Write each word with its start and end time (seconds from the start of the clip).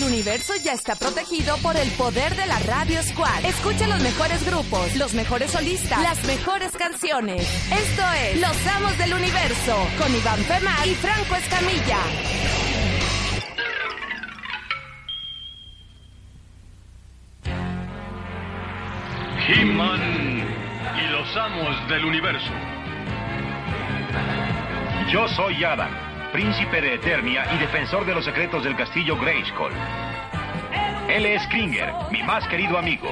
El 0.00 0.06
universo 0.06 0.54
ya 0.56 0.72
está 0.72 0.94
protegido 0.94 1.58
por 1.58 1.76
el 1.76 1.90
poder 1.90 2.34
de 2.34 2.46
la 2.46 2.58
Radio 2.60 3.02
Squad. 3.02 3.44
Escucha 3.44 3.86
los 3.86 4.00
mejores 4.00 4.46
grupos, 4.46 4.96
los 4.96 5.12
mejores 5.12 5.50
solistas, 5.50 6.00
las 6.00 6.24
mejores 6.24 6.72
canciones. 6.72 7.42
Esto 7.70 8.02
es 8.24 8.40
Los 8.40 8.66
Amos 8.66 8.96
del 8.96 9.12
Universo 9.12 9.76
con 9.98 10.14
Iván 10.14 10.38
Femar 10.44 10.88
y 10.88 10.94
Franco 10.94 11.34
Escamilla. 11.34 11.98
He-Man 19.48 20.48
y 20.96 21.12
los 21.12 21.36
amos 21.36 21.88
del 21.90 22.06
universo. 22.06 22.52
Yo 25.12 25.28
soy 25.28 25.62
Adam, 25.62 25.90
príncipe 26.32 26.80
de 26.80 26.94
Eternia 26.94 27.44
y 27.54 27.58
defensor 27.58 28.06
de 28.06 28.14
los 28.14 28.24
secretos 28.24 28.62
del 28.64 28.76
castillo 28.76 29.16
Grayskull. 29.18 29.72
Él 31.08 31.26
es 31.26 31.46
Kringer, 31.48 31.92
mi 32.10 32.22
más 32.22 32.46
querido 32.48 32.78
amigo. 32.78 33.08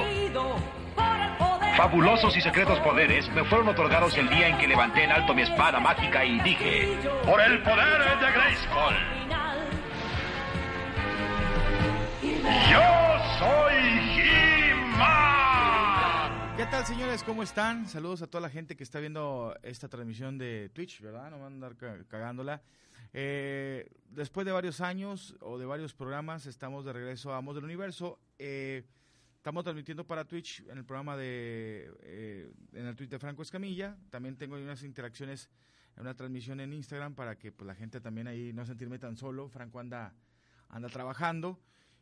Fabulosos 1.75 2.35
y 2.35 2.41
secretos 2.41 2.79
poderes 2.79 3.29
me 3.33 3.43
fueron 3.45 3.67
otorgados 3.69 4.17
el 4.17 4.27
día 4.29 4.47
en 4.49 4.57
que 4.57 4.67
levanté 4.67 5.03
en 5.03 5.11
alto 5.11 5.33
mi 5.33 5.41
espada 5.43 5.79
mágica 5.79 6.25
y 6.25 6.39
dije, 6.41 6.97
Por 7.25 7.39
el 7.41 7.61
poder 7.63 8.19
de 8.19 8.31
Grayskull. 8.31 8.95
Yo 12.71 12.81
soy 13.39 13.75
He-Man. 14.99 16.57
¿Qué 16.57 16.65
tal, 16.65 16.85
señores? 16.85 17.23
¿Cómo 17.23 17.43
están? 17.43 17.85
Saludos 17.87 18.21
a 18.21 18.27
toda 18.27 18.41
la 18.41 18.49
gente 18.49 18.75
que 18.75 18.83
está 18.83 18.99
viendo 18.99 19.55
esta 19.63 19.87
transmisión 19.87 20.37
de 20.37 20.69
Twitch, 20.73 21.01
¿verdad? 21.01 21.29
No 21.31 21.37
van 21.39 21.43
a 21.43 21.47
andar 21.47 21.75
ca- 21.77 21.97
cagándola. 22.09 22.61
Eh, 23.13 23.89
después 24.09 24.45
de 24.45 24.51
varios 24.51 24.81
años 24.81 25.35
o 25.41 25.57
de 25.57 25.65
varios 25.65 25.93
programas, 25.93 26.45
estamos 26.45 26.85
de 26.85 26.93
regreso 26.93 27.33
a 27.33 27.37
Amos 27.37 27.55
del 27.55 27.63
Universo. 27.63 28.19
Eh, 28.37 28.83
estamos 29.37 29.63
transmitiendo 29.63 30.05
para 30.05 30.25
Twitch 30.25 30.63
en 30.67 30.77
el 30.77 30.85
programa 30.85 31.17
de. 31.17 31.91
eh, 32.01 32.51
en 32.73 32.85
el 32.85 32.95
Twitch 32.95 33.09
de 33.09 33.19
Franco 33.19 33.41
Escamilla. 33.41 33.97
También 34.09 34.37
tengo 34.37 34.55
unas 34.55 34.83
interacciones 34.83 35.49
una 35.99 36.15
transmisión 36.15 36.59
en 36.59 36.73
Instagram 36.73 37.13
para 37.13 37.37
que 37.37 37.51
pues, 37.51 37.67
la 37.67 37.75
gente 37.75 37.99
también 37.99 38.27
ahí 38.27 38.53
no 38.53 38.65
sentirme 38.65 38.99
tan 38.99 39.17
solo. 39.17 39.49
Franco 39.49 39.79
anda, 39.79 40.13
anda 40.69 40.87
trabajando. 40.89 41.59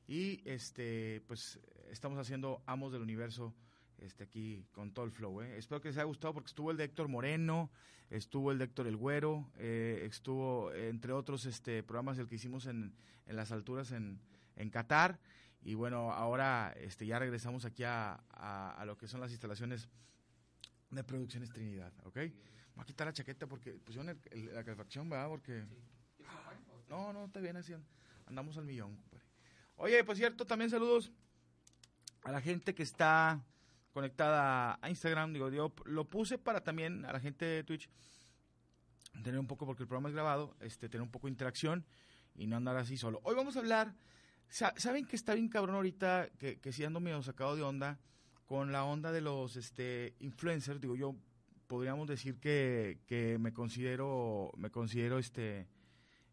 Y 0.08 0.42
este, 0.46 1.22
pues 1.28 1.60
estamos 1.90 2.20
haciendo 2.20 2.62
Amos 2.66 2.94
del 2.94 3.02
Universo 3.02 3.54
este 4.00 4.24
aquí 4.24 4.66
con 4.72 4.92
todo 4.94 5.06
el 5.06 5.12
flow. 5.12 5.42
¿eh? 5.42 5.58
Espero 5.58 5.82
que 5.82 5.90
les 5.90 5.98
haya 5.98 6.06
gustado 6.06 6.34
porque 6.34 6.48
estuvo 6.50 6.72
el 6.72 6.78
de 6.78 6.84
Héctor 6.86 7.08
Moreno, 7.08 7.72
estuvo 8.10 8.52
el 8.52 8.58
de 8.58 8.66
Héctor 8.66 8.88
El 8.88 8.96
Güero, 8.98 9.50
eh, 9.58 10.04
estuvo 10.04 10.72
entre 10.74 11.12
otros 11.14 11.46
este 11.46 11.84
programas 11.84 12.18
el 12.20 12.28
que 12.28 12.36
hicimos 12.36 12.66
en, 12.68 12.94
en 13.26 13.36
las 13.36 13.52
alturas 13.52 13.92
en, 13.92 14.20
en 14.56 14.70
Qatar. 14.70 15.20
Y 15.64 15.74
bueno, 15.74 16.12
ahora 16.12 16.74
este 16.78 17.06
ya 17.06 17.20
regresamos 17.20 17.66
aquí 17.66 17.84
a, 17.84 18.24
a, 18.30 18.72
a 18.78 18.86
lo 18.86 18.98
que 18.98 19.08
son 19.08 19.20
las 19.20 19.32
instalaciones 19.32 19.90
de 20.92 21.04
Producciones 21.04 21.52
Trinidad, 21.52 21.92
¿ok? 22.06 22.16
Voy 22.16 22.84
a 22.84 22.86
quitar 22.86 23.08
la 23.08 23.14
chaqueta 23.14 23.48
porque 23.48 23.72
pusieron 23.74 24.08
el- 24.10 24.20
el- 24.32 24.54
la 24.54 24.64
calefacción, 24.64 25.10
¿verdad? 25.10 25.28
Porque... 25.28 25.66
No, 26.90 27.12
no, 27.12 27.26
está 27.26 27.40
bien 27.42 27.58
así. 27.58 27.74
Andamos 28.28 28.56
al 28.58 28.64
millón, 28.66 28.96
compadre. 28.96 29.26
Oye, 29.76 30.04
por 30.04 30.16
cierto, 30.16 30.46
también 30.46 30.70
saludos 30.70 31.12
a 32.24 32.32
la 32.32 32.40
gente 32.40 32.74
que 32.74 32.84
está 32.84 33.44
conectada 33.98 34.78
a 34.80 34.90
Instagram. 34.92 35.34
Digo, 35.34 35.50
yo 35.50 35.74
lo 35.86 36.06
puse 36.06 36.38
para 36.38 36.62
también 36.62 37.04
a 37.06 37.14
la 37.14 37.20
gente 37.20 37.46
de 37.46 37.64
Twitch 37.64 37.90
tener 39.24 39.40
un 39.40 39.48
poco, 39.48 39.66
porque 39.66 39.82
el 39.82 39.88
programa 39.88 40.10
es 40.10 40.14
grabado, 40.14 40.56
este, 40.60 40.88
tener 40.88 41.02
un 41.02 41.10
poco 41.10 41.26
de 41.26 41.32
interacción 41.32 41.84
y 42.36 42.46
no 42.46 42.56
andar 42.58 42.78
así 42.78 42.96
solo. 42.96 43.20
Hoy 43.24 43.34
vamos 43.34 43.56
a 43.56 43.60
hablar, 43.60 43.96
sa- 44.50 44.76
¿saben 44.78 45.08
que 45.08 45.16
está 45.16 45.34
bien 45.34 45.50
cabrón 45.50 45.76
ahorita, 45.78 46.30
que, 46.38 46.60
que 46.60 46.72
sí 46.72 46.84
ando 46.84 47.00
medio 47.00 47.24
sacado 47.24 47.56
de 47.56 47.64
onda, 47.64 47.98
con 48.46 48.72
la 48.72 48.84
onda 48.84 49.12
de 49.12 49.22
los 49.22 49.56
este, 49.56 50.14
influencers? 50.20 50.80
Digo, 50.80 50.96
yo 50.96 51.16
podríamos 51.66 52.08
decir 52.08 52.40
que, 52.40 53.00
que 53.08 53.40
me 53.40 53.52
considero, 53.52 54.52
me 54.58 54.70
considero 54.70 55.18
este 55.18 55.68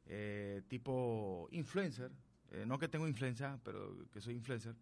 eh, 0.04 0.60
tipo 0.68 1.48
influencer, 1.52 2.10
eh, 2.50 2.64
no 2.66 2.78
que 2.78 2.88
tengo 2.88 3.08
influenza, 3.08 3.58
pero 3.64 4.06
que 4.12 4.20
soy 4.20 4.34
influencer. 4.34 4.74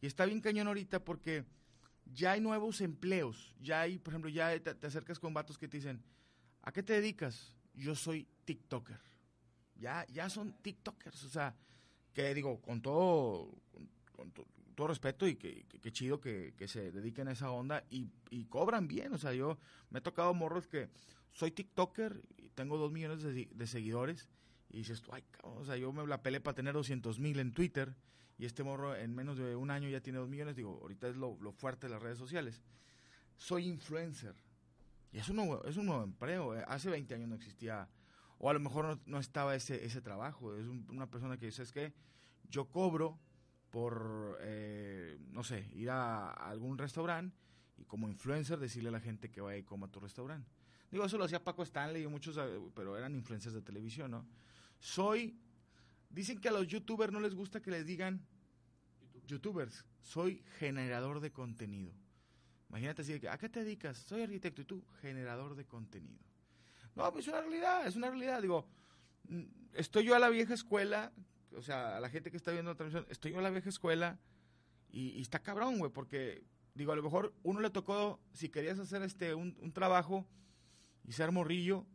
Y 0.00 0.06
está 0.06 0.24
bien 0.24 0.40
cañón 0.40 0.68
ahorita 0.68 1.00
porque 1.04 1.44
ya 2.06 2.32
hay 2.32 2.40
nuevos 2.40 2.80
empleos. 2.80 3.54
Ya 3.60 3.80
hay, 3.82 3.98
por 3.98 4.12
ejemplo, 4.12 4.30
ya 4.30 4.58
te, 4.60 4.74
te 4.74 4.86
acercas 4.86 5.18
con 5.18 5.34
vatos 5.34 5.58
que 5.58 5.68
te 5.68 5.76
dicen, 5.78 6.02
¿a 6.62 6.72
qué 6.72 6.82
te 6.82 6.92
dedicas? 6.94 7.54
Yo 7.74 7.94
soy 7.94 8.26
TikToker. 8.44 8.98
Ya, 9.76 10.06
ya 10.12 10.28
son 10.30 10.52
TikTokers. 10.62 11.24
O 11.24 11.28
sea, 11.28 11.54
que 12.12 12.34
digo, 12.34 12.60
con 12.60 12.82
todo, 12.82 13.50
con, 13.70 13.88
con 14.12 14.30
to- 14.32 14.46
todo 14.74 14.88
respeto 14.88 15.26
y 15.26 15.36
que, 15.36 15.64
que- 15.64 15.80
que 15.80 15.92
chido 15.92 16.20
que, 16.20 16.54
que 16.56 16.68
se 16.68 16.90
dediquen 16.92 17.28
a 17.28 17.32
esa 17.32 17.50
onda 17.50 17.84
y, 17.90 18.08
y 18.30 18.44
cobran 18.46 18.88
bien. 18.88 19.12
O 19.12 19.18
sea, 19.18 19.32
yo 19.32 19.58
me 19.90 19.98
he 19.98 20.02
tocado 20.02 20.34
morros 20.34 20.66
que 20.68 20.88
soy 21.32 21.50
TikToker 21.50 22.22
y 22.36 22.48
tengo 22.50 22.76
dos 22.78 22.92
millones 22.92 23.22
de, 23.22 23.48
de 23.52 23.66
seguidores. 23.66 24.28
Y 24.72 24.78
dices, 24.78 25.02
ay, 25.12 25.22
cabrón, 25.30 25.58
o 25.62 25.64
sea, 25.64 25.76
yo 25.76 25.92
me 25.92 26.06
la 26.06 26.22
pelé 26.22 26.40
para 26.40 26.54
tener 26.54 26.72
200 26.74 27.18
mil 27.20 27.38
en 27.38 27.52
Twitter 27.52 27.94
y 28.38 28.46
este 28.46 28.62
morro 28.64 28.96
en 28.96 29.14
menos 29.14 29.36
de 29.36 29.54
un 29.54 29.70
año 29.70 29.88
ya 29.88 30.00
tiene 30.00 30.18
dos 30.18 30.28
millones. 30.28 30.56
Digo, 30.56 30.78
ahorita 30.80 31.08
es 31.08 31.16
lo, 31.16 31.36
lo 31.40 31.52
fuerte 31.52 31.86
de 31.86 31.92
las 31.92 32.02
redes 32.02 32.18
sociales. 32.18 32.62
Soy 33.36 33.66
influencer. 33.66 34.34
Y 35.12 35.18
es 35.18 35.28
un 35.28 35.36
nuevo, 35.36 35.62
es 35.64 35.76
un 35.76 35.86
nuevo 35.86 36.02
empleo. 36.02 36.56
eh. 36.58 36.64
Hace 36.66 36.88
20 36.88 37.14
años 37.14 37.28
no 37.28 37.34
existía, 37.34 37.86
o 38.38 38.48
a 38.48 38.54
lo 38.54 38.60
mejor 38.60 38.86
no, 38.86 39.00
no 39.04 39.18
estaba 39.18 39.54
ese, 39.54 39.84
ese 39.84 40.00
trabajo. 40.00 40.56
Es 40.56 40.66
un- 40.66 40.86
una 40.88 41.06
persona 41.10 41.36
que 41.36 41.46
dice, 41.46 41.62
es 41.62 41.70
que 41.72 41.92
yo 42.48 42.64
cobro 42.70 43.18
por, 43.70 44.38
eh, 44.40 45.18
no 45.30 45.44
sé, 45.44 45.68
ir 45.74 45.90
a, 45.90 46.30
a 46.30 46.50
algún 46.50 46.78
restaurante 46.78 47.36
y 47.78 47.84
como 47.84 48.08
influencer 48.08 48.58
decirle 48.58 48.88
a 48.88 48.92
la 48.92 49.00
gente 49.00 49.30
que 49.30 49.40
vaya 49.40 49.58
y 49.58 49.62
coma 49.64 49.86
a 49.86 49.90
tu 49.90 50.00
restaurante. 50.00 50.48
Digo, 50.90 51.04
eso 51.04 51.16
lo 51.16 51.24
hacía 51.24 51.42
Paco 51.42 51.62
Stanley 51.62 52.02
y 52.04 52.06
muchos, 52.06 52.36
eh, 52.38 52.60
pero 52.74 52.96
eran 52.98 53.14
influencers 53.14 53.54
de 53.54 53.62
televisión, 53.62 54.10
¿no? 54.10 54.26
Soy, 54.82 55.38
dicen 56.10 56.40
que 56.40 56.48
a 56.48 56.50
los 56.52 56.66
youtubers 56.66 57.12
no 57.12 57.20
les 57.20 57.36
gusta 57.36 57.62
que 57.62 57.70
les 57.70 57.86
digan 57.86 58.20
youtubers, 59.28 59.84
soy 60.00 60.42
generador 60.58 61.20
de 61.20 61.30
contenido. 61.30 61.94
Imagínate 62.68 63.02
así, 63.02 63.12
¿a 63.28 63.38
qué 63.38 63.48
te 63.48 63.62
dedicas? 63.62 63.98
Soy 63.98 64.22
arquitecto 64.22 64.60
y 64.60 64.64
tú, 64.64 64.84
generador 65.00 65.54
de 65.54 65.64
contenido. 65.66 66.18
No, 66.96 67.12
pues 67.12 67.28
es 67.28 67.32
una 67.32 67.42
realidad, 67.42 67.86
es 67.86 67.94
una 67.94 68.10
realidad. 68.10 68.42
Digo, 68.42 68.66
mm, 69.28 69.42
estoy 69.74 70.04
yo 70.04 70.16
a 70.16 70.18
la 70.18 70.30
vieja 70.30 70.52
escuela, 70.52 71.12
o 71.56 71.62
sea, 71.62 71.96
a 71.96 72.00
la 72.00 72.08
gente 72.08 72.32
que 72.32 72.36
está 72.36 72.50
viendo 72.50 72.72
la 72.72 72.76
transmisión, 72.76 73.06
estoy 73.08 73.30
yo 73.30 73.38
a 73.38 73.42
la 73.42 73.50
vieja 73.50 73.68
escuela 73.68 74.18
y, 74.90 75.10
y 75.10 75.20
está 75.20 75.38
cabrón, 75.38 75.78
güey, 75.78 75.92
porque, 75.92 76.42
digo, 76.74 76.90
a 76.90 76.96
lo 76.96 77.04
mejor 77.04 77.32
uno 77.44 77.60
le 77.60 77.70
tocó, 77.70 78.18
si 78.32 78.48
querías 78.48 78.80
hacer 78.80 79.02
este 79.02 79.32
un 79.32 79.72
trabajo 79.72 80.26
y 81.04 81.12
ser 81.12 81.30
morrillo, 81.30 81.86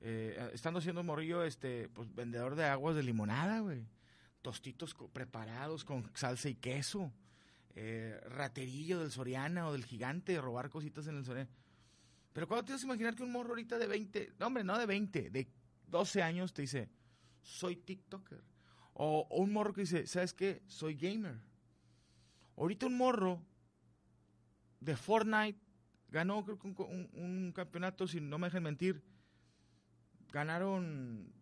eh, 0.00 0.50
estando 0.52 0.80
siendo 0.80 1.02
morrillo, 1.02 1.42
este, 1.42 1.88
pues 1.88 2.14
vendedor 2.14 2.54
de 2.54 2.64
aguas 2.64 2.96
de 2.96 3.02
limonada, 3.02 3.60
güey. 3.60 3.86
Tostitos 4.42 4.94
preparados 5.12 5.84
con 5.84 6.10
salsa 6.14 6.48
y 6.48 6.54
queso. 6.54 7.12
Eh, 7.74 8.18
raterillo 8.26 9.00
del 9.00 9.10
Soriana 9.10 9.68
o 9.68 9.72
del 9.72 9.84
gigante, 9.84 10.40
robar 10.40 10.70
cositas 10.70 11.06
en 11.06 11.16
el 11.16 11.24
Soriana. 11.24 11.50
Pero 12.32 12.46
cuando 12.46 12.64
te 12.64 12.72
vas 12.72 12.82
a 12.82 12.86
imaginar 12.86 13.14
que 13.14 13.22
un 13.22 13.32
morro 13.32 13.50
ahorita 13.50 13.78
de 13.78 13.86
20, 13.86 14.34
no 14.38 14.46
hombre, 14.46 14.64
no 14.64 14.78
de 14.78 14.86
20, 14.86 15.30
de 15.30 15.48
12 15.86 16.22
años 16.22 16.52
te 16.52 16.62
dice, 16.62 16.90
soy 17.42 17.76
TikToker. 17.76 18.42
O, 18.92 19.26
un 19.30 19.52
morro 19.52 19.72
que 19.72 19.82
dice, 19.82 20.06
¿sabes 20.06 20.32
qué? 20.32 20.62
Soy 20.66 20.94
gamer. 20.94 21.38
Ahorita 22.56 22.86
un 22.86 22.96
morro 22.96 23.42
de 24.80 24.96
Fortnite 24.96 25.58
ganó 26.08 26.44
creo 26.44 26.58
un 27.12 27.52
campeonato, 27.54 28.06
si 28.06 28.20
no 28.20 28.38
me 28.38 28.46
dejan 28.46 28.62
mentir, 28.62 29.02
ganaron 30.32 31.32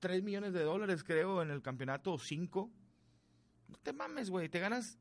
3 0.00 0.22
millones 0.22 0.52
de 0.52 0.62
dólares 0.62 1.02
creo 1.04 1.42
en 1.42 1.50
el 1.50 1.62
campeonato, 1.62 2.12
o 2.12 2.18
5. 2.18 2.70
No 3.68 3.76
te 3.78 3.92
mames, 3.92 4.30
güey, 4.30 4.48
te 4.48 4.58
ganas 4.60 4.98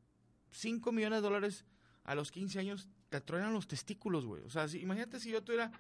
5 0.51 0.91
millones 0.91 1.17
de 1.21 1.27
dólares 1.27 1.65
a 2.03 2.15
los 2.15 2.31
15 2.31 2.59
años, 2.59 2.89
te 3.09 3.19
truenan 3.21 3.53
los 3.53 3.67
testículos, 3.67 4.25
güey. 4.25 4.43
O 4.43 4.49
sea, 4.49 4.67
si- 4.67 4.79
imagínate 4.81 5.19
si 5.19 5.29
yo 5.31 5.43
tuviera 5.43 5.71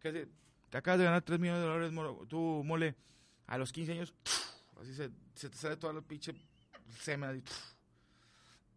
Que 0.00 0.12
te, 0.70 0.76
acabas 0.78 0.98
de 0.98 1.04
ganar 1.06 1.22
3 1.22 1.38
millones 1.40 1.62
de 1.62 1.68
dólares, 1.68 1.92
moro- 1.92 2.26
tú, 2.28 2.62
mole, 2.64 2.94
a 3.46 3.58
los 3.58 3.72
15 3.72 3.92
años, 3.92 4.14
así 4.80 4.94
se, 4.94 5.10
se 5.34 5.50
te 5.50 5.56
sale 5.56 5.76
toda 5.76 5.92
la 5.92 6.02
pinche 6.02 6.34
semen. 7.00 7.42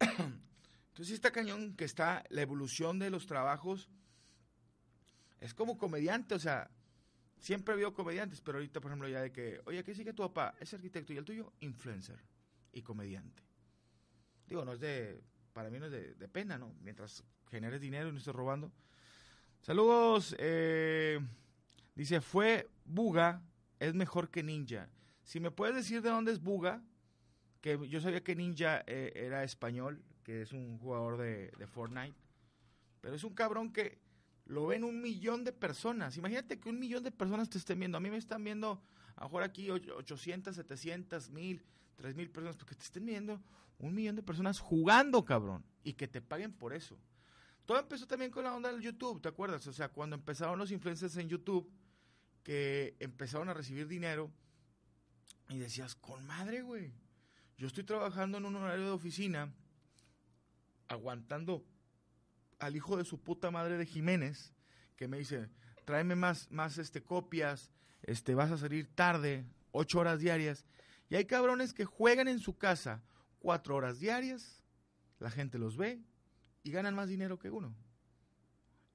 Entonces 0.00 1.06
sí 1.08 1.14
está 1.14 1.30
cañón 1.30 1.74
que 1.76 1.84
está 1.84 2.24
la 2.28 2.42
evolución 2.42 2.98
de 2.98 3.10
los 3.10 3.26
trabajos. 3.26 3.88
Es 5.40 5.54
como 5.54 5.78
comediante, 5.78 6.34
o 6.34 6.38
sea, 6.38 6.70
siempre 7.42 7.74
habido 7.74 7.92
comediantes, 7.92 8.40
pero 8.40 8.58
ahorita, 8.58 8.80
por 8.80 8.90
ejemplo, 8.90 9.08
ya 9.08 9.20
de 9.20 9.32
que, 9.32 9.60
oye, 9.66 9.82
¿qué 9.82 9.94
sigue 9.94 10.12
tu 10.12 10.22
papá? 10.22 10.54
Es 10.60 10.72
arquitecto 10.72 11.12
y 11.12 11.16
el 11.16 11.24
tuyo, 11.24 11.52
influencer 11.60 12.18
y 12.72 12.82
comediante. 12.82 13.42
Digo, 14.46 14.64
no 14.64 14.72
es 14.72 14.80
de, 14.80 15.20
para 15.52 15.68
mí 15.68 15.80
no 15.80 15.86
es 15.86 15.92
de, 15.92 16.14
de 16.14 16.28
pena, 16.28 16.56
¿no? 16.56 16.72
Mientras 16.80 17.24
generes 17.50 17.80
dinero 17.80 18.08
y 18.08 18.12
no 18.12 18.18
estés 18.18 18.34
robando. 18.34 18.72
Saludos, 19.60 20.36
eh, 20.38 21.18
dice, 21.96 22.20
fue 22.20 22.70
Buga, 22.84 23.42
es 23.80 23.92
mejor 23.92 24.30
que 24.30 24.44
Ninja. 24.44 24.88
Si 25.24 25.40
me 25.40 25.50
puedes 25.50 25.74
decir 25.74 26.00
de 26.00 26.10
dónde 26.10 26.30
es 26.30 26.40
Buga, 26.40 26.80
que 27.60 27.88
yo 27.88 28.00
sabía 28.00 28.22
que 28.22 28.36
Ninja 28.36 28.84
eh, 28.86 29.12
era 29.16 29.42
español, 29.42 30.00
que 30.22 30.42
es 30.42 30.52
un 30.52 30.78
jugador 30.78 31.18
de, 31.18 31.50
de 31.58 31.66
Fortnite, 31.66 32.14
pero 33.00 33.16
es 33.16 33.24
un 33.24 33.34
cabrón 33.34 33.72
que 33.72 34.01
lo 34.52 34.66
ven 34.66 34.84
un 34.84 35.00
millón 35.00 35.44
de 35.44 35.52
personas. 35.52 36.16
Imagínate 36.16 36.60
que 36.60 36.68
un 36.68 36.78
millón 36.78 37.02
de 37.02 37.10
personas 37.10 37.48
te 37.48 37.58
estén 37.58 37.78
viendo. 37.78 37.96
A 37.96 38.00
mí 38.00 38.10
me 38.10 38.18
están 38.18 38.44
viendo, 38.44 38.82
a 39.16 39.26
aquí 39.42 39.70
och- 39.70 39.88
800, 39.96 40.54
700, 40.54 41.30
1000, 41.30 41.64
3000 41.96 42.30
personas, 42.30 42.56
porque 42.56 42.74
te 42.74 42.82
estén 42.82 43.06
viendo 43.06 43.40
un 43.78 43.94
millón 43.94 44.14
de 44.16 44.22
personas 44.22 44.60
jugando, 44.60 45.24
cabrón, 45.24 45.64
y 45.82 45.94
que 45.94 46.06
te 46.06 46.20
paguen 46.20 46.52
por 46.52 46.72
eso. 46.74 46.98
Todo 47.64 47.78
empezó 47.78 48.06
también 48.06 48.30
con 48.30 48.44
la 48.44 48.54
onda 48.54 48.70
del 48.70 48.82
YouTube, 48.82 49.20
¿te 49.22 49.28
acuerdas? 49.28 49.66
O 49.66 49.72
sea, 49.72 49.88
cuando 49.88 50.16
empezaron 50.16 50.58
los 50.58 50.70
influencers 50.70 51.16
en 51.16 51.28
YouTube, 51.28 51.70
que 52.42 52.94
empezaron 52.98 53.48
a 53.48 53.54
recibir 53.54 53.88
dinero, 53.88 54.30
y 55.48 55.58
decías, 55.58 55.94
con 55.94 56.26
madre, 56.26 56.62
güey. 56.62 56.92
Yo 57.56 57.66
estoy 57.66 57.84
trabajando 57.84 58.38
en 58.38 58.44
un 58.46 58.56
horario 58.56 58.84
de 58.86 58.90
oficina, 58.90 59.52
aguantando 60.88 61.64
al 62.62 62.76
hijo 62.76 62.96
de 62.96 63.04
su 63.04 63.20
puta 63.20 63.50
madre 63.50 63.76
de 63.76 63.84
Jiménez, 63.84 64.54
que 64.94 65.08
me 65.08 65.18
dice, 65.18 65.50
tráeme 65.84 66.14
más, 66.14 66.48
más 66.52 66.78
este, 66.78 67.02
copias, 67.02 67.72
este, 68.02 68.36
vas 68.36 68.52
a 68.52 68.56
salir 68.56 68.86
tarde, 68.94 69.44
ocho 69.72 69.98
horas 69.98 70.20
diarias. 70.20 70.64
Y 71.08 71.16
hay 71.16 71.24
cabrones 71.24 71.74
que 71.74 71.84
juegan 71.84 72.28
en 72.28 72.38
su 72.38 72.56
casa 72.56 73.02
cuatro 73.40 73.74
horas 73.74 73.98
diarias, 73.98 74.62
la 75.18 75.28
gente 75.28 75.58
los 75.58 75.76
ve 75.76 76.00
y 76.62 76.70
ganan 76.70 76.94
más 76.94 77.08
dinero 77.08 77.36
que 77.36 77.50
uno. 77.50 77.74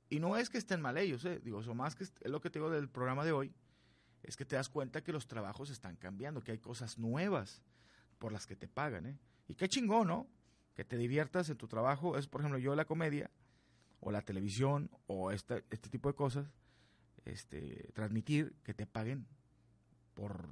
Y 0.07 0.21
no 0.21 0.37
es 0.37 0.49
que 0.49 0.57
estén 0.57 0.79
mal 0.79 0.97
ellos, 0.97 1.25
eh. 1.25 1.41
digo, 1.43 1.59
eso 1.59 1.75
más 1.75 1.93
que 1.93 2.05
es 2.05 2.13
lo 2.23 2.39
que 2.39 2.49
te 2.49 2.59
digo 2.59 2.71
del 2.71 2.87
programa 2.87 3.25
de 3.25 3.33
hoy, 3.33 3.53
es 4.23 4.37
que 4.37 4.45
te 4.45 4.55
das 4.55 4.69
cuenta 4.69 5.03
que 5.03 5.11
los 5.11 5.27
trabajos 5.27 5.69
están 5.71 5.97
cambiando, 5.97 6.41
que 6.41 6.53
hay 6.53 6.59
cosas 6.59 6.97
nuevas 6.97 7.61
por 8.17 8.31
las 8.31 8.47
que 8.47 8.55
te 8.55 8.69
pagan, 8.69 9.07
¿eh? 9.07 9.19
Y 9.49 9.55
qué 9.55 9.67
chingón, 9.67 10.07
¿no? 10.07 10.29
Que 10.73 10.85
te 10.85 10.97
diviertas 10.97 11.49
en 11.49 11.57
tu 11.57 11.67
trabajo, 11.67 12.17
es 12.17 12.27
por 12.27 12.39
ejemplo 12.39 12.59
yo 12.59 12.73
la 12.73 12.85
comedia, 12.85 13.29
o 14.07 14.11
la 14.11 14.21
televisión, 14.21 14.89
o 15.07 15.31
esta- 15.31 15.57
este 15.69 15.89
tipo 15.89 16.07
de 16.07 16.15
cosas, 16.15 16.49
este, 17.25 17.91
transmitir, 17.93 18.55
que 18.63 18.73
te 18.73 18.87
paguen 18.87 19.27
por, 20.13 20.47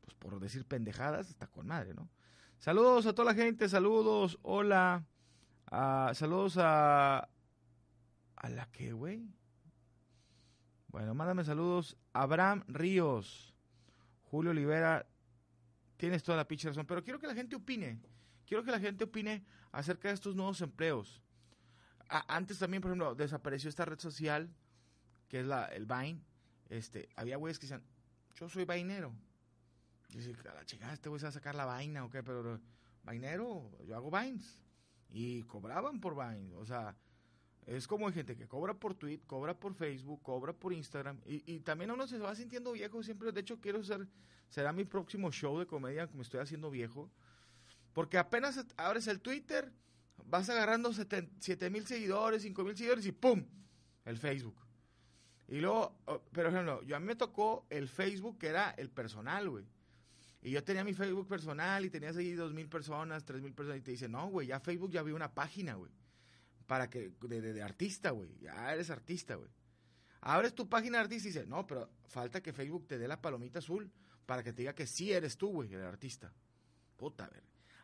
pues, 0.00 0.14
por 0.18 0.40
decir 0.40 0.64
pendejadas, 0.66 1.30
está 1.30 1.46
con 1.46 1.68
madre, 1.68 1.94
¿no? 1.94 2.10
Saludos 2.58 3.06
a 3.06 3.12
toda 3.14 3.32
la 3.32 3.40
gente, 3.40 3.68
saludos, 3.68 4.36
hola, 4.42 5.04
saludos 5.70 6.56
a... 6.58 7.28
¿A 8.34 8.48
la 8.48 8.66
que, 8.72 8.92
güey? 8.92 9.28
Bueno, 10.88 11.14
mándame 11.14 11.44
saludos. 11.44 11.96
Abraham 12.12 12.64
Ríos, 12.66 13.54
Julio 14.24 14.50
Olivera, 14.50 15.06
tienes 15.96 16.24
toda 16.24 16.38
la 16.38 16.48
pinche 16.48 16.66
razón, 16.66 16.84
pero 16.84 17.04
quiero 17.04 17.20
que 17.20 17.28
la 17.28 17.34
gente 17.36 17.54
opine. 17.54 18.00
Quiero 18.44 18.64
que 18.64 18.72
la 18.72 18.80
gente 18.80 19.04
opine 19.04 19.44
acerca 19.70 20.08
de 20.08 20.14
estos 20.14 20.34
nuevos 20.34 20.60
empleos. 20.60 21.22
A- 22.12 22.36
antes 22.36 22.58
también, 22.58 22.82
por 22.82 22.90
ejemplo, 22.90 23.14
desapareció 23.14 23.68
esta 23.70 23.84
red 23.86 23.98
social, 23.98 24.48
que 25.28 25.40
es 25.40 25.46
la, 25.46 25.64
el 25.66 25.86
Vine. 25.86 26.20
Este, 26.68 27.08
había 27.16 27.36
güeyes 27.38 27.58
que 27.58 27.64
decían, 27.66 27.82
yo 28.36 28.48
soy 28.48 28.64
vainero. 28.64 29.12
Dice, 30.10 30.34
a 30.48 30.54
la 30.54 30.64
chingada, 30.66 30.92
este 30.92 31.08
güey 31.08 31.18
se 31.18 31.24
va 31.24 31.30
a 31.30 31.32
sacar 31.32 31.54
la 31.54 31.64
vaina 31.64 32.04
o 32.04 32.10
qué, 32.10 32.22
pero 32.22 32.60
vainero, 33.02 33.70
yo 33.86 33.96
hago 33.96 34.10
vines. 34.10 34.58
Y 35.08 35.42
cobraban 35.44 36.00
por 36.00 36.14
vines, 36.14 36.52
o 36.54 36.64
sea, 36.66 36.94
es 37.66 37.86
como 37.86 38.08
hay 38.08 38.12
gente 38.12 38.36
que 38.36 38.46
cobra 38.46 38.74
por 38.74 38.94
tweet, 38.94 39.20
cobra 39.26 39.54
por 39.58 39.74
Facebook, 39.74 40.20
cobra 40.22 40.52
por 40.52 40.72
Instagram. 40.72 41.18
Y, 41.24 41.42
y 41.50 41.60
también 41.60 41.90
uno 41.90 42.06
se 42.06 42.18
va 42.18 42.34
sintiendo 42.34 42.72
viejo 42.72 43.02
siempre. 43.02 43.32
De 43.32 43.40
hecho, 43.40 43.60
quiero 43.60 43.82
ser, 43.84 44.06
será 44.48 44.72
mi 44.72 44.84
próximo 44.84 45.30
show 45.30 45.58
de 45.58 45.66
comedia 45.66 46.06
que 46.08 46.14
me 46.14 46.22
estoy 46.22 46.40
haciendo 46.40 46.70
viejo. 46.70 47.10
Porque 47.92 48.18
apenas 48.18 48.64
abres 48.76 49.06
el 49.06 49.20
Twitter, 49.20 49.70
vas 50.26 50.48
agarrando 50.48 50.92
7 50.92 51.70
mil 51.70 51.86
seguidores, 51.86 52.42
5 52.42 52.64
mil 52.64 52.76
seguidores 52.76 53.06
y 53.06 53.12
¡pum! 53.12 53.44
El 54.04 54.18
Facebook. 54.18 54.56
Y 55.48 55.60
luego, 55.60 55.98
oh, 56.06 56.22
pero 56.32 56.48
ejemplo, 56.48 56.82
yo 56.82 56.96
a 56.96 57.00
mí 57.00 57.06
me 57.06 57.16
tocó 57.16 57.66
el 57.70 57.88
Facebook 57.88 58.38
que 58.38 58.48
era 58.48 58.70
el 58.70 58.90
personal, 58.90 59.50
güey. 59.50 59.66
Y 60.40 60.50
yo 60.50 60.64
tenía 60.64 60.82
mi 60.82 60.94
Facebook 60.94 61.28
personal 61.28 61.84
y 61.84 61.90
tenía 61.90 62.10
ahí 62.10 62.32
dos 62.32 62.52
mil 62.52 62.68
personas, 62.68 63.24
tres 63.24 63.42
mil 63.42 63.52
personas. 63.52 63.78
Y 63.78 63.82
te 63.82 63.90
dice, 63.92 64.08
no, 64.08 64.28
güey, 64.28 64.48
ya 64.48 64.60
Facebook 64.60 64.90
ya 64.90 65.02
vi 65.02 65.12
una 65.12 65.32
página, 65.32 65.74
güey 65.74 65.92
para 66.72 66.88
que 66.88 67.10
de, 67.20 67.62
artista, 67.62 68.12
güey. 68.12 68.34
Ya 68.40 68.72
eres 68.72 68.88
artista, 68.88 69.34
güey. 69.34 69.50
Abres 70.22 70.54
tu 70.54 70.70
página 70.70 70.96
de 70.96 71.04
artista 71.04 71.28
y 71.28 71.32
dices, 71.32 71.46
no, 71.46 71.66
pero 71.66 71.90
falta 72.06 72.40
que 72.40 72.54
Facebook 72.54 72.86
te 72.86 72.96
dé 72.96 73.06
la 73.06 73.20
palomita 73.20 73.58
azul 73.58 73.92
para 74.24 74.42
que 74.42 74.54
te 74.54 74.62
diga 74.62 74.74
que 74.74 74.86
sí 74.86 75.12
eres 75.12 75.36
tú, 75.36 75.48
güey, 75.48 75.74
el 75.74 75.82
artista. 75.82 76.32
Puta, 76.96 77.28
ver. 77.28 77.42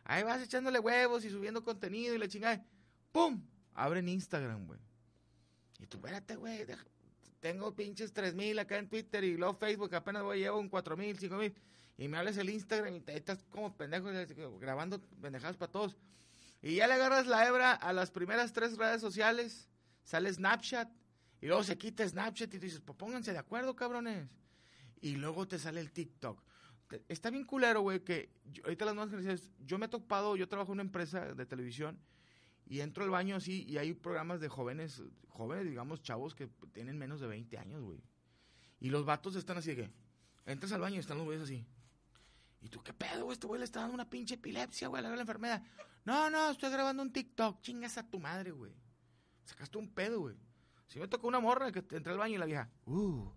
Ahí 0.09 0.23
vas 0.23 0.41
echándole 0.41 0.79
huevos 0.79 1.23
y 1.23 1.29
subiendo 1.29 1.63
contenido 1.63 2.15
y 2.15 2.17
la 2.17 2.27
chingada. 2.27 2.65
¡Pum! 3.11 3.45
Abren 3.75 4.09
Instagram, 4.09 4.65
güey. 4.65 4.79
Y 5.79 5.85
tú, 5.85 5.97
espérate, 5.97 6.35
güey. 6.35 6.65
Tengo 7.39 7.75
pinches 7.75 8.11
3000 8.11 8.57
acá 8.57 8.79
en 8.79 8.89
Twitter 8.89 9.23
y 9.23 9.37
luego 9.37 9.53
Facebook 9.53 9.93
apenas 9.93 10.23
voy 10.23 10.39
llevo 10.39 10.57
un 10.57 10.67
4000, 10.67 11.19
5000. 11.19 11.53
Y 11.99 12.07
me 12.07 12.17
hables 12.17 12.37
el 12.37 12.49
Instagram 12.49 12.95
y 12.95 13.01
te 13.01 13.15
estás 13.15 13.43
como 13.51 13.77
pendejo 13.77 14.09
grabando 14.59 14.99
pendejadas 15.21 15.57
para 15.57 15.71
todos. 15.71 15.95
Y 16.63 16.77
ya 16.77 16.87
le 16.87 16.95
agarras 16.95 17.27
la 17.27 17.47
hebra 17.47 17.73
a 17.73 17.93
las 17.93 18.09
primeras 18.09 18.51
tres 18.51 18.77
redes 18.77 19.01
sociales, 19.01 19.69
sale 20.03 20.33
Snapchat, 20.33 20.89
y 21.39 21.45
luego 21.45 21.63
se 21.63 21.77
quita 21.77 22.09
Snapchat 22.09 22.51
y 22.51 22.57
tú 22.57 22.65
dices, 22.65 22.81
pues 22.83 22.97
pónganse 22.97 23.31
de 23.31 23.37
acuerdo, 23.37 23.75
cabrones. 23.75 24.27
Y 25.01 25.17
luego 25.17 25.47
te 25.47 25.59
sale 25.59 25.81
el 25.81 25.91
TikTok. 25.91 26.41
Está 27.07 27.29
bien 27.29 27.45
culero, 27.45 27.81
güey, 27.81 28.03
que 28.03 28.31
ahorita 28.63 28.85
las 28.85 28.95
nuevas 28.95 29.11
generaciones, 29.11 29.51
yo 29.65 29.77
me 29.77 29.85
he 29.85 29.89
topado, 29.89 30.35
yo 30.35 30.47
trabajo 30.47 30.71
en 30.71 30.77
una 30.77 30.83
empresa 30.83 31.33
de 31.33 31.45
televisión, 31.45 31.99
y 32.65 32.81
entro 32.81 33.03
al 33.03 33.09
baño 33.09 33.35
así, 33.35 33.63
y 33.67 33.77
hay 33.77 33.93
programas 33.93 34.41
de 34.41 34.49
jóvenes, 34.49 35.01
jóvenes, 35.29 35.65
digamos, 35.65 36.01
chavos 36.01 36.35
que 36.35 36.47
tienen 36.71 36.97
menos 36.97 37.19
de 37.19 37.27
20 37.27 37.57
años, 37.57 37.83
güey. 37.83 38.01
Y 38.79 38.89
los 38.89 39.05
vatos 39.05 39.35
están 39.35 39.57
así 39.57 39.71
de 39.71 39.75
que, 39.75 39.91
entras 40.45 40.71
al 40.71 40.81
baño 40.81 40.95
y 40.95 40.99
están 40.99 41.17
los 41.17 41.25
güeyes 41.25 41.43
así. 41.43 41.65
¿Y 42.61 42.69
tú 42.69 42.81
qué 42.83 42.93
pedo, 42.93 43.25
güey? 43.25 43.33
Este 43.33 43.47
güey 43.47 43.59
le 43.59 43.65
está 43.65 43.81
dando 43.81 43.95
una 43.95 44.09
pinche 44.09 44.35
epilepsia, 44.35 44.87
güey, 44.87 45.01
le 45.01 45.09
da 45.09 45.15
la 45.15 45.21
enfermedad. 45.21 45.63
No, 46.05 46.29
no, 46.29 46.51
estoy 46.51 46.71
grabando 46.71 47.03
un 47.03 47.11
TikTok. 47.11 47.61
Chingas 47.61 47.97
a 47.97 48.09
tu 48.09 48.19
madre, 48.19 48.51
güey. 48.51 48.73
Sacaste 49.45 49.77
un 49.77 49.89
pedo, 49.93 50.19
güey. 50.21 50.37
Si 50.87 50.99
me 50.99 51.07
tocó 51.07 51.27
una 51.27 51.39
morra 51.39 51.71
que 51.71 51.79
entré 51.79 52.11
al 52.11 52.17
baño 52.17 52.35
y 52.35 52.37
la 52.37 52.45
vieja, 52.45 52.69
uh, 52.85 53.31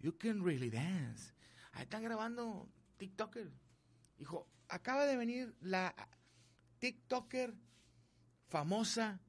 you 0.00 0.16
can 0.18 0.44
really 0.44 0.70
dance. 0.70 1.32
Ahí 1.72 1.84
están 1.84 2.02
grabando 2.02 2.68
TikToker. 2.98 3.50
Hijo, 4.18 4.46
acaba 4.68 5.06
de 5.06 5.16
venir 5.16 5.54
la 5.60 5.94
TikToker 6.78 7.54
famosa 8.48 9.20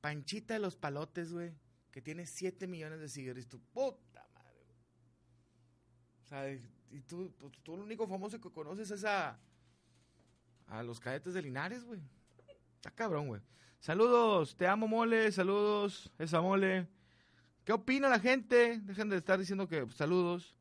Panchita 0.00 0.54
de 0.54 0.60
los 0.60 0.76
Palotes, 0.76 1.32
güey, 1.32 1.54
que 1.90 2.02
tiene 2.02 2.26
7 2.26 2.66
millones 2.66 3.00
de 3.00 3.08
seguidores. 3.08 3.46
Tu 3.48 3.60
puta 3.60 4.26
madre, 4.34 4.64
güey. 4.64 4.78
O 6.24 6.26
sea, 6.26 6.50
y 6.90 7.00
tú, 7.02 7.32
pues, 7.38 7.52
tú 7.62 7.76
lo 7.76 7.84
único 7.84 8.06
famoso 8.06 8.40
que 8.40 8.50
conoces 8.50 8.90
es 8.90 9.04
a, 9.04 9.38
a 10.66 10.82
los 10.82 10.98
cadetes 10.98 11.34
de 11.34 11.42
Linares, 11.42 11.84
güey. 11.84 12.00
Está 12.76 12.90
cabrón, 12.90 13.28
güey. 13.28 13.40
Saludos, 13.78 14.56
te 14.56 14.66
amo, 14.66 14.88
mole. 14.88 15.30
Saludos, 15.32 16.12
esa 16.18 16.40
mole. 16.40 16.88
¿Qué 17.64 17.72
opina 17.72 18.08
la 18.08 18.18
gente? 18.18 18.80
Dejen 18.80 19.08
de 19.08 19.16
estar 19.16 19.38
diciendo 19.38 19.68
que 19.68 19.84
pues, 19.84 19.96
saludos. 19.96 20.56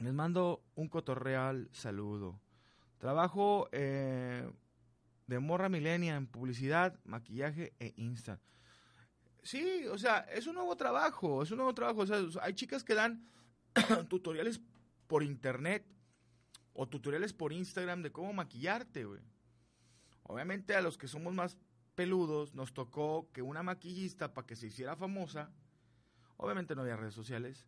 Les 0.00 0.12
mando 0.14 0.64
un 0.74 0.88
cotorreal 0.88 1.68
saludo. 1.72 2.40
Trabajo 2.98 3.68
eh, 3.72 4.50
de 5.26 5.38
morra 5.38 5.68
milenia 5.68 6.16
en 6.16 6.26
publicidad, 6.26 6.98
maquillaje 7.04 7.74
e 7.78 7.92
Insta. 7.96 8.40
Sí, 9.42 9.86
o 9.86 9.98
sea, 9.98 10.20
es 10.20 10.46
un 10.46 10.54
nuevo 10.54 10.76
trabajo, 10.76 11.42
es 11.42 11.50
un 11.50 11.58
nuevo 11.58 11.74
trabajo. 11.74 12.00
O 12.00 12.06
sea, 12.06 12.18
hay 12.42 12.54
chicas 12.54 12.82
que 12.82 12.94
dan 12.94 13.26
tutoriales 14.08 14.60
por 15.06 15.22
internet 15.22 15.86
o 16.72 16.88
tutoriales 16.88 17.32
por 17.32 17.52
Instagram 17.52 18.02
de 18.02 18.12
cómo 18.12 18.32
maquillarte, 18.32 19.04
güey. 19.04 19.22
Obviamente 20.22 20.74
a 20.74 20.82
los 20.82 20.96
que 20.96 21.08
somos 21.08 21.34
más 21.34 21.58
peludos 21.94 22.54
nos 22.54 22.72
tocó 22.72 23.30
que 23.32 23.42
una 23.42 23.62
maquillista 23.62 24.32
para 24.32 24.46
que 24.46 24.56
se 24.56 24.68
hiciera 24.68 24.96
famosa, 24.96 25.50
Obviamente 26.42 26.74
no 26.74 26.80
había 26.80 26.96
redes 26.96 27.12
sociales. 27.12 27.66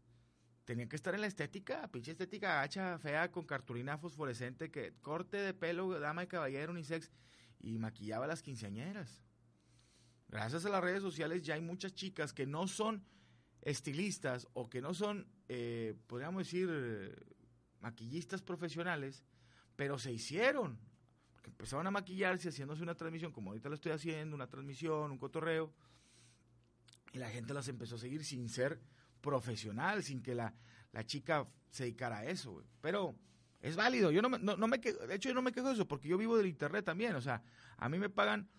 Tenía 0.64 0.88
que 0.88 0.96
estar 0.96 1.14
en 1.14 1.20
la 1.20 1.26
estética, 1.26 1.88
pinche 1.88 2.12
estética 2.12 2.54
gacha, 2.60 2.98
fea, 2.98 3.32
con 3.32 3.44
cartulina 3.44 3.98
fosforescente, 3.98 4.70
que 4.70 4.94
corte 5.00 5.36
de 5.36 5.54
pelo, 5.54 5.98
dama 5.98 6.22
y 6.22 6.28
caballero, 6.28 6.72
unisex, 6.72 7.10
y 7.58 7.78
maquillaba 7.78 8.26
a 8.26 8.28
las 8.28 8.42
quinceañeras. 8.42 9.24
Gracias 10.28 10.64
a 10.64 10.70
las 10.70 10.82
redes 10.82 11.02
sociales 11.02 11.42
ya 11.42 11.54
hay 11.54 11.60
muchas 11.60 11.94
chicas 11.94 12.32
que 12.32 12.46
no 12.46 12.68
son 12.68 13.04
estilistas 13.60 14.48
o 14.54 14.68
que 14.68 14.80
no 14.80 14.94
son, 14.94 15.26
eh, 15.48 15.94
podríamos 16.06 16.44
decir, 16.44 16.68
maquillistas 17.80 18.40
profesionales, 18.42 19.24
pero 19.76 19.98
se 19.98 20.12
hicieron. 20.12 20.78
Empezaron 21.44 21.86
a 21.86 21.90
maquillarse 21.90 22.48
haciéndose 22.48 22.82
una 22.82 22.94
transmisión, 22.94 23.32
como 23.32 23.50
ahorita 23.50 23.68
lo 23.68 23.74
estoy 23.74 23.92
haciendo, 23.92 24.36
una 24.36 24.48
transmisión, 24.48 25.10
un 25.10 25.18
cotorreo. 25.18 25.72
Y 27.12 27.18
la 27.18 27.28
gente 27.30 27.52
las 27.52 27.68
empezó 27.68 27.96
a 27.96 27.98
seguir 27.98 28.24
sin 28.24 28.48
ser 28.48 28.80
profesional, 29.22 30.02
sin 30.02 30.20
que 30.20 30.34
la, 30.34 30.52
la 30.92 31.06
chica 31.06 31.46
se 31.70 31.84
dedicara 31.84 32.18
a 32.18 32.24
eso. 32.26 32.62
Pero 32.82 33.14
es 33.60 33.76
válido. 33.76 34.10
Yo 34.10 34.20
no 34.20 34.28
me, 34.28 34.38
no, 34.38 34.56
no 34.56 34.66
me 34.66 34.80
quejo, 34.80 35.06
de 35.06 35.14
hecho, 35.14 35.30
yo 35.30 35.34
no 35.34 35.42
me 35.42 35.52
quejo 35.52 35.68
de 35.68 35.74
eso, 35.74 35.88
porque 35.88 36.08
yo 36.08 36.18
vivo 36.18 36.36
del 36.36 36.46
internet 36.46 36.84
también. 36.84 37.14
O 37.14 37.20
sea, 37.20 37.42
a 37.78 37.88
mí 37.88 37.98
me 37.98 38.10
pagan 38.10 38.50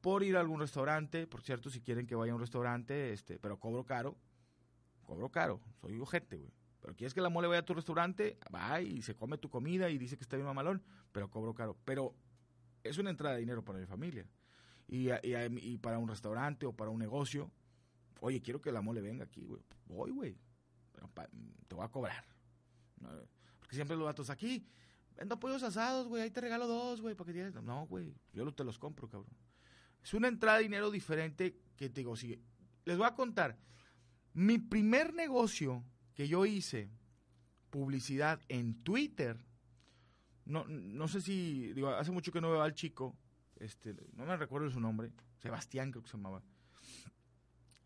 por 0.00 0.22
ir 0.22 0.36
a 0.36 0.40
algún 0.40 0.60
restaurante, 0.60 1.26
por 1.26 1.42
cierto, 1.42 1.68
si 1.68 1.80
quieren 1.80 2.06
que 2.06 2.14
vaya 2.14 2.32
a 2.32 2.34
un 2.34 2.40
restaurante, 2.40 3.12
este, 3.12 3.38
pero 3.38 3.58
cobro 3.58 3.84
caro. 3.84 4.16
Cobro 5.02 5.30
caro, 5.30 5.60
soy 5.80 5.98
ojete, 5.98 6.38
güey. 6.38 6.52
Pero 6.80 6.96
quieres 6.96 7.14
que 7.14 7.20
la 7.20 7.28
mole 7.28 7.46
vaya 7.46 7.60
a 7.60 7.64
tu 7.64 7.74
restaurante, 7.74 8.38
va 8.52 8.80
y 8.80 9.02
se 9.02 9.14
come 9.14 9.38
tu 9.38 9.48
comida 9.48 9.88
y 9.90 9.98
dice 9.98 10.16
que 10.16 10.24
está 10.24 10.36
bien 10.36 10.46
mamalón, 10.46 10.82
pero 11.12 11.30
cobro 11.30 11.54
caro. 11.54 11.76
Pero 11.84 12.14
es 12.82 12.98
una 12.98 13.10
entrada 13.10 13.34
de 13.34 13.40
dinero 13.40 13.64
para 13.64 13.78
mi 13.78 13.86
familia. 13.86 14.26
Y, 14.88 15.10
y, 15.10 15.34
y 15.60 15.78
para 15.78 15.98
un 15.98 16.08
restaurante 16.08 16.66
o 16.66 16.72
para 16.72 16.90
un 16.90 16.98
negocio, 16.98 17.52
oye, 18.22 18.40
quiero 18.40 18.60
que 18.60 18.70
la 18.70 18.80
mole 18.80 19.00
venga 19.00 19.24
aquí, 19.24 19.44
güey. 19.44 19.62
Voy, 19.86 20.10
güey. 20.12 20.38
Te 21.68 21.74
voy 21.74 21.84
a 21.84 21.88
cobrar. 21.88 22.24
Porque 23.58 23.74
siempre 23.74 23.96
los 23.96 24.06
datos 24.06 24.30
aquí, 24.30 24.64
vendo 25.16 25.38
pollos 25.40 25.62
asados, 25.62 26.06
güey, 26.06 26.22
ahí 26.22 26.30
te 26.30 26.40
regalo 26.40 26.68
dos, 26.68 27.00
güey, 27.00 27.16
para 27.16 27.26
que 27.26 27.32
tienes. 27.32 27.54
No, 27.54 27.86
güey, 27.86 28.14
yo 28.32 28.50
te 28.52 28.62
los 28.62 28.78
compro, 28.78 29.08
cabrón. 29.08 29.36
Es 30.02 30.14
una 30.14 30.28
entrada 30.28 30.58
de 30.58 30.64
dinero 30.64 30.90
diferente 30.90 31.58
que 31.76 31.88
te 31.88 32.00
digo, 32.00 32.16
si 32.16 32.40
les 32.84 32.96
voy 32.96 33.06
a 33.06 33.14
contar. 33.14 33.58
Mi 34.34 34.58
primer 34.58 35.12
negocio 35.14 35.84
que 36.14 36.28
yo 36.28 36.46
hice, 36.46 36.90
publicidad 37.70 38.40
en 38.48 38.82
Twitter, 38.84 39.36
no, 40.44 40.64
no 40.68 41.08
sé 41.08 41.20
si, 41.20 41.72
digo, 41.72 41.88
hace 41.88 42.12
mucho 42.12 42.30
que 42.30 42.40
no 42.40 42.50
veo 42.50 42.62
al 42.62 42.74
chico, 42.74 43.16
este, 43.56 43.94
no 44.12 44.26
me 44.26 44.36
recuerdo 44.36 44.70
su 44.70 44.80
nombre, 44.80 45.10
Sebastián 45.38 45.90
creo 45.90 46.02
que 46.02 46.08
se 46.08 46.16
llamaba. 46.16 46.42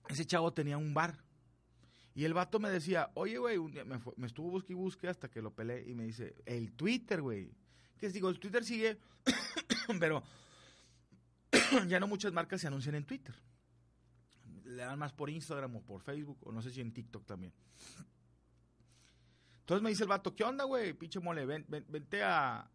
Ese 0.09 0.25
chavo 0.27 0.53
tenía 0.53 0.79
un 0.79 0.95
bar. 0.95 1.23
Y 2.15 2.25
el 2.25 2.33
vato 2.33 2.59
me 2.59 2.71
decía, 2.71 3.11
oye, 3.15 3.37
güey, 3.39 3.59
un 3.59 3.73
día 3.73 3.85
me, 3.85 4.01
me 4.17 4.27
estuvo 4.27 4.51
busque 4.51 4.73
y 4.73 4.77
busque 4.77 5.09
hasta 5.09 5.29
que 5.31 5.43
lo 5.43 5.55
peleé 5.55 5.89
y 5.89 5.95
me 5.95 6.05
dice, 6.05 6.35
el 6.47 6.73
Twitter, 6.73 7.21
güey. 7.21 7.53
Que 7.99 8.09
digo, 8.09 8.29
el 8.31 8.39
Twitter 8.39 8.65
sigue, 8.65 8.99
pero 10.01 10.23
ya 11.89 12.01
no 12.01 12.07
muchas 12.07 12.33
marcas 12.33 12.61
se 12.61 12.67
anuncian 12.69 12.95
en 12.95 13.05
Twitter. 13.05 13.35
Le 14.65 14.83
dan 14.83 14.99
más 14.99 15.13
por 15.13 15.29
Instagram 15.31 15.77
o 15.77 15.83
por 15.83 16.01
Facebook, 16.01 16.39
o 16.43 16.53
no 16.53 16.63
sé 16.63 16.71
si 16.71 16.81
en 16.81 16.93
TikTok 16.93 17.27
también. 17.27 17.53
Entonces 19.61 19.83
me 19.83 19.91
dice 19.91 20.05
el 20.05 20.09
vato, 20.09 20.35
¿qué 20.35 20.45
onda, 20.45 20.65
güey? 20.65 20.93
Pinche 20.93 21.21
mole, 21.21 21.45
ven, 21.45 21.65
ven- 21.69 21.85
vente 21.89 22.23
a, 22.23 22.71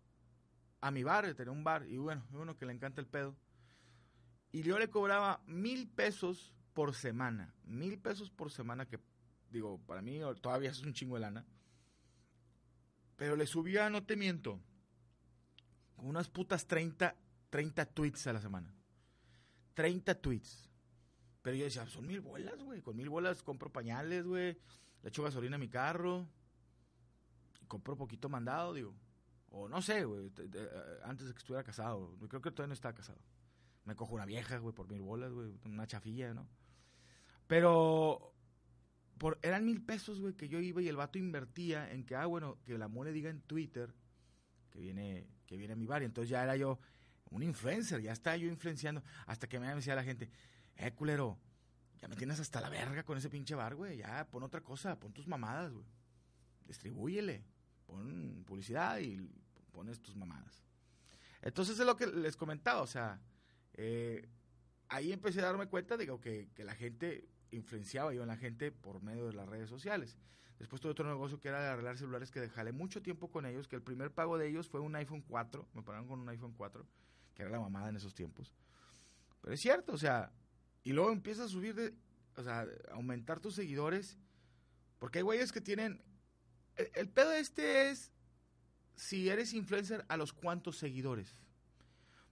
a 0.82 0.92
mi 0.92 1.04
bar, 1.04 1.34
tenía 1.36 1.52
un 1.52 1.64
bar, 1.64 1.86
y 1.88 1.98
bueno, 1.98 2.24
uno 2.34 2.58
que 2.58 2.66
le 2.66 2.74
encanta 2.74 3.02
el 3.02 3.08
pedo. 3.08 3.36
Y 4.52 4.62
yo 4.64 4.78
le 4.78 4.90
cobraba 4.90 5.42
mil 5.48 5.88
pesos 5.88 6.54
por 6.74 6.94
semana. 6.96 7.54
Mil 7.66 8.00
pesos 8.00 8.30
por 8.30 8.51
semana, 8.51 8.88
que 8.88 9.00
digo, 9.51 9.80
para 9.86 10.01
mí 10.01 10.20
todavía 10.42 10.70
es 10.72 10.82
un 10.82 10.94
chingo 10.94 11.16
de 11.16 11.22
lana. 11.22 11.46
Pero 13.16 13.36
le 13.36 13.46
subía, 13.46 13.90
no 13.90 14.04
te 14.04 14.16
miento, 14.16 14.60
como 15.96 16.10
unas 16.10 16.30
putas 16.30 16.66
30, 16.66 17.16
30 17.50 17.86
tweets 17.86 18.28
a 18.28 18.34
la 18.34 18.42
semana. 18.42 18.74
30 19.75 20.16
tweets. 20.16 20.70
Pero 21.42 21.58
yo 21.58 21.63
decía, 21.66 21.86
son 21.88 22.08
mil 22.08 22.22
bolas, 22.22 22.62
güey. 22.63 22.82
Con 22.82 22.96
mil 22.96 23.10
bolas 23.10 23.44
compro 23.44 23.72
pañales, 23.72 24.25
güey. 24.25 24.58
Le 25.04 25.10
echo 25.10 25.24
gasolina 25.24 25.56
a 25.56 25.60
mi 25.60 25.70
carro. 25.70 26.28
Compro 27.68 27.96
poquito 27.96 28.30
mandado, 28.30 28.74
digo. 28.74 28.94
O 29.50 29.68
no 29.68 29.82
sé, 29.82 30.06
güey. 30.06 30.32
eh, 30.38 31.00
Antes 31.04 31.28
de 31.28 31.34
que 31.34 31.40
estuviera 31.40 31.63
casado. 31.63 32.16
Creo 32.30 32.42
que 32.42 32.51
todavía 32.51 32.68
no 32.68 32.74
estaba 32.74 32.94
casado. 32.96 33.20
Me 33.86 33.96
cojo 33.96 34.13
una 34.16 34.25
vieja, 34.25 34.58
güey, 34.60 34.74
por 34.74 34.88
mil 34.88 35.01
bolas, 35.01 35.32
güey. 35.32 35.51
Una 35.66 35.88
chafilla, 35.88 36.34
¿no? 36.34 36.48
Pero 37.51 38.34
por, 39.17 39.38
eran 39.41 39.65
mil 39.65 39.84
pesos, 39.84 40.22
güey, 40.22 40.34
que 40.36 40.48
yo 40.48 40.62
iba 40.62 40.81
y 40.81 40.88
el 40.88 40.96
vato 40.96 41.20
invertía 41.20 41.91
en 41.91 42.05
que, 42.05 42.15
ah, 42.15 42.25
bueno, 42.25 42.58
que 42.63 42.77
la 42.77 42.88
mole 42.88 43.12
diga 43.12 43.29
en 43.29 43.41
Twitter 43.41 43.93
que 44.70 44.79
viene, 44.79 45.27
que 45.46 45.58
viene 45.58 45.74
a 45.74 45.75
mi 45.75 45.86
bar. 45.86 46.01
Y 46.01 46.05
entonces 46.05 46.29
ya 46.29 46.43
era 46.43 46.55
yo 46.55 46.79
un 47.29 47.43
influencer, 47.43 48.01
ya 48.01 48.13
estaba 48.13 48.38
yo 48.38 48.48
influenciando. 48.48 49.03
Hasta 49.25 49.50
que 49.50 49.60
me 49.60 49.67
decía 49.75 49.96
la 49.96 50.03
gente, 50.05 50.29
eh, 50.77 50.93
culero, 50.93 51.38
ya 52.00 52.08
me 52.08 52.15
tienes 52.15 52.39
hasta 52.39 52.62
la 52.62 52.70
verga 52.70 53.03
con 53.03 53.17
ese 53.17 53.29
pinche 53.29 53.53
bar, 53.53 53.75
güey. 53.75 53.98
Ya, 53.98 54.25
pon 54.31 54.43
otra 54.43 54.62
cosa, 54.62 54.98
pon 54.98 55.12
tus 55.12 55.27
mamadas, 55.27 55.74
güey. 55.74 55.86
Distribúyele, 56.65 57.43
pon 57.86 58.46
publicidad 58.48 58.98
y 59.00 59.29
pones 59.74 60.01
tus 60.01 60.15
mamadas. 60.15 60.63
Entonces 61.41 61.77
es 61.77 61.86
lo 61.86 61.98
que 61.98 62.08
les 62.08 62.38
comentaba, 62.38 62.81
o 62.81 62.88
sea, 62.88 63.20
eh, 63.74 64.29
ahí 64.88 65.12
empecé 65.12 65.41
a 65.41 65.48
darme 65.48 65.67
cuenta 65.67 65.98
de 65.98 66.08
que, 66.22 66.48
que 66.55 66.63
la 66.63 66.75
gente 66.75 67.27
influenciaba 67.51 68.13
yo 68.13 68.22
en 68.22 68.27
la 68.27 68.38
gente 68.38 68.72
por 68.72 69.01
medio 69.01 69.27
de 69.27 69.34
las 69.34 69.48
redes 69.48 69.70
sociales. 69.70 70.17
Después 70.60 70.81
tuve 70.81 70.91
otro 70.91 71.08
negocio 71.08 71.39
que 71.39 71.48
era 71.48 71.62
de 71.62 71.70
arreglar 71.70 71.98
celulares 71.98 72.29
que 72.29 72.48
jalé 72.50 72.72
mucho 72.72 73.01
tiempo 73.01 73.31
con 73.31 73.46
ellos, 73.46 73.67
que 73.67 73.75
el 73.75 73.81
primer 73.81 74.12
pago 74.12 74.38
de 74.38 74.48
ellos 74.48 74.70
fue 74.70 74.79
un 74.79 74.96
iPhone 74.96 75.24
4, 75.27 75.67
me 75.74 75.81
pagaron 75.81 76.08
con 76.08 76.20
un 76.20 76.29
iPhone 76.29 76.53
4, 76.55 76.86
que 77.34 77.41
era 77.41 77.51
la 77.51 77.60
mamada 77.60 77.89
en 77.89 77.96
esos 77.96 78.13
tiempos. 78.13 78.53
Pero 79.41 79.53
es 79.53 79.60
cierto, 79.60 79.93
o 79.93 79.98
sea, 79.98 80.31
y 80.84 80.93
luego 80.93 81.12
empiezas 81.12 81.48
a 81.48 81.50
subir, 81.50 81.74
de, 81.74 81.96
o 82.36 82.43
sea, 82.43 82.67
aumentar 82.91 83.39
tus 83.39 83.55
seguidores, 83.55 84.17
porque 85.00 85.20
hay 85.20 85.24
güeyes 85.24 85.51
que 85.51 85.62
tienen, 85.62 86.00
el, 86.75 86.91
el 86.93 87.10
pedo 87.10 87.31
este 87.31 87.89
es 87.89 88.12
si 88.96 89.29
eres 89.29 89.53
influencer 89.53 90.05
a 90.10 90.17
los 90.17 90.31
cuantos 90.31 90.77
seguidores. 90.77 91.39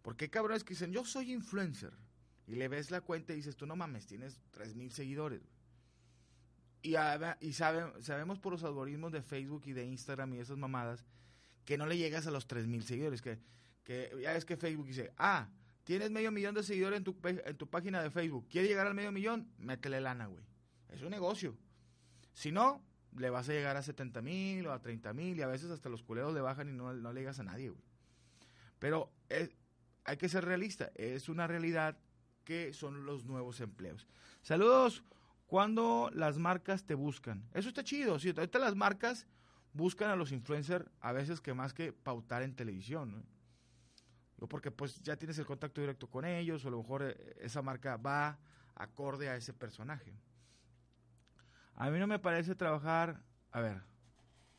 Porque 0.03 0.25
hay 0.25 0.29
cabrones 0.29 0.63
que 0.63 0.75
dicen, 0.75 0.91
yo 0.91 1.03
soy 1.03 1.31
influencer. 1.31 1.93
Y 2.50 2.56
le 2.56 2.68
ves 2.68 2.89
la 2.89 3.01
cuenta 3.01 3.32
y 3.34 3.36
dices, 3.38 3.56
tú 3.56 3.68
no 3.68 3.75
mames, 3.75 4.08
tienes 4.08 4.41
3 4.50 4.74
mil 4.75 4.91
seguidores. 4.91 5.41
Y, 6.82 6.94
sabe- 7.53 7.91
sabemos 8.01 8.39
por 8.39 8.53
los 8.53 8.63
algoritmos 8.63 9.12
de 9.12 9.22
Facebook 9.22 9.63
y 9.68 9.74
de 9.74 9.86
Instagram 9.86 10.34
y 10.34 10.39
esas 10.39 10.58
mamadas 10.58 11.06
que 11.63 11.77
no 11.77 11.86
le 11.86 11.96
llegas 11.98 12.25
a 12.25 12.32
los 12.32 12.48
3 12.48 12.65
mil 12.65 12.84
seguidores. 12.84 13.22
Que, 13.22 13.39
ya 14.20 14.34
es 14.36 14.46
que 14.46 14.58
Facebook 14.58 14.88
dice, 14.88 15.13
ah, 15.18 15.48
tienes 15.84 16.10
medio 16.10 16.32
millón 16.32 16.56
de 16.56 16.63
seguidores 16.63 16.98
en 16.98 17.03
tu, 17.03 17.15
en 17.24 17.56
tu 17.58 17.70
página 17.70 18.01
de 18.01 18.10
Facebook. 18.10 18.48
¿Quieres 18.50 18.68
llegar 18.70 18.88
al 18.88 18.96
medio 18.96 19.12
millón? 19.12 19.48
Métele 19.60 20.01
lana, 20.01 20.25
güey. 20.25 20.44
Es 20.89 21.03
un 21.03 21.12
negocio. 21.12 21.56
Si 22.34 22.51
no, 22.51 22.84
le 23.15 23.29
vas 23.29 23.48
a 23.50 23.53
llegar 23.53 23.77
a 23.77 23.84
70 23.84 24.24
mil 24.24 24.65
o 24.65 24.72
a 24.74 24.82
30 24.82 25.13
mil 25.13 25.38
y 25.38 25.44
a 25.44 25.48
veces 25.48 25.70
hasta 25.70 25.89
los 25.89 26.01
culeros 26.01 26.34
le 26.34 26.41
bajan 26.41 26.70
y 26.70 26.74
no, 26.74 26.94
no 26.94 27.13
le 27.13 27.22
llegas 27.22 27.39
a 27.39 27.44
nadie, 27.44 27.70
güey. 27.70 27.82
Pero 28.79 29.12
es- 29.27 29.51
hay 30.06 30.18
que 30.18 30.29
ser 30.29 30.46
realista. 30.46 30.91
Es 30.96 31.29
una 31.29 31.46
realidad 31.46 31.98
que 32.50 32.74
son 32.74 33.06
los 33.06 33.25
nuevos 33.25 33.62
empleos. 33.62 34.08
Saludos. 34.41 35.03
Cuando 35.46 36.10
las 36.15 36.39
marcas 36.39 36.84
te 36.84 36.96
buscan. 36.96 37.48
Eso 37.53 37.70
está 37.70 37.84
chido. 37.84 38.18
Sí, 38.18 38.34
ahorita 38.36 38.58
las 38.58 38.75
marcas 38.75 39.27
buscan 39.72 40.10
a 40.10 40.15
los 40.15 40.32
influencers 40.32 40.89
a 41.00 41.12
veces 41.12 41.41
que 41.41 41.53
más 41.53 41.75
que 41.75 41.94
pautar 41.94 42.41
en 42.41 42.56
televisión. 42.56 43.12
¿no? 43.12 43.24
Digo, 44.36 44.50
Porque 44.50 44.72
pues 44.72 45.00
ya 45.03 45.15
tienes 45.15 45.38
el 45.38 45.46
contacto 45.46 45.79
directo 45.79 46.08
con 46.08 46.25
ellos 46.25 46.65
o 46.65 46.70
a 46.70 46.72
lo 46.72 46.79
mejor 46.79 47.03
eh, 47.03 47.36
esa 47.39 47.62
marca 47.62 47.98
va 47.98 48.39
acorde 48.74 49.29
a 49.29 49.36
ese 49.36 49.53
personaje. 49.53 50.12
A 51.75 51.91
mí 51.91 52.00
no 52.00 52.08
me 52.08 52.18
parece 52.18 52.56
trabajar... 52.56 53.22
A 53.51 53.62
ver, 53.62 53.79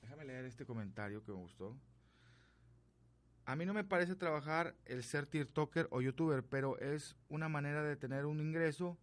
déjame 0.01 0.25
leer 0.27 0.45
este 0.45 0.65
comentario 0.65 1.25
que 1.25 1.33
me 1.33 1.39
gustó. 1.39 1.77
A 3.51 3.57
mí 3.57 3.67
no 3.67 3.75
me 3.75 3.83
parece 3.83 4.15
trabajar 4.15 4.77
el 4.85 5.03
ser 5.03 5.27
TikToker 5.27 5.89
o 5.91 6.01
YouTuber, 6.01 6.45
pero 6.45 6.79
es 6.79 7.17
una 7.29 7.49
manera 7.49 7.83
de 7.83 7.97
tener 7.97 8.25
un 8.25 8.39
ingreso. 8.39 8.97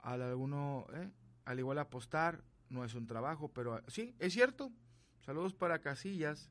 Al 0.00 0.20
alguno, 0.20 0.88
¿eh? 0.92 1.12
al 1.44 1.60
igual 1.60 1.78
apostar, 1.78 2.42
no 2.70 2.84
es 2.84 2.92
un 2.94 3.06
trabajo, 3.06 3.52
pero 3.52 3.80
sí, 3.86 4.16
es 4.18 4.32
cierto. 4.32 4.72
Saludos 5.20 5.54
para 5.54 5.78
Casillas. 5.78 6.50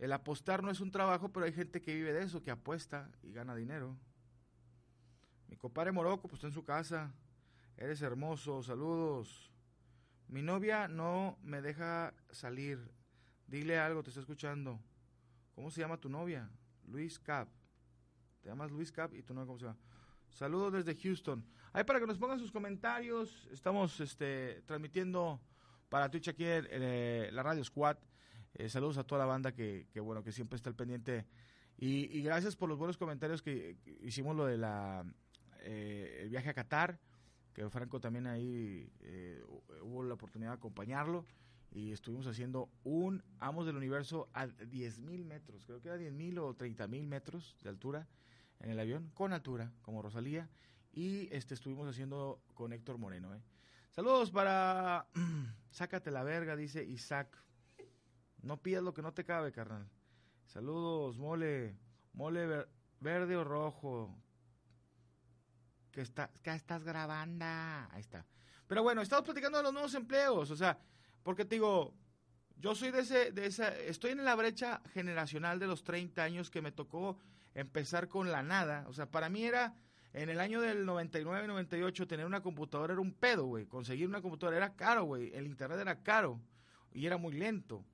El 0.00 0.12
apostar 0.12 0.64
no 0.64 0.72
es 0.72 0.80
un 0.80 0.90
trabajo, 0.90 1.28
pero 1.32 1.46
hay 1.46 1.52
gente 1.52 1.80
que 1.80 1.94
vive 1.94 2.12
de 2.12 2.24
eso, 2.24 2.42
que 2.42 2.50
apuesta 2.50 3.08
y 3.22 3.30
gana 3.30 3.54
dinero. 3.54 3.96
Mi 5.46 5.56
compadre 5.56 5.92
Morocco, 5.92 6.26
pues 6.26 6.38
está 6.38 6.48
en 6.48 6.52
su 6.52 6.64
casa. 6.64 7.14
Eres 7.76 8.02
hermoso, 8.02 8.60
saludos. 8.64 9.52
Mi 10.26 10.42
novia 10.42 10.88
no 10.88 11.38
me 11.44 11.62
deja 11.62 12.12
salir. 12.32 12.90
Dile 13.46 13.78
algo, 13.78 14.02
te 14.02 14.10
está 14.10 14.18
escuchando. 14.18 14.80
¿Cómo 15.56 15.70
se 15.70 15.80
llama 15.80 15.96
tu 15.96 16.10
novia? 16.10 16.50
Luis 16.84 17.18
Cap. 17.18 17.48
Te 18.42 18.50
llamas 18.50 18.70
Luis 18.70 18.92
Cap 18.92 19.14
y 19.14 19.22
tu 19.22 19.32
novia, 19.32 19.46
¿cómo 19.46 19.58
se 19.58 19.64
llama? 19.64 19.78
Saludos 20.28 20.74
desde 20.74 20.94
Houston. 20.94 21.42
Ahí 21.72 21.82
para 21.82 21.98
que 21.98 22.06
nos 22.06 22.18
pongan 22.18 22.38
sus 22.38 22.52
comentarios. 22.52 23.48
Estamos 23.50 23.98
este, 24.00 24.60
transmitiendo 24.66 25.40
para 25.88 26.10
Twitch 26.10 26.28
aquí 26.28 26.44
en, 26.44 26.66
eh, 26.68 27.30
la 27.32 27.42
Radio 27.42 27.64
Squad. 27.64 27.96
Eh, 28.52 28.68
saludos 28.68 28.98
a 28.98 29.04
toda 29.04 29.20
la 29.20 29.24
banda 29.24 29.52
que, 29.52 29.88
que, 29.90 29.98
bueno, 29.98 30.22
que 30.22 30.30
siempre 30.30 30.56
está 30.56 30.68
al 30.68 30.76
pendiente. 30.76 31.24
Y, 31.78 32.18
y, 32.18 32.22
gracias 32.22 32.54
por 32.54 32.68
los 32.68 32.76
buenos 32.76 32.98
comentarios 32.98 33.40
que, 33.40 33.78
que 33.82 33.98
hicimos 34.02 34.36
lo 34.36 34.44
de 34.44 34.58
la 34.58 35.06
eh, 35.60 36.18
el 36.20 36.28
viaje 36.28 36.50
a 36.50 36.54
Qatar, 36.54 37.00
que 37.54 37.66
Franco 37.70 37.98
también 37.98 38.26
ahí 38.26 38.92
eh, 39.00 39.42
hubo 39.80 40.02
la 40.02 40.14
oportunidad 40.14 40.50
de 40.50 40.56
acompañarlo 40.56 41.24
y 41.76 41.92
estuvimos 41.92 42.26
haciendo 42.26 42.70
un 42.84 43.22
Amos 43.38 43.66
del 43.66 43.76
Universo 43.76 44.30
a 44.32 44.46
10.000 44.46 45.26
metros, 45.26 45.66
creo 45.66 45.78
que 45.82 45.88
era 45.88 45.98
10.000 45.98 46.38
o 46.38 46.54
30.000 46.56 47.06
metros 47.06 47.54
de 47.60 47.68
altura 47.68 48.08
en 48.60 48.70
el 48.70 48.80
avión, 48.80 49.10
con 49.12 49.34
altura, 49.34 49.70
como 49.82 50.00
Rosalía, 50.00 50.48
y 50.94 51.28
este 51.30 51.52
estuvimos 51.52 51.86
haciendo 51.86 52.40
con 52.54 52.72
Héctor 52.72 52.96
Moreno. 52.96 53.34
¿eh? 53.34 53.42
Saludos 53.90 54.30
para 54.30 55.06
Sácate 55.70 56.10
la 56.10 56.22
verga, 56.22 56.56
dice 56.56 56.82
Isaac. 56.82 57.36
No 58.40 58.56
pidas 58.56 58.82
lo 58.82 58.94
que 58.94 59.02
no 59.02 59.12
te 59.12 59.24
cabe, 59.24 59.52
carnal. 59.52 59.86
Saludos, 60.46 61.18
mole, 61.18 61.76
mole 62.14 62.46
ver, 62.46 62.68
verde 63.00 63.36
o 63.36 63.44
rojo. 63.44 64.16
Que, 65.90 66.00
está, 66.00 66.30
que 66.42 66.54
estás 66.54 66.82
grabando. 66.84 67.44
Ahí 67.44 68.00
está. 68.00 68.24
Pero 68.66 68.82
bueno, 68.82 69.02
estamos 69.02 69.26
platicando 69.26 69.58
de 69.58 69.64
los 69.64 69.72
nuevos 69.74 69.94
empleos, 69.94 70.50
o 70.50 70.56
sea, 70.56 70.78
porque 71.26 71.44
te 71.44 71.56
digo, 71.56 71.92
yo 72.56 72.76
soy 72.76 72.92
de 72.92 73.00
ese, 73.00 73.32
de 73.32 73.46
esa, 73.46 73.76
estoy 73.76 74.12
en 74.12 74.24
la 74.24 74.36
brecha 74.36 74.80
generacional 74.94 75.58
de 75.58 75.66
los 75.66 75.82
30 75.82 76.22
años 76.22 76.50
que 76.50 76.62
me 76.62 76.70
tocó 76.70 77.18
empezar 77.52 78.06
con 78.06 78.30
la 78.30 78.44
nada. 78.44 78.84
O 78.86 78.92
sea, 78.92 79.10
para 79.10 79.28
mí 79.28 79.42
era, 79.42 79.74
en 80.12 80.28
el 80.28 80.38
año 80.38 80.60
del 80.60 80.86
99, 80.86 81.48
98, 81.48 82.06
tener 82.06 82.26
una 82.26 82.42
computadora 82.42 82.92
era 82.92 83.02
un 83.02 83.12
pedo, 83.12 83.46
güey. 83.46 83.66
Conseguir 83.66 84.06
una 84.06 84.22
computadora 84.22 84.56
era 84.56 84.76
caro, 84.76 85.02
güey. 85.02 85.34
El 85.34 85.46
internet 85.46 85.80
era 85.80 86.00
caro 86.04 86.40
y 86.92 87.06
era 87.06 87.16
muy 87.16 87.34
lento. 87.34 87.84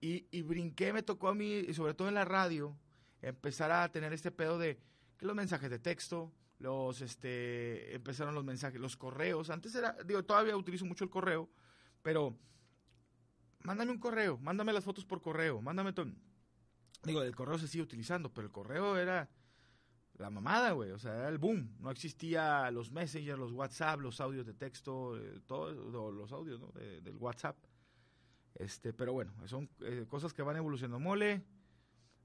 Y, 0.00 0.28
y 0.30 0.42
brinqué, 0.42 0.92
me 0.92 1.02
tocó 1.02 1.26
a 1.26 1.34
mí, 1.34 1.54
y 1.54 1.74
sobre 1.74 1.94
todo 1.94 2.06
en 2.06 2.14
la 2.14 2.24
radio, 2.24 2.78
empezar 3.20 3.72
a 3.72 3.90
tener 3.90 4.12
este 4.12 4.30
pedo 4.30 4.58
de 4.58 4.78
que 5.18 5.26
los 5.26 5.34
mensajes 5.34 5.70
de 5.70 5.80
texto, 5.80 6.32
los, 6.60 7.00
este, 7.00 7.96
empezaron 7.96 8.32
los 8.32 8.44
mensajes, 8.44 8.80
los 8.80 8.96
correos. 8.96 9.50
Antes 9.50 9.74
era, 9.74 9.96
digo, 10.04 10.22
todavía 10.24 10.56
utilizo 10.56 10.84
mucho 10.84 11.02
el 11.02 11.10
correo, 11.10 11.50
pero 12.06 12.38
mándame 13.64 13.90
un 13.90 13.98
correo, 13.98 14.38
mándame 14.38 14.72
las 14.72 14.84
fotos 14.84 15.04
por 15.04 15.20
correo, 15.20 15.60
mándame 15.60 15.92
todo. 15.92 16.06
Digo, 17.02 17.20
el 17.20 17.34
correo 17.34 17.58
se 17.58 17.66
sigue 17.66 17.82
utilizando, 17.82 18.32
pero 18.32 18.46
el 18.46 18.52
correo 18.52 18.96
era 18.96 19.28
la 20.14 20.30
mamada, 20.30 20.70
güey. 20.70 20.92
O 20.92 21.00
sea, 21.00 21.16
era 21.16 21.28
el 21.28 21.38
boom. 21.38 21.74
No 21.80 21.90
existía 21.90 22.70
los 22.70 22.92
messengers, 22.92 23.40
los 23.40 23.50
WhatsApp, 23.50 23.98
los 23.98 24.20
audios 24.20 24.46
de 24.46 24.54
texto, 24.54 25.18
eh, 25.18 25.40
todos 25.46 26.14
los 26.14 26.30
audios 26.30 26.60
¿no? 26.60 26.68
de, 26.68 27.00
del 27.00 27.16
WhatsApp. 27.16 27.56
Este, 28.54 28.92
pero 28.92 29.12
bueno, 29.12 29.32
son 29.46 29.68
eh, 29.80 30.06
cosas 30.08 30.32
que 30.32 30.42
van 30.42 30.54
evolucionando. 30.54 31.00
Mole, 31.00 31.42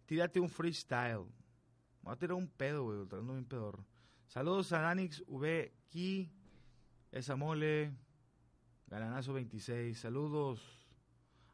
tírate 0.06 0.40
un 0.40 0.50
freestyle. 0.50 1.26
Me 2.02 2.04
voy 2.04 2.14
a 2.14 2.18
tirar 2.18 2.36
un 2.36 2.50
pedo, 2.50 2.84
güey, 2.84 3.08
tratando 3.08 3.34
bien 3.34 3.46
pedorro. 3.46 3.84
Saludos 4.28 4.74
a 4.74 4.82
Danix 4.82 5.24
V 5.26 5.74
esa 7.12 7.36
mole, 7.36 7.92
Galanazo 8.92 9.32
26. 9.32 9.98
Saludos 9.98 10.60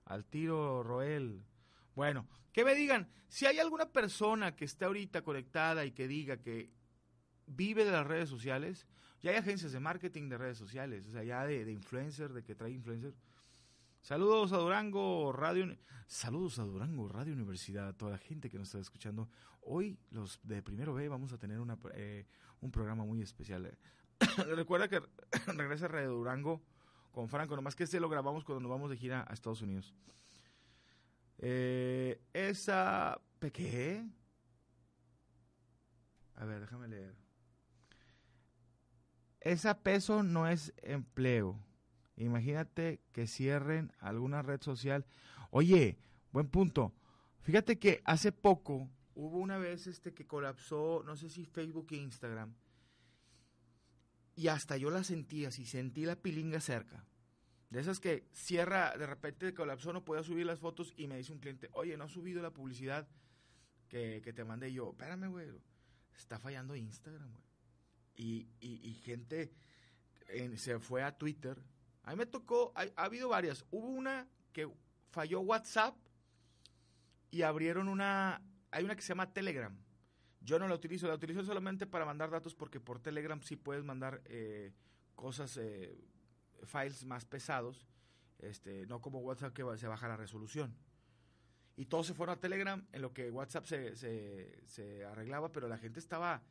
al 0.06 0.26
tiro 0.26 0.82
Roel. 0.82 1.46
Bueno, 1.94 2.28
que 2.52 2.66
me 2.66 2.74
digan, 2.74 3.08
si 3.28 3.46
hay 3.46 3.60
alguna 3.60 3.92
persona 3.92 4.56
que 4.56 4.66
esté 4.66 4.86
ahorita 4.86 5.22
conectada 5.22 5.86
y 5.86 5.92
que 5.92 6.08
diga 6.08 6.38
que 6.38 6.72
vive 7.46 7.86
de 7.86 7.92
las 7.92 8.08
redes 8.08 8.28
sociales, 8.28 8.88
ya 9.22 9.30
hay 9.30 9.38
agencias 9.38 9.72
de 9.72 9.80
marketing 9.80 10.30
de 10.30 10.40
redes 10.40 10.58
sociales, 10.58 11.06
o 11.06 11.12
sea, 11.12 11.24
ya 11.24 11.46
de, 11.46 11.64
de 11.64 11.72
influencer, 11.72 12.34
de 12.34 12.44
que 12.44 12.56
trae 12.56 12.72
influencer. 12.72 13.14
Saludos 14.02 14.52
a 14.52 14.58
Durango 14.58 15.32
Radio, 15.32 15.78
saludos 16.08 16.58
a 16.58 16.64
Durango 16.64 17.08
Radio 17.08 17.34
Universidad, 17.34 17.90
a 17.90 17.94
toda 17.94 18.14
la 18.14 18.18
gente 18.18 18.50
que 18.50 18.58
nos 18.58 18.70
está 18.70 18.80
escuchando. 18.80 19.30
Hoy 19.62 20.00
los 20.10 20.40
de 20.42 20.64
Primero 20.64 20.96
B 20.96 21.08
vamos 21.08 21.34
a 21.34 21.38
tener 21.38 21.60
eh, 21.94 22.26
un 22.62 22.72
programa 22.72 23.06
muy 23.06 23.22
especial. 23.22 23.78
Recuerda 24.56 24.88
que 24.88 25.04
regresa 25.56 25.88
Radio 25.88 26.14
Durango 26.14 26.64
con 27.18 27.30
Franco, 27.30 27.56
nomás 27.56 27.76
que 27.76 27.86
este 27.86 28.00
lo 28.00 28.10
grabamos 28.10 28.46
cuando 28.46 28.62
nos 28.62 28.70
vamos 28.70 28.92
de 28.92 28.96
gira 28.96 29.26
a 29.28 29.34
Estados 29.34 29.64
Unidos. 29.64 29.92
Eh, 31.40 32.22
esa... 32.32 33.20
¿Qué? 33.52 34.06
A 36.36 36.46
ver, 36.46 36.60
déjame 36.60 36.88
leer. 36.88 37.16
Esa 39.40 39.80
peso 39.80 40.22
no 40.22 40.48
es 40.48 40.76
empleo. 40.84 41.60
Imagínate 42.18 43.02
que 43.14 43.26
cierren 43.26 43.92
alguna 43.98 44.44
red 44.44 44.62
social. 44.62 45.04
Oye, 45.50 45.98
buen 46.32 46.48
punto. 46.48 46.94
Fíjate 47.42 47.80
que 47.80 48.00
hace 48.06 48.32
poco 48.32 48.92
hubo 49.16 49.40
una 49.40 49.58
vez 49.58 49.88
este 49.88 50.14
que 50.14 50.28
colapsó, 50.28 51.02
no 51.04 51.16
sé 51.16 51.32
si 51.32 51.46
Facebook 51.46 51.88
e 51.90 51.96
Instagram. 51.96 52.54
Y 54.38 54.50
hasta 54.50 54.78
yo 54.78 54.92
la 54.92 55.04
sentí 55.04 55.46
así, 55.46 55.66
sentí 55.66 56.06
la 56.06 56.16
pilinga 56.16 56.62
cerca. 56.62 57.04
De 57.72 57.80
esas 57.80 58.00
que 58.00 58.30
cierra, 58.32 58.96
de 58.96 59.08
repente 59.08 59.52
colapsó, 59.56 59.92
no 59.92 60.06
podía 60.06 60.22
subir 60.22 60.46
las 60.46 60.60
fotos 60.60 60.94
y 60.96 61.08
me 61.08 61.18
dice 61.18 61.34
un 61.34 61.40
cliente, 61.40 61.70
oye, 61.74 61.98
no 61.98 62.04
ha 62.04 62.08
subido 62.08 62.44
la 62.44 62.52
publicidad 62.52 63.08
que, 63.90 64.22
que 64.24 64.34
te 64.34 64.44
mandé 64.44 64.72
yo. 64.72 64.92
Espérame, 64.92 65.32
güey, 65.32 65.50
está 66.16 66.38
fallando 66.38 66.76
Instagram, 66.76 67.32
güey. 67.32 67.44
Y, 68.16 68.48
y, 68.60 68.88
y 68.88 68.94
gente 68.94 69.52
en, 70.28 70.56
se 70.60 70.78
fue 70.78 71.02
a 71.02 71.18
Twitter. 71.18 71.58
A 72.04 72.12
mí 72.12 72.18
me 72.18 72.28
tocó, 72.28 72.72
ha 72.76 73.04
habido 73.04 73.30
varias. 73.30 73.66
Hubo 73.72 73.88
una 73.88 74.28
que 74.54 74.70
falló 75.10 75.42
WhatsApp 75.42 75.98
y 77.32 77.42
abrieron 77.42 77.88
una, 77.88 78.40
hay 78.70 78.86
una 78.86 78.96
que 78.96 79.02
se 79.02 79.10
llama 79.10 79.34
Telegram. 79.34 79.76
Yo 80.48 80.58
no 80.60 80.70
la 80.70 80.76
utilizo, 80.76 81.10
la 81.10 81.16
utilizo 81.16 81.44
solamente 81.44 81.86
para 81.86 82.06
mandar 82.06 82.30
datos 82.30 82.56
porque 82.56 82.80
por 82.80 83.02
Telegram 83.02 83.42
sí 83.42 83.58
puedes 83.58 83.84
mandar 83.84 84.22
eh, 84.24 84.72
cosas, 85.14 85.58
eh, 85.58 85.94
files 86.64 87.04
más 87.04 87.26
pesados, 87.26 87.86
este, 88.40 88.86
no 88.86 89.02
como 89.02 89.20
WhatsApp 89.20 89.52
que 89.52 89.66
se 89.78 89.90
baja 89.90 90.08
la 90.08 90.16
resolución. 90.16 90.74
Y 91.76 91.88
todos 91.88 92.08
se 92.08 92.14
fueron 92.14 92.38
a 92.38 92.40
Telegram 92.40 92.82
en 92.94 93.02
lo 93.02 93.14
que 93.14 93.30
WhatsApp 93.30 93.66
se, 93.66 93.98
se, 93.98 95.04
arreglaba, 95.04 95.52
pero 95.52 95.68
la 95.68 95.78
gente 95.78 96.00
estaba, 96.00 96.42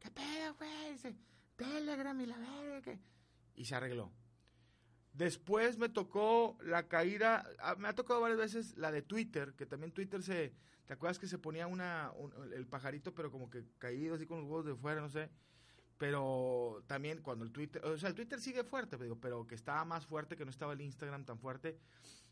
¿qué 0.00 0.10
pedo, 0.10 0.56
güey? 0.56 1.16
Telegram 1.54 2.20
y 2.20 2.26
la 2.26 2.36
verga. 2.36 2.98
Y 3.54 3.66
se 3.66 3.76
arregló. 3.76 4.10
Después 5.12 5.78
me 5.78 5.88
tocó 5.88 6.58
la 6.60 6.88
caída, 6.88 7.48
me 7.78 7.86
ha 7.86 7.94
tocado 7.94 8.20
varias 8.20 8.40
veces 8.40 8.76
la 8.76 8.90
de 8.90 9.02
Twitter, 9.02 9.54
que 9.54 9.64
también 9.64 9.92
Twitter 9.92 10.24
se, 10.24 10.52
¿te 10.86 10.92
acuerdas 10.92 11.18
que 11.18 11.26
se 11.26 11.38
ponía 11.38 11.66
una, 11.66 12.12
un, 12.16 12.32
el 12.52 12.66
pajarito, 12.66 13.14
pero 13.14 13.30
como 13.30 13.50
que 13.50 13.64
caído 13.78 14.14
así 14.14 14.26
con 14.26 14.40
los 14.40 14.46
huevos 14.46 14.66
de 14.66 14.74
fuera, 14.74 15.00
no 15.00 15.08
sé? 15.08 15.30
Pero 15.98 16.82
también 16.86 17.22
cuando 17.22 17.44
el 17.44 17.52
Twitter, 17.52 17.84
o 17.84 17.96
sea, 17.96 18.08
el 18.08 18.14
Twitter 18.14 18.40
sigue 18.40 18.64
fuerte, 18.64 18.98
pero, 18.98 19.18
pero 19.18 19.46
que 19.46 19.54
estaba 19.54 19.84
más 19.84 20.06
fuerte, 20.06 20.36
que 20.36 20.44
no 20.44 20.50
estaba 20.50 20.72
el 20.72 20.80
Instagram 20.80 21.24
tan 21.24 21.38
fuerte, 21.38 21.78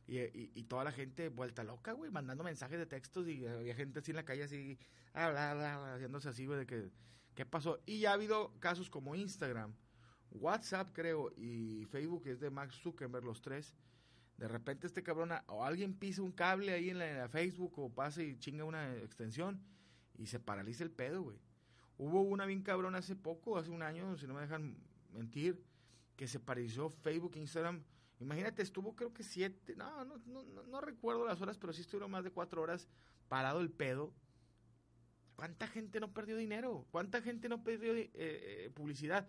y, 0.06 0.18
y, 0.18 0.50
y 0.54 0.64
toda 0.64 0.84
la 0.84 0.92
gente 0.92 1.28
vuelta 1.28 1.62
loca, 1.62 1.92
güey, 1.92 2.10
mandando 2.10 2.42
mensajes 2.42 2.78
de 2.78 2.86
textos, 2.86 3.28
y 3.28 3.46
había 3.46 3.74
gente 3.74 4.00
así 4.00 4.10
en 4.10 4.16
la 4.16 4.24
calle 4.24 4.42
así, 4.42 4.78
bla, 5.12 5.30
bla, 5.30 5.54
bla, 5.54 5.94
haciéndose 5.94 6.28
así, 6.28 6.44
güey, 6.46 6.58
de 6.58 6.66
que, 6.66 6.90
¿qué 7.34 7.46
pasó? 7.46 7.80
Y 7.86 8.00
ya 8.00 8.10
ha 8.10 8.14
habido 8.14 8.52
casos 8.58 8.90
como 8.90 9.14
Instagram, 9.14 9.74
WhatsApp, 10.32 10.90
creo, 10.92 11.30
y 11.36 11.84
Facebook, 11.86 12.26
es 12.26 12.40
de 12.40 12.50
Max 12.50 12.76
Zuckerberg, 12.82 13.24
los 13.24 13.40
tres. 13.42 13.74
De 14.42 14.48
repente 14.48 14.88
este 14.88 15.05
cabrón, 15.05 15.31
o 15.46 15.64
alguien 15.64 15.94
pisa 15.94 16.20
un 16.20 16.33
cable 16.33 16.72
ahí 16.72 16.90
en 16.90 16.98
la, 16.98 17.28
Facebook, 17.28 17.78
o 17.78 17.88
pasa 17.94 18.24
y 18.24 18.37
chinga 18.40 18.64
una 18.64 18.96
extensión, 18.96 19.62
y 20.18 20.26
se 20.26 20.40
paraliza 20.40 20.83
el 20.83 20.90
pedo, 20.90 21.22
güey. 21.22 21.38
Hubo 21.96 22.22
una 22.22 22.44
bien 22.44 22.64
cabrón 22.64 22.96
hace 22.96 23.14
poco, 23.14 23.57
hace 23.57 23.70
un 23.70 23.83
año, 23.83 24.16
si 24.16 24.26
no 24.26 24.35
me 24.35 24.40
dejan 24.40 24.76
mentir, 25.12 25.62
que 26.16 26.26
se 26.26 26.40
paralizó 26.40 26.90
Facebook, 26.90 27.37
Instagram. 27.37 27.85
Imagínate, 28.18 28.62
estuvo 28.62 28.96
creo 28.96 29.14
que 29.14 29.22
siete, 29.22 29.76
no, 29.76 30.05
no, 30.05 30.18
no, 30.26 30.42
no, 30.64 30.81
recuerdo 30.81 31.24
las 31.24 31.40
horas, 31.40 31.57
pero 31.57 31.72
sí 31.72 31.83
estuvieron 31.83 32.11
más 32.11 32.24
de 32.24 32.33
cuatro 32.33 32.62
horas 32.62 32.88
parado 33.28 33.61
el 33.61 33.70
pedo. 33.70 34.12
¿Cuánta 35.37 35.68
gente 35.68 36.00
no 36.00 36.12
perdió 36.12 36.37
dinero? 36.37 36.85
¿Cuánta 36.90 37.22
gente 37.22 37.48
no 37.48 37.62
perdió 37.62 37.94
eh, 37.94 38.11
eh, 38.12 38.70
publicidad? 38.74 39.28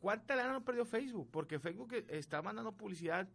¿Cuánta 0.00 0.34
lana 0.34 0.54
no 0.54 0.64
perdió 0.64 0.84
Facebook? 0.84 1.30
Porque 1.30 1.60
Facebook 1.60 1.94
está 2.08 2.42
mandando 2.42 2.76
publicidad 2.76 3.28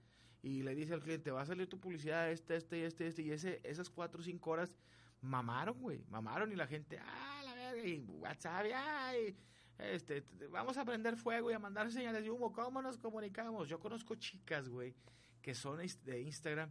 y 0.43 0.61
le 0.61 0.75
dice 0.75 0.93
al 0.93 1.01
cliente, 1.01 1.31
va 1.31 1.41
a 1.41 1.45
salir 1.45 1.67
tu 1.67 1.79
publicidad 1.79 2.29
este, 2.29 2.57
este, 2.57 2.85
este, 2.85 3.07
este, 3.07 3.21
y 3.21 3.31
ese, 3.31 3.61
esas 3.63 3.89
cuatro 3.89 4.19
o 4.19 4.23
cinco 4.23 4.51
horas 4.51 4.77
mamaron, 5.21 5.79
güey, 5.79 6.03
mamaron 6.09 6.51
y 6.51 6.55
la 6.55 6.67
gente, 6.67 6.99
ah, 6.99 7.41
la 7.45 7.55
verga, 7.55 7.87
y 7.87 7.99
WhatsApp, 8.01 8.65
ay, 8.75 9.37
este, 9.77 10.25
vamos 10.51 10.77
a 10.77 10.83
prender 10.83 11.15
fuego 11.15 11.49
y 11.49 11.53
a 11.53 11.59
mandar 11.59 11.89
señales 11.89 12.23
de 12.23 12.29
humo, 12.29 12.51
¿cómo 12.51 12.81
nos 12.81 12.97
comunicamos? 12.97 13.69
Yo 13.69 13.79
conozco 13.79 14.15
chicas, 14.15 14.67
güey, 14.67 14.93
que 15.41 15.55
son 15.55 15.79
de 16.03 16.21
Instagram, 16.21 16.69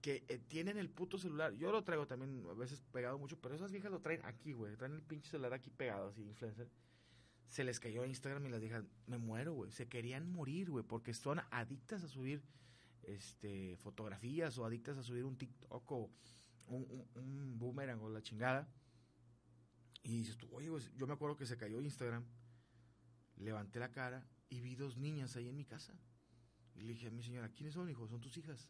que 0.00 0.24
eh, 0.26 0.40
tienen 0.48 0.76
el 0.76 0.90
puto 0.90 1.16
celular, 1.16 1.54
yo 1.54 1.70
lo 1.70 1.84
traigo 1.84 2.08
también 2.08 2.44
a 2.50 2.54
veces 2.54 2.82
pegado 2.90 3.18
mucho, 3.20 3.40
pero 3.40 3.54
esas 3.54 3.70
viejas 3.70 3.92
lo 3.92 4.00
traen 4.00 4.24
aquí, 4.24 4.52
güey, 4.52 4.76
traen 4.76 4.94
el 4.94 5.02
pinche 5.02 5.30
celular 5.30 5.54
aquí 5.54 5.70
pegado, 5.70 6.08
así, 6.08 6.22
influencer 6.22 6.68
se 7.50 7.64
les 7.64 7.80
cayó 7.80 8.04
Instagram 8.04 8.46
y 8.46 8.48
las 8.48 8.60
dije, 8.60 8.80
me 9.06 9.18
muero, 9.18 9.52
güey. 9.54 9.72
Se 9.72 9.88
querían 9.88 10.30
morir, 10.30 10.70
güey, 10.70 10.84
porque 10.84 11.12
son 11.12 11.40
adictas 11.50 12.04
a 12.04 12.08
subir 12.08 12.44
este, 13.04 13.76
fotografías 13.76 14.56
o 14.58 14.64
adictas 14.64 14.96
a 14.98 15.02
subir 15.02 15.24
un 15.24 15.36
TikTok 15.36 15.92
o 15.92 16.10
un, 16.68 17.06
un, 17.14 17.58
boomerang 17.58 18.00
o 18.00 18.08
la 18.08 18.22
chingada. 18.22 18.68
Y 20.02 20.18
dices 20.18 20.36
tú, 20.36 20.48
oye, 20.52 20.70
pues, 20.70 20.92
yo 20.96 21.06
me 21.06 21.12
acuerdo 21.12 21.36
que 21.36 21.46
se 21.46 21.56
cayó 21.56 21.80
Instagram, 21.80 22.24
levanté 23.36 23.78
la 23.78 23.90
cara 23.90 24.26
y 24.48 24.60
vi 24.60 24.74
dos 24.74 24.96
niñas 24.96 25.36
ahí 25.36 25.48
en 25.48 25.56
mi 25.56 25.64
casa. 25.64 25.94
Y 26.74 26.82
le 26.82 26.92
dije 26.94 27.08
a 27.08 27.10
mi 27.10 27.22
señora, 27.22 27.50
¿quiénes 27.50 27.74
son, 27.74 27.90
hijos? 27.90 28.08
Son 28.10 28.20
tus 28.20 28.36
hijas. 28.36 28.68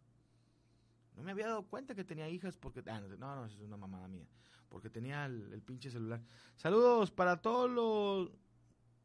No 1.15 1.23
me 1.23 1.33
había 1.33 1.47
dado 1.47 1.67
cuenta 1.67 1.95
que 1.95 2.05
tenía 2.05 2.29
hijas 2.29 2.57
porque... 2.57 2.83
Ah, 2.87 3.01
no, 3.01 3.37
no, 3.37 3.45
es 3.45 3.57
una 3.59 3.77
mamada 3.77 4.09
mía. 4.09 4.27
Porque 4.69 4.91
tenía 4.91 5.27
el, 5.27 5.53
el 5.53 5.63
pinche 5.63 5.91
celular. 5.91 6.23
Saludos 6.57 7.11
para 7.11 7.41
todos 7.41 7.71
los 7.71 8.33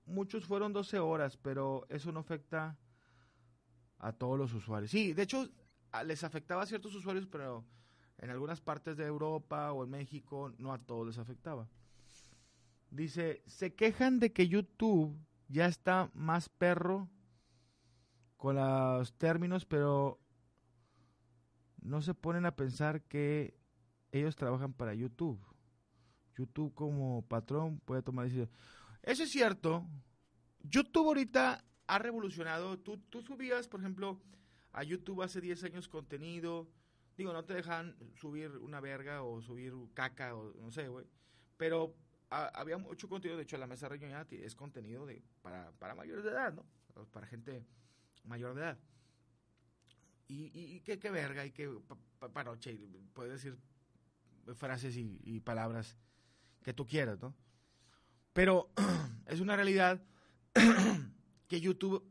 muchos 0.06 0.46
fueron 0.46 0.74
12 0.74 1.00
horas, 1.00 1.38
pero 1.38 1.86
eso 1.90 2.12
no 2.12 2.20
afecta 2.20 2.78
a 4.00 4.14
todos 4.14 4.38
los 4.38 4.54
usuarios. 4.54 4.92
Sí, 4.92 5.14
de 5.14 5.24
hecho, 5.24 5.50
les 6.06 6.24
afectaba 6.24 6.64
a 6.64 6.66
ciertos 6.66 6.96
usuarios, 6.96 7.28
pero 7.28 7.66
en 8.18 8.30
algunas 8.30 8.62
partes 8.62 8.98
de 8.98 9.06
Europa 9.06 9.72
o 9.72 9.84
en 9.84 9.92
México 9.92 10.54
no 10.58 10.74
a 10.74 10.80
todos 10.80 11.08
les 11.08 11.18
afectaba. 11.18 11.68
Dice, 12.90 13.44
se 13.46 13.74
quejan 13.74 14.20
de 14.20 14.32
que 14.32 14.48
YouTube 14.48 15.18
ya 15.48 15.66
está 15.66 16.10
más 16.14 16.50
perro 16.50 17.10
con 18.38 18.56
los 18.56 19.14
términos, 19.18 19.66
pero 19.66 20.20
no 21.82 22.02
se 22.02 22.14
ponen 22.14 22.46
a 22.46 22.56
pensar 22.56 23.02
que 23.04 23.58
ellos 24.12 24.36
trabajan 24.36 24.74
para 24.74 24.94
YouTube. 24.94 25.40
YouTube 26.38 26.74
como 26.74 27.22
patrón 27.28 27.80
puede 27.86 28.02
tomar 28.02 28.26
decisiones. 28.26 28.54
Eso 29.02 29.24
es 29.24 29.32
cierto. 29.32 29.86
YouTube 30.64 31.08
ahorita 31.08 31.64
ha 31.88 32.00
revolucionado. 32.00 32.80
Tú, 32.80 32.98
tú 33.10 33.22
subías, 33.22 33.68
por 33.68 33.80
ejemplo, 33.80 34.20
a 34.72 34.84
YouTube 34.84 35.22
hace 35.22 35.42
10 35.42 35.64
años 35.66 35.88
contenido. 35.88 36.68
Digo, 37.18 37.32
no 37.32 37.46
te 37.46 37.54
dejan 37.54 37.96
subir 38.16 38.52
una 38.58 38.80
verga 38.80 39.24
o 39.24 39.42
subir 39.42 39.74
caca 39.94 40.36
o 40.36 40.54
no 40.62 40.72
sé, 40.72 40.88
güey. 40.88 41.06
Pero 41.58 41.96
había 42.30 42.78
mucho 42.78 43.08
contenido. 43.08 43.38
De 43.38 43.44
hecho, 43.44 43.58
la 43.58 43.68
mesa 43.68 43.88
reñoñada 43.88 44.28
es 44.32 44.56
contenido 44.56 45.06
de, 45.06 45.24
para, 45.42 45.72
para 45.74 45.96
mayores 45.96 46.24
de 46.24 46.32
edad, 46.32 46.54
¿no? 46.54 46.66
Para 47.12 47.28
gente 47.28 47.66
mayor 48.24 48.56
de 48.56 48.62
edad. 48.62 48.80
Y, 50.28 50.52
y, 50.54 50.80
qué, 50.82 50.98
qué 50.98 51.12
verga 51.12 51.46
y 51.46 51.52
qué 51.52 51.70
paroche. 52.34 52.78
Puedes 53.14 53.34
decir 53.34 53.58
frases 54.56 54.98
y, 54.98 55.20
y 55.24 55.40
palabras 55.40 55.98
que 56.64 56.74
tú 56.74 56.86
quieras, 56.86 57.20
¿no? 57.22 57.36
Pero 58.34 58.72
es 59.28 59.40
una 59.40 59.56
realidad 59.56 60.04
que 61.48 61.62
YouTube, 61.62 62.04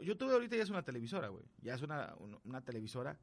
YouTube 0.00 0.32
ahorita 0.32 0.56
ya 0.56 0.62
es 0.62 0.70
una 0.70 0.84
televisora, 0.84 1.28
güey. 1.28 1.44
Ya 1.60 1.74
es 1.74 1.82
una, 1.82 2.14
una, 2.44 2.60
televisora. 2.62 3.18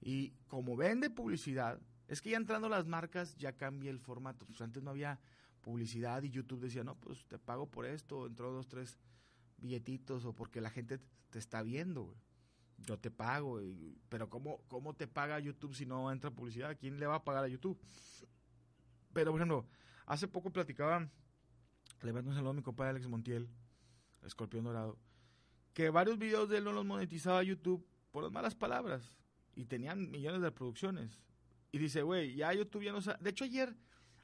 Y 0.00 0.32
como 0.48 0.76
vende 0.76 1.10
publicidad, 1.10 1.80
es 2.08 2.20
que 2.20 2.30
ya 2.30 2.36
entrando 2.36 2.68
las 2.68 2.86
marcas 2.86 3.36
ya 3.36 3.56
cambia 3.56 3.90
el 3.90 4.00
formato. 4.00 4.46
Pues 4.46 4.60
antes 4.60 4.82
no 4.82 4.90
había 4.90 5.20
publicidad 5.60 6.22
y 6.22 6.30
YouTube 6.30 6.60
decía, 6.60 6.84
no, 6.84 6.96
pues 6.96 7.24
te 7.26 7.38
pago 7.38 7.70
por 7.70 7.86
esto, 7.86 8.26
entró 8.26 8.52
dos, 8.52 8.68
tres 8.68 8.98
billetitos 9.58 10.24
o 10.24 10.32
porque 10.32 10.60
la 10.60 10.70
gente 10.70 11.00
te 11.30 11.38
está 11.38 11.62
viendo, 11.62 12.02
güey. 12.04 12.18
Yo 12.78 12.98
te 12.98 13.10
pago, 13.10 13.58
pero 14.10 14.28
¿cómo, 14.28 14.60
¿cómo 14.68 14.94
te 14.94 15.06
paga 15.06 15.40
YouTube 15.40 15.74
si 15.74 15.86
no 15.86 16.12
entra 16.12 16.30
publicidad? 16.30 16.76
¿Quién 16.78 17.00
le 17.00 17.06
va 17.06 17.16
a 17.16 17.24
pagar 17.24 17.44
a 17.44 17.48
YouTube? 17.48 17.80
Pero, 19.14 19.34
ejemplo, 19.34 19.66
hace 20.04 20.28
poco 20.28 20.52
platicaban 20.52 21.10
le 22.02 22.12
mando 22.12 22.30
un 22.30 22.36
saludo 22.36 22.50
a 22.50 22.54
mi 22.54 22.62
compadre 22.62 22.90
Alex 22.90 23.08
Montiel, 23.08 23.48
Escorpión 24.26 24.64
Dorado, 24.64 24.98
que 25.74 25.90
varios 25.90 26.18
videos 26.18 26.48
de 26.48 26.58
él 26.58 26.64
no 26.64 26.72
los 26.72 26.84
monetizaba 26.84 27.42
YouTube 27.42 27.86
por 28.10 28.22
las 28.22 28.32
malas 28.32 28.54
palabras 28.54 29.12
y 29.54 29.66
tenían 29.66 30.10
millones 30.10 30.40
de 30.40 30.48
reproducciones. 30.48 31.18
Y 31.72 31.78
dice, 31.78 32.02
güey, 32.02 32.34
ya 32.34 32.52
YouTube 32.52 32.84
ya 32.84 32.92
no 32.92 33.00
sabe. 33.00 33.18
De 33.20 33.30
hecho, 33.30 33.44
ayer, 33.44 33.76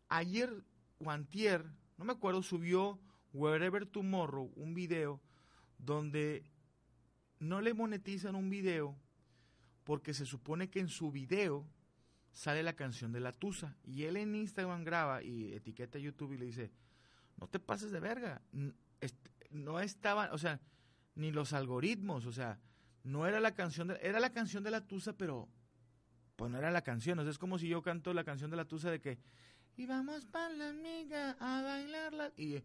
ayer 0.09 0.65
o 0.99 1.11
antier, 1.11 1.65
no 1.99 2.05
me 2.05 2.12
acuerdo, 2.12 2.43
subió 2.43 2.99
Wherever 3.33 3.87
Tomorrow 3.87 4.53
un 4.57 4.75
video 4.75 5.21
donde 5.79 6.45
no 7.38 7.61
le 7.61 7.75
monetizan 7.75 8.35
un 8.35 8.49
video 8.49 8.97
porque 9.85 10.15
se 10.15 10.27
supone 10.27 10.71
que 10.71 10.81
en 10.81 10.88
su 10.88 11.11
video 11.11 11.67
sale 12.31 12.62
la 12.62 12.75
canción 12.75 13.12
de 13.12 13.21
la 13.21 13.33
Tusa. 13.33 13.77
Y 13.85 14.05
él 14.05 14.17
en 14.17 14.35
Instagram 14.35 14.85
graba 14.85 15.23
y 15.23 15.53
etiqueta 15.53 15.99
YouTube 15.99 16.33
y 16.33 16.38
le 16.38 16.47
dice, 16.47 16.71
no 17.37 17.49
te 17.49 17.59
pases 17.59 17.91
de 17.91 18.01
verga. 18.01 18.41
No 19.53 19.81
estaban, 19.81 20.31
o 20.33 20.38
sea, 20.38 20.61
ni 21.15 21.31
los 21.31 21.53
algoritmos, 21.53 22.27
o 22.27 22.33
sea, 22.33 22.59
no 23.05 23.27
era 23.27 23.41
la 23.41 23.55
canción, 23.55 23.88
de, 23.88 23.99
era 24.03 24.21
la 24.21 24.33
canción 24.33 24.62
de 24.62 24.71
la 24.71 24.87
Tusa, 24.87 25.12
pero 25.12 25.49
pues 26.37 26.51
no 26.51 26.59
era 26.59 26.71
la 26.71 26.83
canción. 26.83 27.19
O 27.19 27.23
sea, 27.23 27.31
es 27.31 27.38
como 27.38 27.59
si 27.59 27.69
yo 27.69 27.83
canto 27.83 28.12
la 28.15 28.25
canción 28.25 28.51
de 28.51 28.57
la 28.57 28.65
Tusa 28.65 28.91
de 28.91 29.01
que, 29.01 29.19
y 29.77 29.87
vamos 29.87 30.27
para 30.27 30.51
la 30.51 30.71
amiga 30.71 31.37
a 31.41 31.62
bailarla, 31.62 32.33
y, 32.37 32.62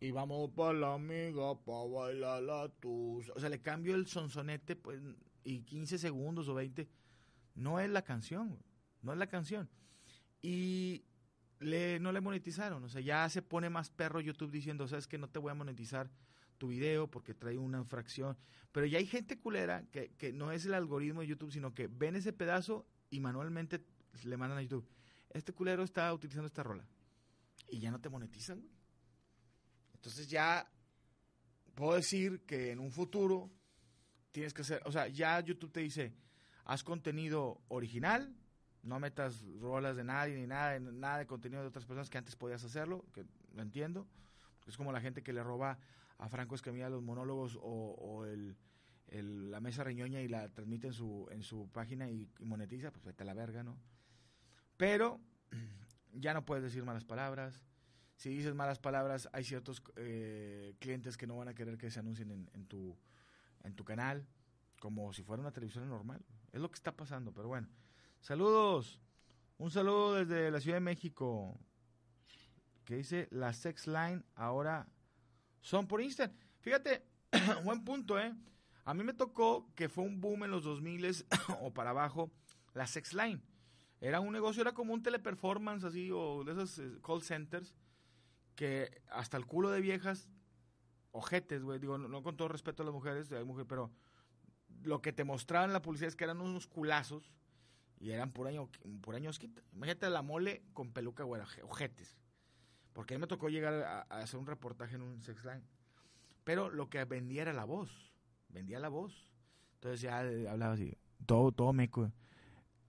y 0.00 0.10
vamos 0.10 0.50
para 0.50 0.72
la 0.72 0.94
amiga 0.94 1.58
para 1.60 1.86
bailar 1.86 2.42
la 2.42 2.68
Tusa. 2.68 3.32
O 3.34 3.40
sea, 3.40 3.48
le 3.48 3.60
cambio 3.60 3.94
el 3.94 4.06
sonsonete, 4.06 4.76
pues, 4.76 5.00
y 5.44 5.62
15 5.62 5.98
segundos 5.98 6.48
o 6.48 6.54
20. 6.54 6.88
No 7.54 7.80
es 7.80 7.90
la 7.90 8.02
canción, 8.02 8.58
no 9.02 9.12
es 9.12 9.18
la 9.18 9.26
canción. 9.26 9.68
Y 10.42 11.04
le, 11.60 12.00
no 12.00 12.10
le 12.12 12.20
monetizaron. 12.20 12.82
O 12.82 12.88
sea, 12.88 13.00
ya 13.00 13.28
se 13.28 13.42
pone 13.42 13.70
más 13.70 13.90
perro 13.90 14.20
YouTube 14.20 14.50
diciendo, 14.50 14.88
sabes 14.88 15.06
que 15.06 15.18
no 15.18 15.28
te 15.28 15.38
voy 15.38 15.52
a 15.52 15.54
monetizar 15.54 16.10
tu 16.58 16.68
video 16.68 17.10
porque 17.10 17.34
trae 17.34 17.56
una 17.56 17.78
infracción. 17.78 18.36
Pero 18.72 18.86
ya 18.86 18.98
hay 18.98 19.06
gente 19.06 19.38
culera 19.38 19.84
que, 19.92 20.12
que 20.18 20.32
no 20.32 20.52
es 20.52 20.66
el 20.66 20.74
algoritmo 20.74 21.20
de 21.20 21.28
YouTube, 21.28 21.52
sino 21.52 21.72
que 21.72 21.86
ven 21.86 22.16
ese 22.16 22.32
pedazo 22.32 22.86
y 23.10 23.20
manualmente 23.20 23.84
le 24.24 24.36
mandan 24.36 24.58
a 24.58 24.62
YouTube. 24.62 24.88
Este 25.30 25.52
culero 25.52 25.82
está 25.82 26.12
utilizando 26.12 26.46
esta 26.46 26.62
rola. 26.62 26.84
Y 27.68 27.78
ya 27.78 27.90
no 27.90 28.00
te 28.00 28.08
monetizan, 28.08 28.64
Entonces 29.94 30.28
ya 30.28 30.68
puedo 31.74 31.94
decir 31.94 32.42
que 32.46 32.72
en 32.72 32.80
un 32.80 32.90
futuro 32.90 33.50
tienes 34.32 34.52
que 34.52 34.62
hacer, 34.62 34.82
o 34.84 34.92
sea, 34.92 35.06
ya 35.08 35.40
YouTube 35.40 35.72
te 35.72 35.80
dice, 35.80 36.12
haz 36.64 36.82
contenido 36.82 37.62
original, 37.68 38.34
no 38.82 38.98
metas 38.98 39.44
rolas 39.60 39.96
de 39.96 40.04
nadie 40.04 40.36
ni 40.36 40.46
nada, 40.46 40.78
nada 40.78 41.18
de 41.18 41.26
contenido 41.26 41.62
de 41.62 41.68
otras 41.68 41.84
personas 41.84 42.08
que 42.08 42.18
antes 42.18 42.36
podías 42.36 42.64
hacerlo, 42.64 43.04
que 43.12 43.24
lo 43.54 43.62
entiendo. 43.62 44.06
Es 44.66 44.76
como 44.76 44.92
la 44.92 45.00
gente 45.00 45.22
que 45.22 45.32
le 45.32 45.42
roba 45.42 45.78
a 46.18 46.28
Franco 46.28 46.54
Escamilla 46.54 46.88
los 46.88 47.02
monólogos 47.02 47.58
o, 47.60 48.24
el, 48.24 48.56
la 49.50 49.60
mesa 49.60 49.84
reñoña 49.84 50.20
y 50.20 50.28
la 50.28 50.48
transmite 50.48 50.86
en 50.86 50.92
su, 50.92 51.26
en 51.30 51.42
su 51.42 51.68
página 51.70 52.08
y, 52.08 52.28
monetiza, 52.40 52.90
pues 52.90 53.04
vete 53.04 53.22
a 53.22 53.26
la 53.26 53.34
verga, 53.34 53.62
¿no? 53.62 53.78
Pero 54.76 55.20
ya 56.12 56.32
no 56.32 56.44
puedes 56.44 56.62
decir 56.62 56.84
malas 56.84 57.04
palabras. 57.04 57.66
Si 58.16 58.28
dices 58.28 58.54
malas 58.54 58.78
palabras, 58.78 59.28
hay 59.32 59.44
ciertos 59.44 59.82
eh, 59.96 60.74
clientes 60.78 61.16
que 61.16 61.26
no 61.26 61.36
van 61.36 61.48
a 61.48 61.54
querer 61.54 61.78
que 61.78 61.90
se 61.90 62.00
anuncien 62.00 62.30
en, 62.30 62.50
en, 62.52 62.66
tu, 62.66 62.96
en 63.64 63.74
tu 63.74 63.84
canal, 63.84 64.26
como 64.78 65.12
si 65.14 65.22
fuera 65.22 65.40
una 65.40 65.52
televisión 65.52 65.88
normal. 65.88 66.22
Es 66.52 66.60
lo 66.60 66.70
que 66.70 66.76
está 66.76 66.92
pasando, 66.92 67.32
pero 67.32 67.48
bueno. 67.48 67.68
Saludos. 68.20 69.00
Un 69.56 69.70
saludo 69.70 70.14
desde 70.14 70.50
la 70.50 70.60
Ciudad 70.60 70.76
de 70.76 70.82
México. 70.82 71.58
Que 72.84 72.96
dice, 72.96 73.28
las 73.30 73.56
sex 73.56 73.86
line 73.86 74.22
ahora 74.34 74.86
son 75.60 75.86
por 75.86 76.00
Instagram. 76.00 76.36
Fíjate, 76.60 77.02
buen 77.64 77.82
punto, 77.82 78.18
¿eh? 78.18 78.34
A 78.84 78.94
mí 78.94 79.04
me 79.04 79.14
tocó 79.14 79.70
que 79.74 79.88
fue 79.88 80.04
un 80.04 80.20
boom 80.20 80.44
en 80.44 80.50
los 80.50 80.64
2000 80.64 81.26
o 81.60 81.72
para 81.72 81.90
abajo, 81.90 82.30
la 82.74 82.86
sex 82.86 83.14
line. 83.14 83.40
Era 84.00 84.20
un 84.20 84.32
negocio, 84.32 84.62
era 84.62 84.72
como 84.72 84.94
un 84.94 85.02
teleperformance 85.02 85.84
así, 85.84 86.10
o 86.12 86.44
de 86.44 86.52
esos 86.52 86.78
eh, 86.78 86.98
call 87.04 87.22
centers, 87.22 87.74
que 88.54 89.02
hasta 89.10 89.36
el 89.36 89.46
culo 89.46 89.70
de 89.70 89.80
viejas, 89.80 90.28
ojetes, 91.12 91.62
güey, 91.62 91.78
digo, 91.78 91.98
no, 91.98 92.22
con 92.22 92.36
todo 92.36 92.48
respeto 92.48 92.82
a 92.82 92.86
las 92.86 92.94
mujeres, 92.94 93.30
hay 93.32 93.44
mujeres, 93.44 93.66
pero 93.68 93.90
lo 94.82 95.00
que 95.02 95.12
te 95.12 95.24
mostraban 95.24 95.72
la 95.72 95.82
publicidad 95.82 96.08
es 96.08 96.16
que 96.16 96.24
eran 96.24 96.40
unos 96.40 96.66
culazos, 96.66 97.32
y 98.00 98.12
eran 98.12 98.32
por 98.32 98.48
año, 98.48 98.68
por 99.02 99.14
años. 99.14 99.38
Imagínate 99.72 100.08
la 100.08 100.22
mole 100.22 100.64
con 100.72 100.90
peluca, 100.90 101.22
güey, 101.22 101.42
ojetes. 101.62 102.16
Porque 102.94 103.14
a 103.14 103.18
mí 103.18 103.20
me 103.20 103.26
tocó 103.26 103.50
llegar 103.50 103.74
a, 103.74 104.00
hacer 104.22 104.40
un 104.40 104.46
reportaje 104.46 104.96
en 104.96 105.02
un 105.02 105.22
sex 105.22 105.44
line. 105.44 105.62
Pero 106.42 106.70
lo 106.70 106.88
que 106.88 107.04
vendía 107.04 107.42
era 107.42 107.52
la 107.52 107.64
voz. 107.64 108.14
Vendía 108.48 108.80
la 108.80 108.88
voz. 108.88 109.28
Entonces 109.74 110.00
ya 110.00 110.20
hablaba 110.20 110.72
así, 110.72 110.96
todo, 111.26 111.52
todo 111.52 111.74
meco. 111.74 112.10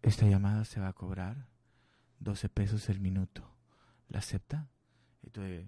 Esta 0.01 0.25
llamada 0.27 0.63
se 0.63 0.79
va 0.79 0.87
a 0.87 0.93
cobrar 0.93 1.49
12 2.19 2.47
pesos 2.49 2.89
el 2.89 3.01
minuto. 3.01 3.53
¿La 4.07 4.19
acepta? 4.19 4.69
Entonces, 5.23 5.67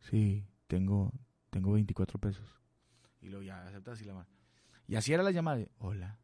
sí, 0.00 0.46
tengo, 0.66 1.12
tengo 1.50 1.72
24 1.72 2.18
pesos. 2.18 2.60
Y 3.20 3.28
luego 3.28 3.44
ya 3.44 3.66
aceptas 3.66 4.00
y 4.02 4.04
la 4.04 4.26
Y 4.88 4.96
así 4.96 5.12
era 5.12 5.22
la 5.22 5.30
llamada 5.30 5.58
de, 5.58 5.70
hola, 5.78 6.18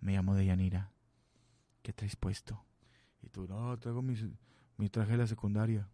me 0.00 0.14
llamo 0.14 0.34
Deyanira 0.34 0.91
¿qué 1.82 1.92
traes 1.92 2.16
puesto? 2.16 2.64
Y 3.22 3.28
tú, 3.28 3.46
no, 3.46 3.78
traigo 3.78 4.02
mi, 4.02 4.14
mi 4.76 4.88
traje 4.88 5.12
de 5.12 5.18
la 5.18 5.26
secundaria. 5.26 5.88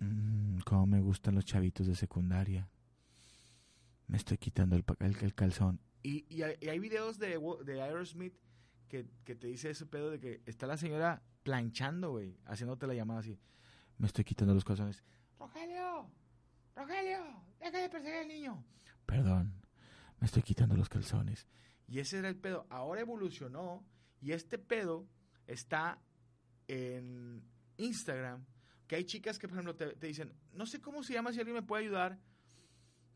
Mm, 0.00 0.58
cómo 0.64 0.86
me 0.86 1.00
gustan 1.00 1.34
los 1.34 1.44
chavitos 1.44 1.86
de 1.86 1.94
secundaria. 1.96 2.68
Me 4.06 4.16
estoy 4.16 4.38
quitando 4.38 4.76
el, 4.76 4.84
el- 5.00 5.16
el 5.20 5.34
calzón. 5.34 5.80
Y, 6.02 6.24
y 6.34 6.42
hay, 6.42 6.56
y 6.60 6.68
hay 6.68 6.78
videos 6.78 7.18
de, 7.18 7.38
de 7.64 7.82
Aerosmith 7.82 8.34
que, 8.88 9.06
que 9.24 9.34
te 9.34 9.48
dice 9.48 9.70
ese 9.70 9.86
pedo 9.86 10.10
de 10.10 10.20
que 10.20 10.42
está 10.46 10.66
la 10.66 10.76
señora 10.76 11.22
planchando, 11.42 12.12
güey, 12.12 12.38
haciéndote 12.46 12.86
la 12.86 12.94
llamada 12.94 13.20
así. 13.20 13.38
Me 13.98 14.06
estoy 14.06 14.24
quitando 14.24 14.54
los 14.54 14.64
calzones. 14.64 15.02
Rogelio, 15.38 16.08
Rogelio, 16.76 17.42
deja 17.58 17.78
de 17.78 17.88
perseguir 17.90 18.18
al 18.20 18.28
niño. 18.28 18.64
Perdón, 19.04 19.52
me 20.20 20.26
estoy 20.26 20.42
quitando 20.42 20.76
los 20.76 20.88
calzones. 20.88 21.48
Y 21.88 21.98
ese 21.98 22.18
era 22.18 22.28
el 22.28 22.36
pedo. 22.36 22.66
Ahora 22.70 23.00
evolucionó 23.00 23.84
y 24.20 24.32
este 24.32 24.58
pedo 24.58 25.06
está 25.46 26.00
en 26.66 27.42
Instagram. 27.76 28.44
Que 28.86 28.96
hay 28.96 29.04
chicas 29.04 29.38
que, 29.38 29.48
por 29.48 29.58
ejemplo, 29.58 29.76
te, 29.76 30.06
dicen, 30.06 30.32
no 30.52 30.66
sé 30.66 30.80
cómo 30.80 31.02
se 31.02 31.12
llama, 31.12 31.32
si 31.32 31.38
alguien 31.38 31.56
me 31.56 31.62
puede 31.62 31.84
ayudar. 31.84 32.18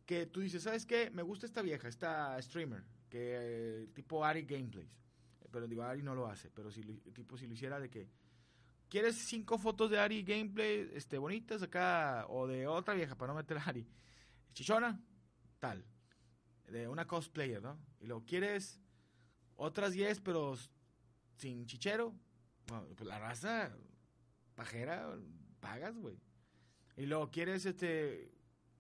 Que 0.07 0.27
tú 0.27 0.41
dices, 0.41 0.63
¿sabes 0.63 0.85
qué? 0.85 1.11
Me 1.11 1.23
gusta 1.23 1.47
esta 1.47 1.63
vieja, 1.63 1.89
esta 1.89 2.41
streamer, 2.43 2.85
que 3.09 3.37
eh, 3.39 3.87
tipo 3.95 4.25
Ari 4.25 4.43
Gameplays. 4.43 4.91
Pero 5.51 5.67
digo, 5.67 5.83
Ari 5.83 6.03
no 6.03 6.15
lo 6.15 6.27
hace, 6.27 6.51
pero 6.51 6.71
si 6.71 6.83
tipo 6.83 7.37
si 7.37 7.47
lo 7.47 7.55
hiciera 7.55 7.79
de 7.79 7.89
que 7.89 8.09
¿Quieres 8.93 9.17
cinco 9.17 9.57
fotos 9.57 9.91
de 9.91 9.99
Ari 9.99 10.23
gameplay 10.23 10.87
este, 10.93 11.17
bonitas 11.17 11.63
acá? 11.63 12.27
O 12.29 12.47
de 12.47 12.67
otra 12.67 12.93
vieja, 12.93 13.17
para 13.17 13.33
no 13.33 13.39
meter 13.39 13.57
a 13.57 13.63
Ari. 13.63 13.89
Chichona, 14.53 15.01
tal. 15.59 15.83
De 16.69 16.87
una 16.87 17.07
cosplayer, 17.07 17.63
¿no? 17.63 17.79
Y 18.01 18.07
luego, 18.07 18.23
¿quieres 18.27 18.79
otras 19.57 19.95
10, 19.95 20.21
pero 20.21 20.55
sin 21.43 21.67
chichero? 21.67 22.15
Pues 22.97 23.01
la 23.09 23.19
raza 23.19 23.77
pajera, 24.55 25.19
pagas, 25.61 25.97
güey. 25.99 26.17
Y 26.97 27.07
luego, 27.07 27.31
¿quieres 27.31 27.67
este 27.67 28.33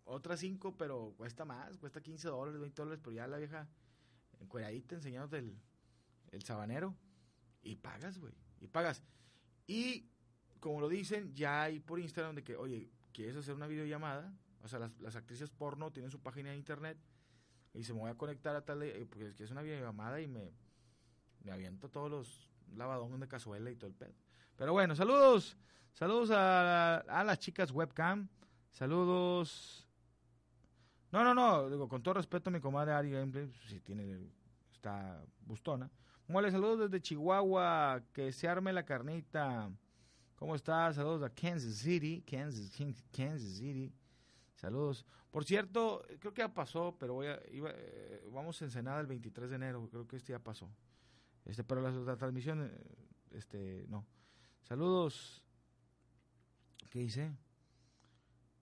otras 0.04 0.38
5, 0.40 0.76
pero 0.76 1.12
cuesta 1.16 1.44
más? 1.44 1.76
Cuesta 1.78 2.00
15 2.00 2.28
dólares, 2.28 2.60
20 2.60 2.82
dólares, 2.82 3.00
pero 3.02 3.14
ya 3.16 3.26
la 3.26 3.38
vieja 3.38 3.68
encueradita 4.40 4.94
enseñándote 4.94 5.38
el, 5.38 5.58
el 6.30 6.42
sabanero. 6.44 6.94
Y 7.62 7.76
pagas, 7.76 8.18
güey. 8.18 8.32
Y 8.60 8.68
pagas. 8.68 9.02
Y 9.66 10.08
como 10.60 10.80
lo 10.80 10.88
dicen, 10.88 11.34
ya 11.34 11.62
hay 11.62 11.80
por 11.80 11.98
Instagram 11.98 12.36
de 12.36 12.44
que, 12.44 12.56
oye, 12.56 12.90
¿quieres 13.12 13.34
hacer 13.36 13.54
una 13.54 13.66
videollamada? 13.66 14.32
O 14.62 14.68
sea, 14.68 14.78
las, 14.78 14.96
las 15.00 15.16
actrices 15.16 15.50
porno 15.50 15.90
tienen 15.92 16.10
su 16.12 16.20
página 16.20 16.50
de 16.50 16.56
internet 16.56 16.96
y 17.74 17.82
se 17.82 17.92
me 17.92 18.00
voy 18.00 18.10
a 18.10 18.14
conectar 18.16 18.54
a 18.54 18.64
tal, 18.64 18.80
de- 18.80 19.04
porque 19.06 19.26
es 19.26 19.34
que 19.34 19.42
es 19.44 19.50
una 19.50 19.62
videollamada 19.62 20.20
y 20.20 20.28
me, 20.28 20.52
me 21.42 21.50
aviento 21.50 21.88
todos 21.88 22.10
los 22.10 22.51
lavadones 22.76 23.20
de 23.20 23.28
cazuela 23.28 23.70
y 23.70 23.76
todo 23.76 23.88
el 23.88 23.94
pedo. 23.94 24.14
Pero 24.56 24.72
bueno, 24.72 24.94
saludos, 24.94 25.56
saludos 25.92 26.30
a, 26.30 26.98
a 26.98 27.24
las 27.24 27.38
chicas 27.38 27.70
webcam, 27.70 28.28
saludos. 28.72 29.88
No, 31.10 31.24
no, 31.24 31.34
no, 31.34 31.68
digo, 31.68 31.88
con 31.88 32.02
todo 32.02 32.14
respeto 32.14 32.50
a 32.50 32.52
mi 32.52 32.60
comadre 32.60 32.92
Ari 32.92 33.14
si 33.68 33.80
tiene, 33.80 34.30
está 34.72 35.22
bustona. 35.40 35.90
Mole, 36.28 36.50
saludos 36.50 36.90
desde 36.90 37.02
Chihuahua, 37.02 38.02
que 38.12 38.32
se 38.32 38.48
arme 38.48 38.72
la 38.72 38.84
carnita. 38.84 39.70
¿Cómo 40.36 40.54
estás? 40.54 40.96
Saludos 40.96 41.22
a 41.22 41.30
Kansas 41.30 41.74
City, 41.74 42.22
Kansas 42.22 42.70
Kansas 43.14 43.58
City. 43.58 43.92
Saludos. 44.54 45.04
Por 45.30 45.44
cierto, 45.44 46.04
creo 46.20 46.32
que 46.32 46.42
ya 46.42 46.52
pasó, 46.52 46.96
pero 46.98 47.14
voy 47.14 47.26
a, 47.26 47.40
iba, 47.50 47.70
eh, 47.72 48.24
vamos 48.32 48.60
a 48.60 48.64
Ensenada 48.64 49.00
el 49.00 49.06
23 49.06 49.50
de 49.50 49.56
enero, 49.56 49.88
creo 49.90 50.06
que 50.06 50.16
este 50.16 50.32
ya 50.32 50.38
pasó. 50.38 50.70
Este, 51.44 51.64
pero 51.64 51.80
la, 51.80 51.90
la 51.90 52.16
transmisión, 52.16 52.62
eh, 52.62 52.70
este, 53.32 53.84
no. 53.88 54.06
Saludos. 54.62 55.42
¿Qué 56.90 57.00
dice? 57.00 57.32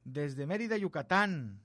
Desde 0.04 0.46
Mérida, 0.46 0.76
Yucatán. 0.76 1.60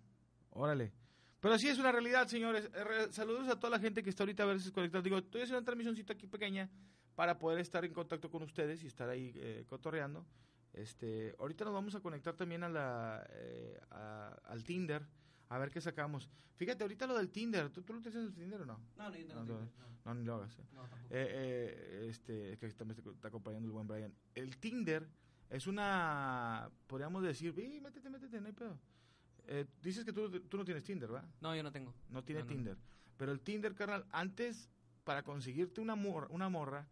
Órale. 0.49 0.91
Pero 1.39 1.57
sí 1.57 1.67
es 1.67 1.77
una 1.77 1.91
realidad, 1.91 2.27
señores. 2.27 2.69
Eh, 2.73 3.07
Saludos 3.11 3.47
a 3.49 3.59
toda 3.59 3.71
la 3.71 3.79
gente 3.79 4.03
que 4.03 4.09
está 4.09 4.23
ahorita 4.23 4.43
a 4.43 4.47
veces 4.47 4.71
conectada. 4.71 5.01
Digo, 5.01 5.17
estoy 5.17 5.41
haciendo 5.41 5.59
una 5.59 5.65
transmisioncita 5.65 6.13
aquí 6.13 6.27
pequeña 6.27 6.69
para 7.15 7.37
poder 7.37 7.59
estar 7.59 7.85
en 7.85 7.93
contacto 7.93 8.29
con 8.29 8.43
ustedes 8.43 8.83
y 8.83 8.87
estar 8.87 9.09
ahí 9.09 9.31
eh, 9.35 9.63
cotorreando. 9.67 10.25
Este, 10.73 11.33
ahorita 11.39 11.63
nos 11.63 11.73
vamos 11.73 11.95
a 11.95 12.01
conectar 12.01 12.35
también 12.35 12.63
a 12.63 12.69
la, 12.69 13.25
al 14.43 14.63
Tinder 14.65 15.07
a 15.49 15.57
ver 15.57 15.71
qué 15.71 15.81
sacamos. 15.81 16.29
Fíjate, 16.55 16.83
ahorita 16.83 17.05
lo 17.07 17.17
del 17.17 17.29
Tinder. 17.29 17.69
¿Tú, 17.69 17.81
tú 17.83 17.93
lo 17.93 18.01
tienes 18.01 18.21
el 18.23 18.33
Tinder 18.33 18.61
o 18.61 18.65
no? 18.65 18.79
No, 18.97 19.09
no, 19.09 19.15
yo 19.15 19.27
No, 19.27 19.33
no, 19.35 19.39
no, 19.41 19.45
tengo, 19.45 19.69
No, 20.05 20.13
ni 20.15 20.23
lo 20.23 20.35
hagas. 20.35 20.57
eh. 20.59 20.63
no, 20.73 20.81
tampoco. 20.87 21.13
Eh, 21.13 21.27
eh, 21.29 22.07
este, 22.09 22.57
que 22.57 22.69
también 22.73 22.99
está- 22.99 23.27
acompañando 23.27 23.67
el 23.67 23.71
buen 23.73 23.87
Brian. 23.87 24.13
El 24.33 24.57
Tinder 24.57 25.07
es 25.49 25.67
una, 25.67 26.69
podríamos 26.87 27.23
decir, 27.23 27.53
"Ve, 27.53 27.79
métete, 27.81 28.09
métete, 28.09 28.39
no 28.41 28.47
hay 28.47 28.53
pedo. 28.53 28.79
Eh, 29.47 29.65
dices 29.81 30.03
que 30.05 30.11
tú, 30.13 30.29
tú 30.41 30.57
no 30.57 30.65
tienes 30.65 30.83
Tinder, 30.83 31.09
¿verdad? 31.11 31.29
No, 31.41 31.55
yo 31.55 31.61
no 31.61 31.71
tengo. 31.71 31.93
No 32.09 32.23
tiene. 32.23 32.43
Tinder. 32.43 32.77
Pero 33.17 33.31
el 33.31 33.41
Tinder, 33.41 33.75
carnal, 33.75 34.05
antes, 34.11 34.69
para 35.03 35.23
conseguirte 35.23 35.81
una, 35.81 35.95
mor- 35.95 36.27
una 36.31 36.49
morra, 36.49 36.87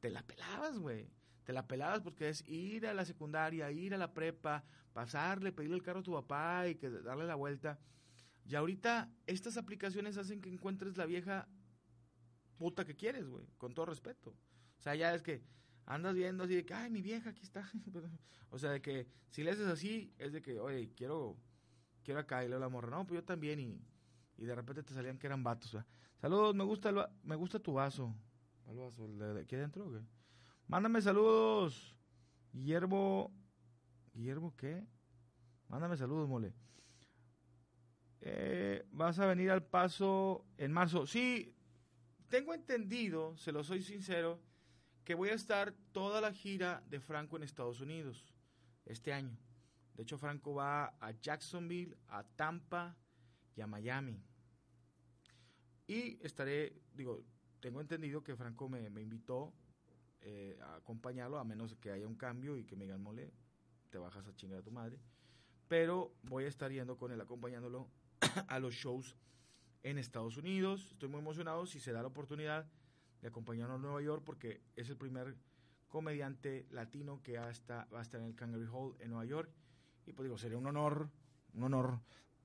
te 0.00 0.10
la 0.10 0.22
pelabas, 0.22 0.78
güey. 0.78 1.08
Te 1.46 1.52
la 1.52 1.68
pelabas 1.68 2.00
porque 2.00 2.28
es 2.28 2.42
ir 2.48 2.88
a 2.88 2.92
la 2.92 3.04
secundaria, 3.04 3.70
ir 3.70 3.94
a 3.94 3.98
la 3.98 4.12
prepa, 4.12 4.64
pasarle, 4.92 5.52
pedirle 5.52 5.76
el 5.76 5.82
carro 5.82 6.00
a 6.00 6.02
tu 6.02 6.12
papá 6.12 6.66
y 6.66 6.74
que 6.74 6.90
darle 6.90 7.24
la 7.24 7.36
vuelta. 7.36 7.78
Y 8.44 8.56
ahorita 8.56 9.08
estas 9.26 9.56
aplicaciones 9.56 10.16
hacen 10.16 10.40
que 10.40 10.48
encuentres 10.48 10.96
la 10.96 11.06
vieja 11.06 11.46
puta 12.58 12.84
que 12.84 12.96
quieres, 12.96 13.28
güey, 13.28 13.46
con 13.58 13.74
todo 13.74 13.86
respeto. 13.86 14.30
O 14.30 14.82
sea, 14.82 14.96
ya 14.96 15.14
es 15.14 15.22
que 15.22 15.44
andas 15.84 16.16
viendo 16.16 16.42
así 16.42 16.56
de 16.56 16.66
que, 16.66 16.74
ay, 16.74 16.90
mi 16.90 17.00
vieja, 17.00 17.30
aquí 17.30 17.44
está. 17.44 17.70
o 18.50 18.58
sea, 18.58 18.72
de 18.72 18.82
que 18.82 19.06
si 19.28 19.44
le 19.44 19.52
haces 19.52 19.68
así, 19.68 20.12
es 20.18 20.32
de 20.32 20.42
que, 20.42 20.58
oye, 20.58 20.90
quiero, 20.96 21.36
quiero 22.02 22.18
acá 22.18 22.44
y 22.44 22.48
le 22.48 22.58
la 22.58 22.68
morra. 22.68 22.90
No, 22.90 23.06
pues 23.06 23.20
yo 23.20 23.24
también 23.24 23.60
y, 23.60 23.80
y 24.36 24.46
de 24.46 24.54
repente 24.56 24.82
te 24.82 24.94
salían 24.94 25.16
que 25.16 25.28
eran 25.28 25.44
vatos. 25.44 25.74
¿verdad? 25.74 25.86
Saludos, 26.20 26.56
me 26.56 26.64
gusta, 26.64 26.88
el 26.88 27.04
me 27.22 27.36
gusta 27.36 27.60
tu 27.60 27.74
vaso. 27.74 28.12
¿Cuál 28.64 28.78
vaso? 28.78 29.04
¿El 29.04 29.16
de 29.16 29.40
aquí 29.42 29.54
adentro 29.54 29.86
o 29.86 29.92
qué? 29.92 30.15
Mándame 30.68 31.00
saludos. 31.00 31.94
Guillermo, 32.52 33.32
¿Guillermo 34.12 34.54
qué? 34.56 34.84
Mándame 35.68 35.96
saludos, 35.96 36.28
mole. 36.28 36.54
Eh, 38.20 38.84
vas 38.90 39.18
a 39.18 39.26
venir 39.26 39.50
al 39.50 39.62
paso 39.64 40.44
en 40.56 40.72
marzo. 40.72 41.06
Sí, 41.06 41.54
tengo 42.28 42.54
entendido, 42.54 43.36
se 43.36 43.52
lo 43.52 43.62
soy 43.62 43.82
sincero, 43.82 44.40
que 45.04 45.14
voy 45.14 45.28
a 45.28 45.34
estar 45.34 45.72
toda 45.92 46.20
la 46.20 46.32
gira 46.32 46.82
de 46.88 46.98
Franco 46.98 47.36
en 47.36 47.44
Estados 47.44 47.80
Unidos 47.80 48.34
este 48.86 49.12
año. 49.12 49.36
De 49.94 50.02
hecho, 50.02 50.18
Franco 50.18 50.54
va 50.54 50.96
a 51.00 51.12
Jacksonville, 51.20 51.96
a 52.08 52.24
Tampa 52.24 52.96
y 53.54 53.60
a 53.60 53.66
Miami. 53.66 54.20
Y 55.86 56.18
estaré, 56.24 56.82
digo, 56.92 57.22
tengo 57.60 57.80
entendido 57.80 58.24
que 58.24 58.34
Franco 58.34 58.68
me, 58.68 58.90
me 58.90 59.02
invitó 59.02 59.52
eh, 60.28 60.58
acompañarlo, 60.74 61.38
a 61.38 61.44
menos 61.44 61.76
que 61.76 61.92
haya 61.92 62.04
un 62.08 62.16
cambio 62.16 62.56
y 62.56 62.64
que 62.64 62.74
me 62.74 62.84
digan, 62.84 63.00
mole, 63.00 63.32
te 63.90 63.98
bajas 63.98 64.26
a 64.26 64.34
chingar 64.34 64.58
a 64.58 64.62
tu 64.64 64.72
madre. 64.72 64.98
Pero 65.68 66.16
voy 66.24 66.46
a 66.46 66.48
estar 66.48 66.72
yendo 66.72 66.96
con 66.96 67.12
él, 67.12 67.20
acompañándolo 67.20 67.88
a 68.48 68.58
los 68.58 68.74
shows 68.74 69.16
en 69.84 69.98
Estados 69.98 70.36
Unidos. 70.36 70.90
Estoy 70.90 71.08
muy 71.08 71.20
emocionado 71.20 71.64
si 71.64 71.78
se 71.78 71.92
da 71.92 72.02
la 72.02 72.08
oportunidad 72.08 72.66
de 73.22 73.28
acompañarnos 73.28 73.78
a 73.78 73.82
Nueva 73.82 74.02
York 74.02 74.24
porque 74.26 74.60
es 74.74 74.90
el 74.90 74.96
primer 74.96 75.36
comediante 75.86 76.66
latino 76.70 77.22
que 77.22 77.38
hasta, 77.38 77.86
va 77.94 78.00
a 78.00 78.02
estar 78.02 78.20
en 78.20 78.26
el 78.26 78.34
Kangaroo 78.34 78.72
Hall 78.72 78.96
en 78.98 79.10
Nueva 79.10 79.26
York. 79.26 79.48
Y 80.06 80.12
pues 80.12 80.24
digo, 80.24 80.38
sería 80.38 80.58
un 80.58 80.66
honor, 80.66 81.08
un 81.54 81.62
honor 81.62 82.00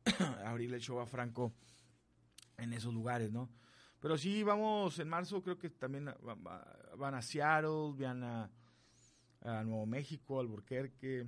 abrirle 0.46 0.76
el 0.76 0.84
show 0.84 1.00
a 1.00 1.08
Franco 1.08 1.52
en 2.58 2.74
esos 2.74 2.94
lugares, 2.94 3.32
¿no? 3.32 3.50
Pero 4.02 4.18
sí, 4.18 4.44
vamos 4.44 4.98
en 5.00 5.08
marzo, 5.08 5.42
creo 5.42 5.58
que 5.58 5.70
también 5.70 6.08
va- 6.08 6.34
va- 6.36 6.78
van 6.98 7.14
a 7.16 7.22
Seattle, 7.22 7.94
van 7.98 8.24
a, 8.24 8.50
Nuevo 9.64 9.86
México, 9.86 10.40
Alburquerque, 10.40 11.26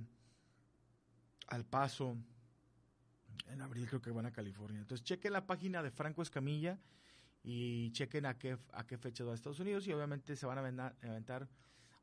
Al 1.48 1.64
Paso. 1.64 2.16
En 3.48 3.60
abril 3.62 3.86
creo 3.88 4.00
que 4.02 4.10
van 4.10 4.26
a 4.26 4.32
California. 4.32 4.80
Entonces 4.80 5.04
chequen 5.04 5.32
la 5.32 5.46
página 5.46 5.82
de 5.82 5.90
Franco 5.90 6.22
Escamilla 6.22 6.78
y 7.42 7.90
chequen 7.92 8.26
a 8.26 8.38
qué, 8.38 8.58
a 8.72 8.86
qué 8.86 8.96
fecha 8.98 9.22
va 9.24 9.32
a 9.32 9.34
Estados 9.34 9.60
Unidos 9.60 9.86
y 9.86 9.92
obviamente 9.92 10.34
se 10.36 10.46
van 10.46 10.58
a 10.58 10.60
aventar, 11.02 11.48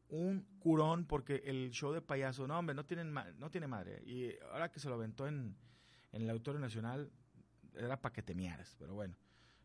un 0.09 0.41
curón 0.59 1.05
porque 1.05 1.41
el 1.45 1.71
show 1.71 1.93
de 1.93 2.01
payaso, 2.01 2.45
no 2.45 2.59
hombre, 2.59 2.75
no, 2.75 2.85
tienen 2.85 3.13
no 3.13 3.49
tiene 3.49 3.67
madre. 3.67 4.03
Y 4.05 4.31
ahora 4.51 4.69
que 4.71 4.79
se 4.79 4.89
lo 4.89 4.95
aventó 4.95 5.25
en, 5.27 5.55
en 6.11 6.21
el 6.21 6.29
Auditorio 6.29 6.59
Nacional, 6.59 7.09
era 7.73 7.99
para 7.99 8.13
que 8.13 8.21
te 8.21 8.35
miaras, 8.35 8.75
pero 8.77 8.93
bueno. 8.93 9.15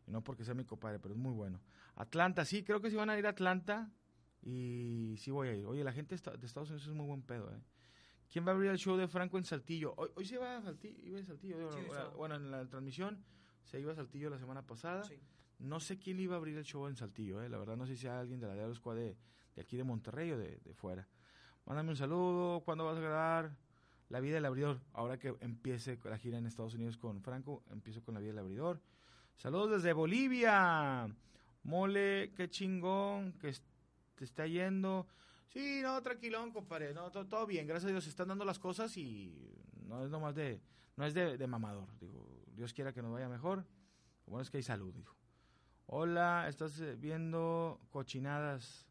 Y 0.07 0.11
no 0.11 0.23
porque 0.23 0.43
sea 0.43 0.53
mi 0.53 0.65
compadre, 0.65 0.99
pero 0.99 1.13
es 1.13 1.19
muy 1.19 1.33
bueno. 1.33 1.61
Atlanta, 1.95 2.45
sí, 2.45 2.63
creo 2.63 2.81
que 2.81 2.89
sí 2.89 2.95
van 2.95 3.09
a 3.09 3.19
ir 3.19 3.27
a 3.27 3.31
Atlanta 3.31 3.91
y 4.41 5.15
sí 5.19 5.29
voy 5.29 5.49
a 5.49 5.53
ir. 5.53 5.65
Oye, 5.65 5.83
la 5.83 5.91
gente 5.91 6.15
de 6.15 6.45
Estados 6.45 6.69
Unidos 6.69 6.87
es 6.87 6.93
muy 6.93 7.05
buen 7.05 7.21
pedo, 7.21 7.53
¿eh? 7.53 7.59
¿Quién 8.29 8.45
va 8.45 8.51
a 8.51 8.55
abrir 8.55 8.71
el 8.71 8.77
show 8.77 8.97
de 8.97 9.07
Franco 9.07 9.37
en 9.37 9.45
Saltillo? 9.45 9.93
Hoy, 9.95 10.09
hoy 10.15 10.25
se 10.25 10.35
iba 10.35 10.57
a 10.57 10.61
Saltillo, 10.61 11.01
iba 11.05 11.19
a 11.19 11.23
Saltillo. 11.23 11.69
Bueno, 11.87 12.11
bueno, 12.17 12.35
en 12.35 12.51
la 12.51 12.65
transmisión 12.67 13.23
se 13.63 13.79
iba 13.79 13.91
a 13.91 13.95
Saltillo 13.95 14.29
la 14.29 14.37
semana 14.37 14.65
pasada. 14.65 15.03
Sí. 15.03 15.19
No 15.59 15.79
sé 15.79 15.97
quién 15.97 16.19
iba 16.19 16.35
a 16.35 16.37
abrir 16.37 16.57
el 16.57 16.65
show 16.65 16.87
en 16.87 16.95
Saltillo, 16.95 17.41
¿eh? 17.41 17.49
La 17.49 17.57
verdad 17.57 17.77
no 17.77 17.85
sé 17.85 17.95
si 17.95 18.01
sea 18.01 18.19
alguien 18.19 18.39
de 18.39 18.47
la 18.47 18.53
Diablo 18.53 18.75
Squad 18.75 18.95
de, 18.95 19.17
de 19.55 19.61
aquí 19.61 19.75
de 19.77 19.83
Monterrey 19.83 20.31
o 20.31 20.37
de, 20.37 20.57
de 20.57 20.73
fuera. 20.73 21.07
Mándame 21.65 21.89
un 21.89 21.97
saludo, 21.97 22.61
¿cuándo 22.63 22.85
vas 22.85 22.97
a 22.97 23.01
grabar 23.01 23.57
La 24.09 24.19
vida 24.19 24.35
del 24.35 24.45
abridor. 24.45 24.81
Ahora 24.93 25.17
que 25.17 25.35
empiece 25.41 25.99
la 26.03 26.17
gira 26.17 26.37
en 26.37 26.45
Estados 26.45 26.75
Unidos 26.75 26.97
con 26.97 27.21
Franco, 27.21 27.63
empiezo 27.71 28.03
con 28.03 28.13
la 28.13 28.19
vida 28.19 28.31
del 28.31 28.39
abridor. 28.39 28.81
Saludos 29.37 29.69
desde 29.69 29.93
Bolivia. 29.93 31.07
Mole, 31.61 32.33
qué 32.35 32.49
chingón 32.49 33.33
que 33.33 33.53
te 34.15 34.23
está 34.23 34.47
yendo. 34.47 35.05
Sí, 35.49 35.79
no, 35.83 36.01
tranquilón, 36.01 36.51
compadre. 36.51 36.91
No, 36.91 37.11
todo, 37.11 37.45
bien. 37.45 37.67
Gracias 37.67 37.87
a 37.87 37.91
Dios 37.91 38.03
se 38.03 38.09
están 38.09 38.29
dando 38.29 38.45
las 38.45 38.57
cosas 38.57 38.97
y 38.97 39.53
no 39.85 40.03
es 40.03 40.09
nomás 40.09 40.33
de, 40.33 40.59
no 40.95 41.05
es 41.05 41.13
de, 41.13 41.45
mamador. 41.45 41.87
Digo, 41.99 42.27
Dios 42.47 42.73
quiera 42.73 42.93
que 42.93 43.03
nos 43.03 43.13
vaya 43.13 43.29
mejor. 43.29 43.63
Bueno 44.25 44.41
es 44.41 44.49
que 44.49 44.57
hay 44.57 44.63
salud, 44.63 44.91
dijo. 44.91 45.15
Hola, 45.85 46.47
estás 46.49 46.79
eh, 46.79 46.95
viendo 46.97 47.79
cochinadas. 47.91 48.87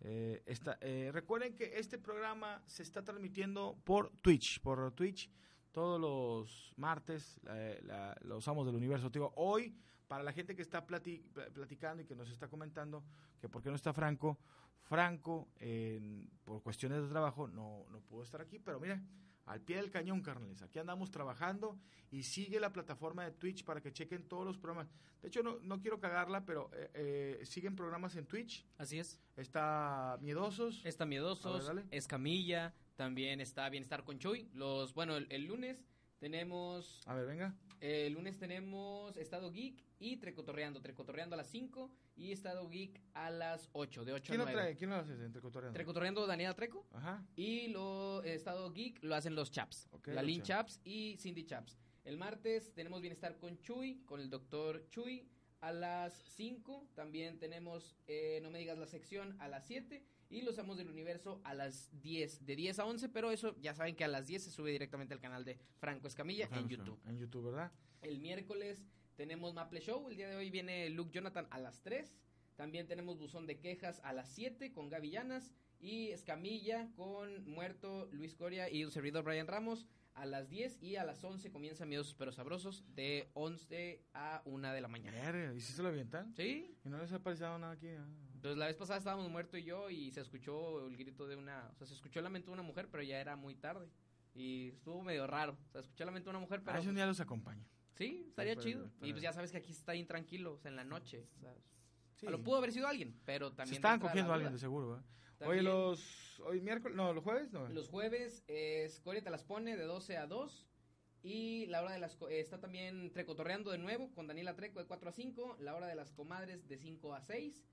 Eh, 0.00 0.42
eh, 0.80 1.10
recuerden 1.12 1.56
que 1.56 1.78
este 1.78 1.98
programa 1.98 2.62
se 2.66 2.82
está 2.82 3.04
transmitiendo 3.04 3.78
por 3.84 4.10
Twitch, 4.22 4.60
por 4.62 4.92
Twitch 4.92 5.30
todos 5.74 6.00
los 6.00 6.72
martes, 6.76 7.38
la- 7.42 7.80
la- 7.82 8.16
los 8.22 8.46
amos 8.48 8.64
del 8.64 8.76
universo. 8.76 9.10
Te 9.10 9.18
Digo, 9.18 9.32
hoy, 9.36 9.76
para 10.08 10.22
la 10.22 10.32
gente 10.32 10.54
que 10.54 10.62
está 10.62 10.86
plati- 10.86 11.22
pla- 11.32 11.50
platicando 11.50 12.02
y 12.02 12.06
que 12.06 12.14
nos 12.14 12.30
está 12.30 12.48
comentando 12.48 13.04
que 13.40 13.48
por 13.48 13.60
qué 13.62 13.68
no 13.70 13.74
está 13.76 13.92
Franco, 13.92 14.38
Franco, 14.84 15.48
por 16.44 16.62
cuestiones 16.62 17.02
de 17.02 17.08
trabajo, 17.08 17.48
no, 17.48 17.84
no 17.90 18.00
pudo 18.00 18.22
estar 18.22 18.40
aquí, 18.40 18.58
pero 18.58 18.78
mira, 18.78 19.02
al 19.46 19.60
pie 19.60 19.76
del 19.76 19.90
cañón, 19.90 20.22
carnales. 20.22 20.62
Aquí 20.62 20.78
andamos 20.78 21.10
trabajando 21.10 21.78
y 22.10 22.22
sigue 22.22 22.60
la 22.60 22.72
plataforma 22.72 23.24
de 23.24 23.32
Twitch 23.32 23.64
para 23.64 23.80
que 23.80 23.92
chequen 23.92 24.26
todos 24.28 24.46
los 24.46 24.56
programas. 24.58 24.88
De 25.20 25.28
hecho, 25.28 25.42
no, 25.42 25.58
no 25.60 25.80
quiero 25.80 25.98
cagarla, 26.00 26.44
pero 26.46 26.70
eh, 26.74 26.90
eh, 26.94 27.46
siguen 27.46 27.74
programas 27.74 28.14
en 28.16 28.26
Twitch. 28.26 28.64
Así 28.78 28.98
es. 28.98 29.18
Está 29.36 30.18
Miedosos. 30.20 30.84
Está 30.84 31.04
Miedosos, 31.04 31.74
ver. 31.74 31.84
Escamilla, 31.90 32.74
también 32.96 33.40
está 33.40 33.68
Bienestar 33.68 34.04
con 34.04 34.18
Chuy. 34.18 34.48
Los, 34.54 34.94
bueno, 34.94 35.16
el, 35.16 35.26
el 35.30 35.44
lunes 35.46 35.84
tenemos, 36.18 37.02
A 37.06 37.14
ver, 37.14 37.26
venga. 37.26 37.54
el 37.80 38.12
lunes 38.14 38.38
tenemos 38.38 39.16
Estado 39.16 39.50
Geek 39.52 39.84
y 39.98 40.16
Trecotorreando. 40.16 40.80
Trecotorreando 40.80 41.34
a 41.34 41.36
las 41.38 41.48
5 41.48 41.90
y 42.16 42.32
Estado 42.32 42.68
Geek 42.68 43.00
a 43.14 43.30
las 43.30 43.68
8, 43.72 44.04
de 44.04 44.12
8 44.12 44.24
¿Quién 44.32 44.40
a 44.40 44.44
lo 44.44 44.50
9. 44.50 44.62
trae? 44.62 44.76
¿Quién 44.76 44.90
lo 44.90 44.96
hace 44.96 45.12
entre 45.12 45.40
cotorreando? 45.42 45.74
Trecotorreando 45.74 46.26
Daniela 46.26 46.54
Treco 46.54 46.86
Ajá. 46.92 47.26
y 47.36 47.68
lo 47.68 48.22
Estado 48.22 48.72
Geek 48.72 49.02
lo 49.02 49.14
hacen 49.14 49.34
los 49.34 49.50
Chaps. 49.50 49.88
Ok, 49.90 50.08
la 50.08 50.14
los 50.14 50.24
Lynn 50.24 50.42
Chaps. 50.42 50.74
Chaps 50.76 50.86
y 50.86 51.16
Cindy 51.18 51.44
Chaps. 51.44 51.78
El 52.04 52.16
martes 52.16 52.72
tenemos 52.74 53.00
Bienestar 53.00 53.38
con 53.38 53.58
Chuy, 53.60 54.02
con 54.04 54.20
el 54.20 54.30
doctor 54.30 54.86
Chuy 54.90 55.28
a 55.60 55.72
las 55.72 56.12
5. 56.36 56.88
También 56.94 57.38
tenemos 57.38 57.96
eh, 58.06 58.40
No 58.42 58.50
me 58.50 58.58
digas 58.58 58.78
la 58.78 58.86
sección 58.86 59.36
a 59.40 59.48
las 59.48 59.66
7. 59.66 60.04
Y 60.34 60.42
los 60.42 60.58
Amos 60.58 60.76
del 60.78 60.90
Universo 60.90 61.40
a 61.44 61.54
las 61.54 61.88
10, 62.02 62.44
de 62.44 62.56
10 62.56 62.80
a 62.80 62.86
11. 62.86 63.08
Pero 63.10 63.30
eso 63.30 63.54
ya 63.60 63.72
saben 63.72 63.94
que 63.94 64.02
a 64.02 64.08
las 64.08 64.26
10 64.26 64.42
se 64.42 64.50
sube 64.50 64.72
directamente 64.72 65.14
al 65.14 65.20
canal 65.20 65.44
de 65.44 65.60
Franco 65.78 66.08
Escamilla 66.08 66.46
en 66.46 66.50
Franco, 66.50 66.68
YouTube. 66.70 67.00
En 67.06 67.18
YouTube, 67.18 67.44
¿verdad? 67.44 67.70
El 68.02 68.18
miércoles 68.18 68.84
tenemos 69.14 69.54
Maple 69.54 69.80
Show. 69.80 70.08
El 70.10 70.16
día 70.16 70.28
de 70.28 70.34
hoy 70.34 70.50
viene 70.50 70.90
Luke 70.90 71.12
Jonathan 71.12 71.46
a 71.50 71.60
las 71.60 71.82
3. 71.82 72.16
También 72.56 72.88
tenemos 72.88 73.16
Buzón 73.16 73.46
de 73.46 73.60
Quejas 73.60 74.00
a 74.02 74.12
las 74.12 74.28
7 74.30 74.72
con 74.72 74.88
Gaby 74.88 75.10
Llanas. 75.10 75.52
Y 75.78 76.08
Escamilla 76.08 76.90
con 76.96 77.48
Muerto 77.48 78.08
Luis 78.10 78.34
Coria 78.34 78.68
y 78.68 78.84
un 78.84 78.90
servidor 78.90 79.22
Brian 79.22 79.46
Ramos 79.46 79.86
a 80.14 80.26
las 80.26 80.48
10. 80.48 80.82
Y 80.82 80.96
a 80.96 81.04
las 81.04 81.22
11 81.22 81.52
comienza 81.52 81.86
Miedos 81.86 82.12
Pero 82.18 82.32
Sabrosos 82.32 82.82
de 82.96 83.30
11 83.34 84.02
a 84.14 84.42
1 84.46 84.72
de 84.72 84.80
la 84.80 84.88
mañana. 84.88 85.52
¿Y 85.54 85.60
si 85.60 85.72
se 85.72 85.80
lo 85.80 85.90
avientan? 85.90 86.34
¿Sí? 86.34 86.76
¿Y 86.84 86.88
no 86.88 86.98
les 86.98 87.12
ha 87.12 87.16
aparecido 87.16 87.56
nada 87.56 87.74
aquí? 87.74 87.90
Ah. 88.44 88.48
Entonces 88.48 88.58
la 88.58 88.66
vez 88.66 88.76
pasada 88.76 88.98
estábamos 88.98 89.30
Muerto 89.30 89.56
y 89.56 89.64
yo 89.64 89.88
y 89.88 90.10
se 90.10 90.20
escuchó 90.20 90.86
el 90.86 90.96
grito 90.98 91.26
de 91.26 91.36
una... 91.36 91.70
O 91.72 91.74
sea, 91.76 91.86
se 91.86 91.94
escuchó 91.94 92.18
el 92.20 92.24
lamento 92.24 92.50
de 92.50 92.54
una 92.54 92.62
mujer, 92.62 92.88
pero 92.90 93.02
ya 93.02 93.18
era 93.18 93.36
muy 93.36 93.54
tarde. 93.54 93.88
Y 94.34 94.68
estuvo 94.70 95.02
medio 95.02 95.26
raro. 95.26 95.56
O 95.68 95.72
sea, 95.72 95.80
escuché 95.80 96.02
el 96.04 96.08
lamento 96.08 96.28
de 96.30 96.36
una 96.36 96.40
mujer, 96.40 96.60
pero... 96.62 96.76
Ah, 96.76 96.82
un 96.86 96.94
día 96.94 97.06
los 97.06 97.20
acompaño. 97.20 97.64
Sí, 97.94 98.24
estaría 98.28 98.54
para- 98.54 98.64
chido. 98.64 98.90
para- 98.98 99.06
Y 99.08 99.12
pues 99.12 99.22
ya 99.22 99.32
sabes 99.32 99.50
que 99.50 99.56
aquí 99.58 99.72
está 99.72 99.92
bien 99.92 100.06
tranquilo, 100.06 100.54
o 100.54 100.58
sea, 100.58 100.70
en 100.70 100.76
la 100.76 100.84
noche. 100.84 101.26
o 101.36 101.40
sea, 101.40 101.54
Sí. 102.16 102.26
Lo 102.26 102.42
pudo 102.44 102.58
haber 102.58 102.70
sido 102.72 102.86
alguien, 102.86 103.18
pero 103.24 103.50
también... 103.52 103.68
Se 103.70 103.74
estaban 103.76 103.98
cogiendo 103.98 104.30
a 104.30 104.34
alguien, 104.36 104.52
de 104.52 104.58
seguro. 104.58 105.02
También 105.38 105.60
Oye, 105.60 105.62
los... 105.62 106.40
Hoy 106.40 106.60
miércoles... 106.60 106.96
No, 106.96 107.12
los 107.12 107.24
jueves, 107.24 107.50
no. 107.50 107.68
Los 107.68 107.88
jueves 107.88 108.44
es 108.46 109.00
Corea 109.00 109.22
te 109.22 109.30
las 109.30 109.42
pone 109.42 109.76
de 109.76 109.84
12 109.84 110.16
a 110.16 110.26
2. 110.26 110.66
Y 111.22 111.66
la 111.66 111.82
hora 111.82 111.92
de 111.94 111.98
las... 111.98 112.14
co- 112.14 112.28
eh, 112.28 112.40
está 112.40 112.60
también 112.60 113.10
Trecotorreando 113.12 113.70
de 113.72 113.78
nuevo 113.78 114.12
con 114.12 114.26
Daniela 114.28 114.54
Treco 114.54 114.78
de 114.80 114.86
4 114.86 115.08
a 115.08 115.12
5. 115.12 115.56
La 115.60 115.74
hora 115.74 115.86
de 115.88 115.94
las 115.96 116.12
comadres 116.12 116.68
de 116.68 116.76
5 116.78 117.14
a 117.14 117.20
6. 117.20 117.64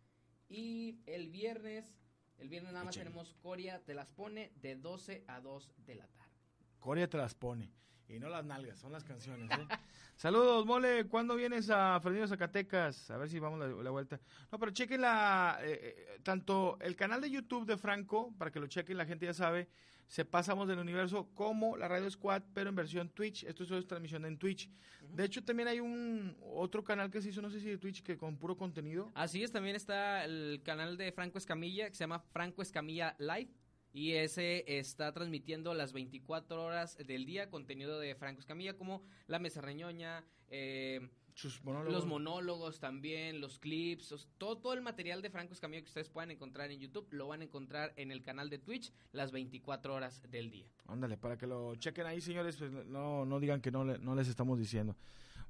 Y 0.51 0.99
el 1.05 1.29
viernes... 1.29 1.95
El 2.37 2.49
viernes 2.49 2.73
nada 2.73 2.85
más 2.85 2.95
tenemos 2.95 3.35
Corea 3.35 3.79
te 3.79 3.93
las 3.93 4.09
pone 4.09 4.51
de 4.55 4.75
12 4.75 5.23
a 5.27 5.39
2 5.41 5.71
de 5.85 5.95
la 5.95 6.07
tarde. 6.07 6.31
Corea 6.79 7.07
te 7.07 7.17
las 7.17 7.35
pone. 7.35 7.71
Y 8.09 8.19
no 8.19 8.27
las 8.29 8.43
nalgas, 8.43 8.79
son 8.79 8.91
las 8.91 9.03
canciones. 9.03 9.49
¿eh? 9.51 9.67
Saludos, 10.17 10.65
mole. 10.65 11.05
¿Cuándo 11.07 11.35
vienes 11.35 11.69
a 11.69 11.99
Fresnillo, 12.01 12.27
Zacatecas? 12.27 13.09
A 13.11 13.17
ver 13.17 13.29
si 13.29 13.39
vamos 13.39 13.59
la, 13.59 13.67
la 13.67 13.89
vuelta. 13.91 14.19
No, 14.51 14.59
pero 14.59 14.71
chequen 14.71 15.01
la, 15.01 15.59
eh, 15.61 15.79
eh, 15.81 16.19
tanto 16.23 16.77
el 16.81 16.95
canal 16.95 17.21
de 17.21 17.29
YouTube 17.29 17.65
de 17.65 17.77
Franco, 17.77 18.33
para 18.37 18.51
que 18.51 18.59
lo 18.59 18.67
chequen, 18.67 18.97
la 18.97 19.05
gente 19.05 19.27
ya 19.27 19.33
sabe, 19.33 19.69
se 20.11 20.25
pasamos 20.25 20.67
del 20.67 20.77
universo 20.77 21.29
como 21.33 21.77
la 21.77 21.87
Radio 21.87 22.11
Squad, 22.11 22.43
pero 22.53 22.69
en 22.69 22.75
versión 22.75 23.07
Twitch. 23.07 23.45
Esto 23.45 23.63
es 23.63 23.87
transmisión 23.87 24.25
en 24.25 24.37
Twitch. 24.37 24.69
De 25.09 25.23
hecho, 25.23 25.41
también 25.41 25.69
hay 25.69 25.79
un 25.79 26.35
otro 26.53 26.83
canal 26.83 27.09
que 27.09 27.21
se 27.21 27.29
hizo, 27.29 27.41
no 27.41 27.49
sé 27.49 27.61
si 27.61 27.69
de 27.69 27.77
Twitch, 27.77 28.03
que 28.03 28.17
con 28.17 28.35
puro 28.37 28.57
contenido. 28.57 29.09
Así 29.15 29.41
es, 29.41 29.53
también 29.53 29.77
está 29.77 30.25
el 30.25 30.61
canal 30.65 30.97
de 30.97 31.13
Franco 31.13 31.37
Escamilla 31.37 31.87
que 31.87 31.95
se 31.95 32.03
llama 32.03 32.19
Franco 32.19 32.61
Escamilla 32.61 33.15
Live. 33.19 33.51
Y 33.93 34.11
ese 34.11 34.65
está 34.67 35.13
transmitiendo 35.13 35.73
las 35.73 35.93
24 35.93 36.61
horas 36.61 36.97
del 36.97 37.25
día 37.25 37.49
contenido 37.49 37.97
de 37.97 38.13
Franco 38.15 38.41
Escamilla, 38.41 38.75
como 38.75 39.05
La 39.27 39.39
Mesa 39.39 39.61
Reñoña, 39.61 40.25
eh, 40.49 41.09
Sus 41.35 41.63
monólogos. 41.63 41.93
los 41.93 42.05
monólogos 42.05 42.79
también, 42.79 43.39
los 43.41 43.57
clips, 43.59 44.27
todo, 44.37 44.57
todo 44.57 44.73
el 44.73 44.81
material 44.81 45.21
de 45.21 45.29
Franco 45.29 45.53
Escamilla 45.53 45.81
que 45.81 45.87
ustedes 45.87 46.09
puedan 46.09 46.31
encontrar 46.31 46.71
en 46.71 46.79
YouTube, 46.79 47.07
lo 47.11 47.27
van 47.27 47.41
a 47.41 47.43
encontrar 47.45 47.93
en 47.95 48.11
el 48.11 48.21
canal 48.21 48.49
de 48.49 48.57
Twitch 48.59 48.91
las 49.11 49.31
24 49.31 49.93
horas 49.93 50.21
del 50.29 50.51
día. 50.51 50.65
Ándale, 50.87 51.17
para 51.17 51.37
que 51.37 51.47
lo 51.47 51.75
chequen 51.75 52.05
ahí, 52.05 52.21
señores, 52.21 52.57
pues 52.57 52.71
no, 52.71 53.25
no 53.25 53.39
digan 53.39 53.61
que 53.61 53.71
no, 53.71 53.83
le- 53.85 53.97
no 53.99 54.15
les 54.15 54.27
estamos 54.27 54.59
diciendo. 54.59 54.95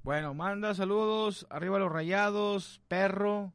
Bueno, 0.02 0.34
manda 0.34 0.74
saludos, 0.74 1.46
arriba 1.50 1.78
los 1.78 1.92
rayados, 1.92 2.80
perro, 2.88 3.52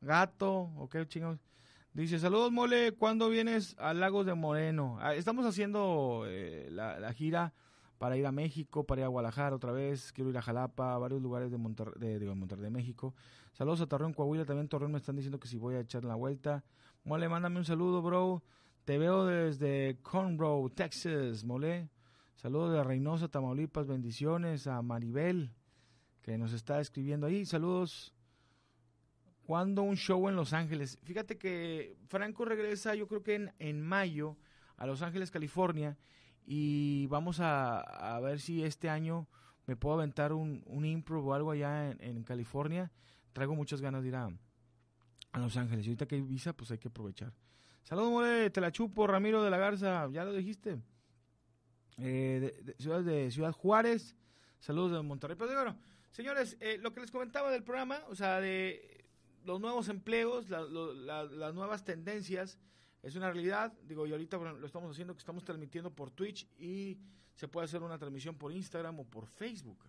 gato, 0.00 0.70
ok, 0.78 0.96
chingados. 1.06 1.38
Dice, 1.92 2.18
saludos, 2.20 2.52
mole, 2.52 2.92
¿cuándo 2.92 3.28
vienes 3.28 3.74
a 3.78 3.92
Lagos 3.94 4.24
de 4.24 4.34
Moreno? 4.34 4.96
Ah, 5.00 5.14
estamos 5.14 5.44
haciendo 5.44 6.24
eh, 6.28 6.68
la, 6.70 7.00
la 7.00 7.12
gira 7.12 7.52
para 8.00 8.16
ir 8.16 8.24
a 8.24 8.32
México, 8.32 8.84
para 8.84 9.02
ir 9.02 9.04
a 9.04 9.08
Guadalajara 9.08 9.54
otra 9.54 9.72
vez, 9.72 10.10
quiero 10.12 10.30
ir 10.30 10.38
a 10.38 10.40
Jalapa, 10.40 10.94
a 10.94 10.98
varios 10.98 11.20
lugares 11.20 11.50
de 11.50 11.58
Monterrey, 11.58 12.18
de, 12.18 12.34
Monterrey 12.34 12.64
de 12.64 12.70
México. 12.70 13.14
Saludos 13.52 13.82
a 13.82 13.86
Torreón, 13.86 14.14
Coahuila, 14.14 14.46
también 14.46 14.68
Torreón 14.68 14.92
me 14.92 14.96
están 14.96 15.16
diciendo 15.16 15.38
que 15.38 15.46
si 15.46 15.58
voy 15.58 15.74
a 15.74 15.80
echar 15.80 16.04
la 16.04 16.14
vuelta. 16.14 16.64
Mole, 17.04 17.28
mándame 17.28 17.58
un 17.58 17.66
saludo, 17.66 18.00
bro. 18.00 18.42
Te 18.86 18.96
veo 18.96 19.26
desde 19.26 19.98
Conroe, 20.00 20.70
Texas, 20.70 21.44
mole. 21.44 21.90
Saludos 22.36 22.72
de 22.72 22.82
Reynosa, 22.82 23.28
Tamaulipas, 23.28 23.86
bendiciones 23.86 24.66
a 24.66 24.80
Maribel, 24.80 25.52
que 26.22 26.38
nos 26.38 26.54
está 26.54 26.80
escribiendo 26.80 27.26
ahí. 27.26 27.44
Saludos. 27.44 28.14
¿Cuándo 29.42 29.82
un 29.82 29.98
show 29.98 30.26
en 30.26 30.36
Los 30.36 30.54
Ángeles? 30.54 30.98
Fíjate 31.02 31.36
que 31.36 31.98
Franco 32.06 32.46
regresa, 32.46 32.94
yo 32.94 33.06
creo 33.06 33.22
que 33.22 33.34
en, 33.34 33.52
en 33.58 33.82
mayo, 33.82 34.38
a 34.78 34.86
Los 34.86 35.02
Ángeles, 35.02 35.30
California, 35.30 35.98
y 36.46 37.06
vamos 37.06 37.40
a, 37.40 37.80
a 37.80 38.20
ver 38.20 38.40
si 38.40 38.62
este 38.64 38.88
año 38.90 39.28
me 39.66 39.76
puedo 39.76 39.94
aventar 39.96 40.32
un, 40.32 40.62
un 40.66 40.84
impro 40.84 41.22
o 41.24 41.32
algo 41.34 41.50
allá 41.52 41.90
en, 41.90 42.02
en 42.02 42.22
California. 42.24 42.90
Traigo 43.32 43.54
muchas 43.54 43.80
ganas 43.80 44.02
de 44.02 44.08
ir 44.08 44.16
a, 44.16 44.28
a 45.32 45.38
Los 45.38 45.56
Ángeles. 45.56 45.86
Y 45.86 45.90
ahorita 45.90 46.06
que 46.06 46.16
hay 46.16 46.22
visa, 46.22 46.52
pues 46.52 46.70
hay 46.72 46.78
que 46.78 46.88
aprovechar. 46.88 47.32
Saludos, 47.84 48.10
mole, 48.10 48.50
te 48.50 48.60
la 48.60 48.72
chupo, 48.72 49.06
Ramiro 49.06 49.42
de 49.42 49.50
la 49.50 49.58
Garza, 49.58 50.08
ya 50.10 50.24
lo 50.24 50.32
dijiste. 50.32 50.80
Eh, 51.98 52.54
de, 52.56 52.62
de- 52.62 52.74
ciudad 52.78 53.02
de 53.02 53.30
Ciudad 53.30 53.52
Juárez, 53.52 54.16
saludos 54.58 54.92
de 54.92 55.02
Monterrey. 55.02 55.36
Pero 55.38 55.52
bueno, 55.54 55.76
señores, 56.10 56.56
eh, 56.60 56.78
lo 56.80 56.92
que 56.92 57.00
les 57.00 57.10
comentaba 57.10 57.50
del 57.50 57.62
programa, 57.62 58.00
o 58.08 58.14
sea, 58.14 58.40
de 58.40 59.04
los 59.44 59.60
nuevos 59.60 59.88
empleos, 59.88 60.48
la- 60.48 61.24
las 61.24 61.54
nuevas 61.54 61.84
tendencias, 61.84 62.58
es 63.02 63.16
una 63.16 63.30
realidad. 63.30 63.72
Digo, 63.84 64.06
y 64.06 64.12
ahorita 64.12 64.36
lo 64.38 64.66
estamos 64.66 64.90
haciendo, 64.90 65.14
que 65.14 65.20
estamos 65.20 65.44
transmitiendo 65.44 65.90
por 65.94 66.10
Twitch 66.10 66.46
y 66.58 66.98
se 67.34 67.48
puede 67.48 67.64
hacer 67.64 67.82
una 67.82 67.98
transmisión 67.98 68.36
por 68.36 68.52
Instagram 68.52 69.00
o 69.00 69.04
por 69.04 69.26
Facebook. 69.26 69.84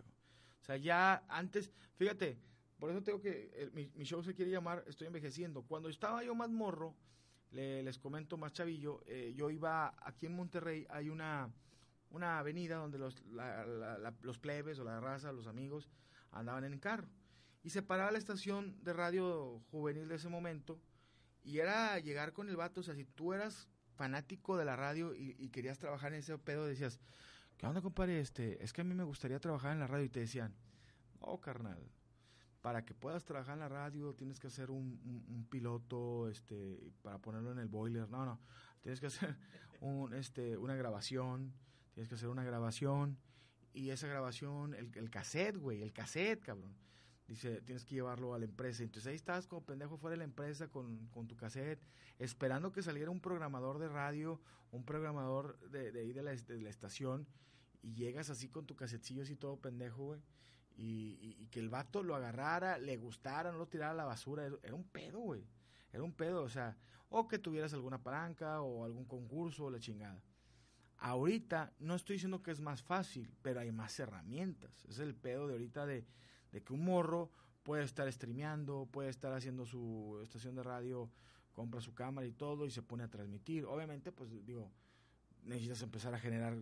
O 0.60 0.64
sea, 0.64 0.76
ya 0.76 1.24
antes, 1.28 1.70
fíjate, 1.96 2.38
por 2.78 2.90
eso 2.90 3.02
tengo 3.02 3.20
que, 3.20 3.70
mi, 3.74 4.04
show 4.04 4.22
se 4.22 4.34
quiere 4.34 4.50
llamar 4.50 4.84
Estoy 4.86 5.06
envejeciendo. 5.08 5.62
Cuando 5.62 5.88
estaba 5.88 6.22
yo 6.24 6.34
más 6.34 6.50
morro, 6.50 6.94
le- 7.50 7.82
les 7.82 7.98
comento 7.98 8.36
más 8.36 8.52
chavillo, 8.52 9.02
eh, 9.06 9.32
yo 9.36 9.50
iba, 9.50 9.94
aquí 10.06 10.26
en 10.26 10.34
Monterrey 10.34 10.86
hay 10.88 11.08
una, 11.10 11.50
una 12.10 12.38
avenida 12.38 12.76
donde 12.76 12.98
los, 12.98 13.20
la- 13.26 13.66
la- 13.66 14.14
los 14.22 14.38
plebes 14.38 14.78
o 14.78 14.84
la 14.84 15.00
raza, 15.00 15.32
los 15.32 15.46
amigos, 15.46 15.88
andaban 16.30 16.64
en 16.64 16.78
carro. 16.78 17.08
Y 17.62 17.70
se 17.70 17.82
paraba 17.82 18.10
la 18.10 18.18
estación 18.18 18.82
de 18.82 18.92
radio 18.92 19.60
juvenil 19.70 20.08
de 20.08 20.14
ese 20.16 20.28
momento 20.28 20.80
y 21.44 21.58
era 21.58 21.98
llegar 21.98 22.32
con 22.32 22.48
el 22.48 22.56
vato, 22.56 22.80
o 22.80 22.82
sea, 22.84 22.94
si 22.94 23.04
tú 23.04 23.32
eras 23.32 23.68
fanático 23.96 24.56
de 24.56 24.64
la 24.64 24.76
radio 24.76 25.14
y, 25.14 25.48
querías 25.50 25.78
trabajar 25.78 26.12
en 26.12 26.20
ese 26.20 26.36
pedo, 26.38 26.66
decías, 26.66 26.98
¿qué 27.58 27.66
onda, 27.66 27.80
compadre? 27.82 28.20
Este, 28.20 28.62
es 28.62 28.72
que 28.72 28.80
a 28.80 28.84
mí 28.84 28.94
me 28.94 29.04
gustaría 29.04 29.38
trabajar 29.38 29.72
en 29.72 29.80
la 29.80 29.86
radio 29.86 30.04
y 30.04 30.08
te 30.08 30.20
decían, 30.20 30.54
oh, 31.20 31.40
carnal, 31.40 31.90
para 32.60 32.84
que 32.84 32.94
puedas 32.94 33.24
trabajar 33.24 33.54
en 33.54 33.60
la 33.60 33.68
radio 33.68 34.14
tienes 34.14 34.38
que 34.40 34.46
hacer 34.46 34.70
un, 34.70 35.00
un- 35.04 35.24
un 35.28 35.44
piloto, 35.46 36.28
este, 36.28 36.92
para 37.02 37.18
ponerlo 37.18 37.52
en 37.52 37.58
el 37.58 37.68
boiler. 37.68 38.08
No, 38.08 38.24
no, 38.24 38.40
tienes 38.80 39.00
que 39.00 39.06
hacer 39.06 39.36
un, 39.80 40.14
este, 40.14 40.56
una 40.56 40.74
grabación, 40.76 41.52
tienes 41.92 42.08
que 42.08 42.14
hacer 42.14 42.28
una 42.28 42.44
grabación 42.44 43.18
y 43.74 43.90
esa 43.90 44.06
grabación, 44.06 44.74
el, 44.74 44.90
el 44.96 45.10
cassette, 45.10 45.56
güey, 45.56 45.82
el 45.82 45.92
cassette, 45.92 46.40
cabrón. 46.40 46.74
Dice, 47.28 47.62
tienes 47.62 47.84
que 47.84 47.94
llevarlo 47.94 48.34
a 48.34 48.38
la 48.38 48.44
empresa. 48.44 48.82
Entonces 48.82 49.08
ahí 49.08 49.14
estás 49.14 49.46
como 49.46 49.64
pendejo 49.64 49.96
fuera 49.96 50.12
de 50.12 50.18
la 50.18 50.24
empresa 50.24 50.68
con, 50.68 51.06
con 51.08 51.28
tu 51.28 51.36
cassette, 51.36 51.82
esperando 52.18 52.72
que 52.72 52.82
saliera 52.82 53.10
un 53.10 53.20
programador 53.20 53.78
de 53.78 53.88
radio, 53.88 54.40
un 54.70 54.84
programador 54.84 55.58
de, 55.70 55.92
de 55.92 56.00
ahí 56.00 56.12
de 56.12 56.22
la, 56.22 56.32
estación, 56.32 57.26
y 57.80 57.94
llegas 57.94 58.28
así 58.30 58.48
con 58.48 58.66
tu 58.66 58.76
casetcillo 58.76 59.22
así 59.22 59.36
todo 59.36 59.56
pendejo, 59.56 60.04
güey. 60.06 60.20
Y, 60.74 61.36
y- 61.38 61.46
que 61.48 61.60
el 61.60 61.68
vato 61.68 62.02
lo 62.02 62.14
agarrara, 62.16 62.78
le 62.78 62.96
gustara, 62.96 63.52
no 63.52 63.58
lo 63.58 63.68
tirara 63.68 63.92
a 63.92 63.94
la 63.94 64.04
basura. 64.04 64.46
Era, 64.46 64.56
era 64.62 64.74
un 64.74 64.84
pedo, 64.84 65.20
güey. 65.20 65.46
Era 65.92 66.02
un 66.02 66.12
pedo, 66.12 66.42
o 66.42 66.48
sea, 66.48 66.76
o 67.10 67.28
que 67.28 67.38
tuvieras 67.38 67.74
alguna 67.74 68.02
palanca 68.02 68.62
o 68.62 68.84
algún 68.84 69.04
concurso 69.04 69.66
o 69.66 69.70
la 69.70 69.78
chingada. 69.78 70.22
Ahorita 70.98 71.72
no 71.78 71.94
estoy 71.94 72.14
diciendo 72.14 72.42
que 72.42 72.52
es 72.52 72.60
más 72.60 72.82
fácil, 72.82 73.34
pero 73.42 73.60
hay 73.60 73.72
más 73.72 73.98
herramientas. 73.98 74.84
Es 74.88 74.98
el 74.98 75.14
pedo 75.14 75.46
de 75.46 75.54
ahorita 75.54 75.84
de, 75.84 76.06
de 76.52 76.62
que 76.62 76.72
un 76.72 76.84
morro 76.84 77.30
puede 77.62 77.84
estar 77.84 78.10
streameando, 78.12 78.86
puede 78.90 79.08
estar 79.08 79.32
haciendo 79.32 79.66
su 79.66 80.20
estación 80.22 80.54
de 80.54 80.62
radio, 80.62 81.10
compra 81.52 81.80
su 81.80 81.94
cámara 81.94 82.26
y 82.26 82.32
todo 82.32 82.66
y 82.66 82.70
se 82.70 82.82
pone 82.82 83.04
a 83.04 83.08
transmitir. 83.08 83.64
Obviamente, 83.64 84.12
pues 84.12 84.30
digo, 84.44 84.70
necesitas 85.44 85.82
empezar 85.82 86.14
a 86.14 86.18
generar 86.18 86.56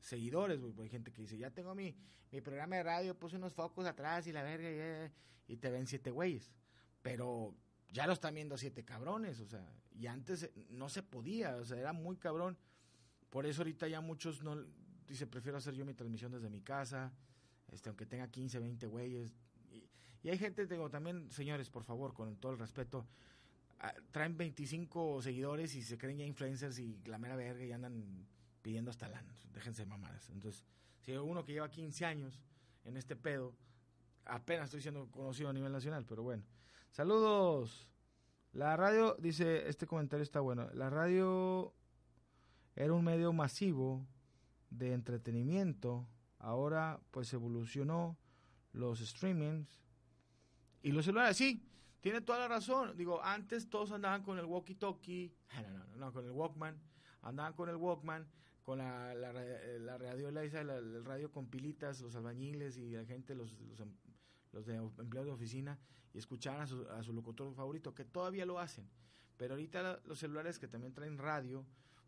seguidores. 0.00 0.60
Hay 0.78 0.88
gente 0.88 1.12
que 1.12 1.22
dice, 1.22 1.36
ya 1.36 1.50
tengo 1.50 1.74
mi, 1.74 1.94
mi 2.30 2.40
programa 2.40 2.76
de 2.76 2.82
radio, 2.82 3.18
puse 3.18 3.36
unos 3.36 3.52
focos 3.52 3.86
atrás 3.86 4.26
y 4.26 4.32
la 4.32 4.42
verga, 4.42 5.12
y, 5.46 5.56
te 5.56 5.70
ven 5.70 5.86
siete 5.86 6.10
güeyes. 6.10 6.52
Pero 7.02 7.54
ya 7.90 8.06
lo 8.06 8.12
están 8.12 8.34
viendo 8.34 8.56
siete 8.56 8.84
cabrones, 8.84 9.40
o 9.40 9.46
sea, 9.46 9.66
y 9.92 10.06
antes 10.06 10.50
no 10.70 10.88
se 10.88 11.02
podía, 11.02 11.56
o 11.56 11.64
sea, 11.64 11.78
era 11.78 11.92
muy 11.92 12.16
cabrón. 12.16 12.56
Por 13.30 13.46
eso 13.46 13.62
ahorita 13.62 13.88
ya 13.88 14.00
muchos 14.00 14.42
no, 14.42 14.56
dice, 15.06 15.26
prefiero 15.26 15.58
hacer 15.58 15.74
yo 15.74 15.84
mi 15.84 15.94
transmisión 15.94 16.32
desde 16.32 16.50
mi 16.50 16.60
casa, 16.60 17.12
este, 17.72 17.88
aunque 17.88 18.06
tenga 18.06 18.28
15, 18.28 18.58
20 18.58 18.86
güeyes. 18.86 19.34
Y, 19.70 19.88
y 20.22 20.30
hay 20.30 20.38
gente, 20.38 20.66
digo, 20.66 20.90
también, 20.90 21.30
señores, 21.30 21.70
por 21.70 21.84
favor, 21.84 22.14
con 22.14 22.36
todo 22.36 22.52
el 22.52 22.58
respeto, 22.58 23.06
ah, 23.80 23.94
traen 24.10 24.36
25 24.36 25.22
seguidores 25.22 25.74
y 25.74 25.82
se 25.82 25.98
creen 25.98 26.18
ya 26.18 26.24
influencers 26.24 26.78
y 26.78 26.98
la 27.04 27.18
mera 27.18 27.36
verga 27.36 27.64
y 27.64 27.72
andan 27.72 28.26
pidiendo 28.62 28.90
hasta 28.90 29.08
lana. 29.08 29.34
Déjense 29.52 29.86
mamadas. 29.86 30.28
Entonces, 30.30 30.64
si 31.00 31.12
uno 31.12 31.44
que 31.44 31.52
lleva 31.52 31.70
15 31.70 32.04
años 32.04 32.40
en 32.84 32.96
este 32.96 33.16
pedo, 33.16 33.54
apenas 34.24 34.66
estoy 34.66 34.82
siendo 34.82 35.10
conocido 35.10 35.48
a 35.48 35.52
nivel 35.52 35.72
nacional, 35.72 36.04
pero 36.04 36.22
bueno. 36.22 36.44
Saludos. 36.90 37.88
La 38.52 38.76
radio, 38.76 39.16
dice, 39.18 39.68
este 39.68 39.86
comentario 39.86 40.22
está 40.22 40.40
bueno. 40.40 40.68
La 40.72 40.90
radio 40.90 41.72
era 42.74 42.92
un 42.92 43.04
medio 43.04 43.32
masivo 43.32 44.06
de 44.70 44.92
entretenimiento. 44.92 46.06
Ahora, 46.38 47.00
pues 47.10 47.32
evolucionó 47.32 48.16
los 48.72 49.00
streamings 49.00 49.80
y 50.82 50.92
los 50.92 51.04
celulares. 51.04 51.36
Sí, 51.36 51.64
tiene 52.00 52.20
toda 52.20 52.38
la 52.40 52.48
razón. 52.48 52.96
Digo, 52.96 53.22
antes 53.22 53.68
todos 53.68 53.90
andaban 53.92 54.22
con 54.22 54.38
el 54.38 54.46
walkie-talkie. 54.46 55.32
No, 55.62 55.86
no, 55.86 55.96
no, 55.96 56.12
con 56.12 56.24
el 56.24 56.30
Walkman. 56.30 56.80
Andaban 57.22 57.54
con 57.54 57.68
el 57.68 57.76
Walkman, 57.76 58.28
con 58.62 58.78
la, 58.78 59.12
la, 59.14 59.32
eh, 59.34 59.78
la 59.80 59.98
la- 59.98 61.00
radio 61.02 61.32
con 61.32 61.48
pilitas, 61.48 62.00
los 62.00 62.14
albañiles 62.14 62.76
y 62.76 62.90
la 62.90 63.04
gente, 63.04 63.34
los, 63.34 63.52
los, 63.60 63.80
em- 63.80 63.96
los 64.52 64.66
de 64.66 64.76
empleados 64.76 65.26
de 65.26 65.32
oficina, 65.32 65.78
y 66.14 66.18
escuchaban 66.18 66.60
a 66.60 66.66
su, 66.68 66.86
a 66.90 67.02
su 67.02 67.12
locutor 67.12 67.52
favorito, 67.54 67.94
que 67.94 68.04
todavía 68.04 68.46
lo 68.46 68.60
hacen. 68.60 68.88
Pero 69.36 69.54
ahorita 69.54 70.00
los 70.04 70.18
celulares 70.20 70.58
que 70.60 70.68
también 70.68 70.92
traen 70.94 71.18
radio, 71.18 71.64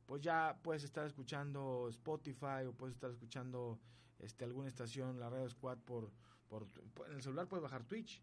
pues 0.07 0.22
ya 0.22 0.59
puedes 0.62 0.85
estar 0.85 1.05
escuchando 1.07 1.89
Spotify 1.91 2.64
o 2.68 2.72
puedes 2.72 2.95
estar 2.95 3.11
escuchando 3.11 3.81
este 4.21 4.45
alguna 4.45 4.68
estación, 4.68 5.18
la 5.18 5.29
Radio 5.29 5.49
Squad 5.49 5.79
por, 5.79 6.12
por 6.49 6.66
en 7.09 7.14
el 7.14 7.23
celular 7.23 7.49
puedes 7.49 7.62
bajar 7.62 7.85
Twitch. 7.85 8.23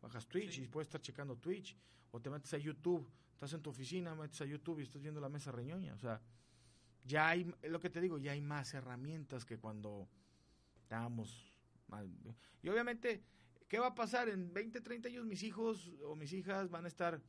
Bajas 0.00 0.26
Twitch 0.26 0.58
y 0.58 0.66
puedes 0.66 0.88
estar 0.88 1.00
checando 1.00 1.36
Twitch. 1.36 1.76
O 2.10 2.20
te 2.20 2.30
metes 2.30 2.52
a 2.54 2.58
YouTube, 2.58 3.08
estás 3.32 3.52
en 3.52 3.62
tu 3.62 3.70
oficina, 3.70 4.14
metes 4.14 4.40
a 4.40 4.44
YouTube 4.44 4.80
y 4.80 4.82
estás 4.82 5.00
viendo 5.00 5.20
la 5.20 5.28
mesa 5.28 5.50
reñoña, 5.50 5.94
o 5.94 5.98
sea, 5.98 6.20
ya 7.04 7.28
hay 7.28 7.52
es 7.62 7.70
lo 7.70 7.80
que 7.80 7.90
te 7.90 8.00
digo, 8.00 8.18
ya 8.18 8.32
hay 8.32 8.40
más 8.40 8.74
herramientas 8.74 9.44
que 9.44 9.58
cuando 9.58 10.08
estábamos 10.82 11.58
mal. 11.88 12.10
Y 12.62 12.68
obviamente 12.68 13.24
¿qué 13.72 13.78
va 13.78 13.86
a 13.86 13.94
pasar 13.94 14.28
en 14.28 14.52
20, 14.52 14.82
30 14.82 15.08
años 15.08 15.24
mis 15.24 15.42
hijos 15.42 15.90
o 16.04 16.14
mis 16.14 16.32
hijas 16.34 16.68
van 16.68 16.84
a 16.84 16.88
estar 16.88 17.22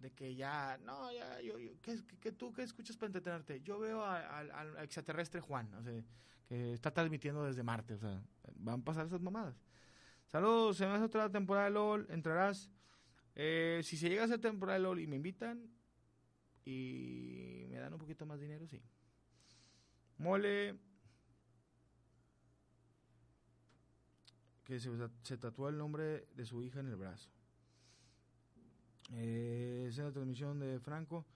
de 0.00 0.10
que 0.12 0.34
ya, 0.34 0.78
no, 0.84 1.12
ya, 1.12 1.40
yo, 1.42 1.58
yo- 1.58 1.72
¿qué, 1.82 2.00
qué- 2.20 2.32
tú 2.32 2.52
qué 2.52 2.62
escuchas 2.62 2.96
para 2.96 3.08
entretenerte? 3.08 3.60
Yo 3.62 3.78
veo 3.78 4.04
al 4.04 4.76
extraterrestre 4.82 5.40
Juan, 5.40 5.72
o 5.74 5.82
sea, 5.82 6.02
que 6.46 6.72
está 6.72 6.90
transmitiendo 6.90 7.44
desde 7.44 7.62
Marte, 7.62 7.94
o 7.94 7.98
sea, 7.98 8.22
van 8.56 8.80
a 8.80 8.84
pasar 8.84 9.06
esas 9.06 9.20
mamadas. 9.20 9.54
Saludos, 10.26 10.76
se 10.76 10.86
me 10.86 10.92
hace 10.92 11.04
otra 11.04 11.30
temporada 11.30 11.66
de 11.66 11.72
LOL, 11.72 12.06
entrarás. 12.10 12.70
Eh, 13.34 13.80
si 13.84 13.96
se 13.96 14.08
llega 14.08 14.22
a 14.22 14.24
hacer 14.24 14.40
temporada 14.40 14.78
de 14.78 14.82
LOL 14.84 15.00
y 15.00 15.06
me 15.06 15.16
invitan 15.16 15.70
y 16.64 17.66
me 17.68 17.78
dan 17.78 17.92
un 17.92 17.98
poquito 17.98 18.26
más 18.26 18.40
dinero, 18.40 18.66
sí. 18.66 18.80
Mole, 20.18 20.78
que 24.64 24.78
se, 24.78 24.90
se 25.22 25.36
tatuó 25.36 25.68
el 25.68 25.76
nombre 25.78 26.26
de 26.34 26.44
su 26.44 26.62
hija 26.62 26.80
en 26.80 26.88
el 26.88 26.96
brazo. 26.96 27.30
Eh, 29.12 29.86
esa 29.88 30.02
es 30.02 30.06
la 30.06 30.12
transmisión 30.12 30.58
de 30.58 30.78
Franco. 30.80 31.26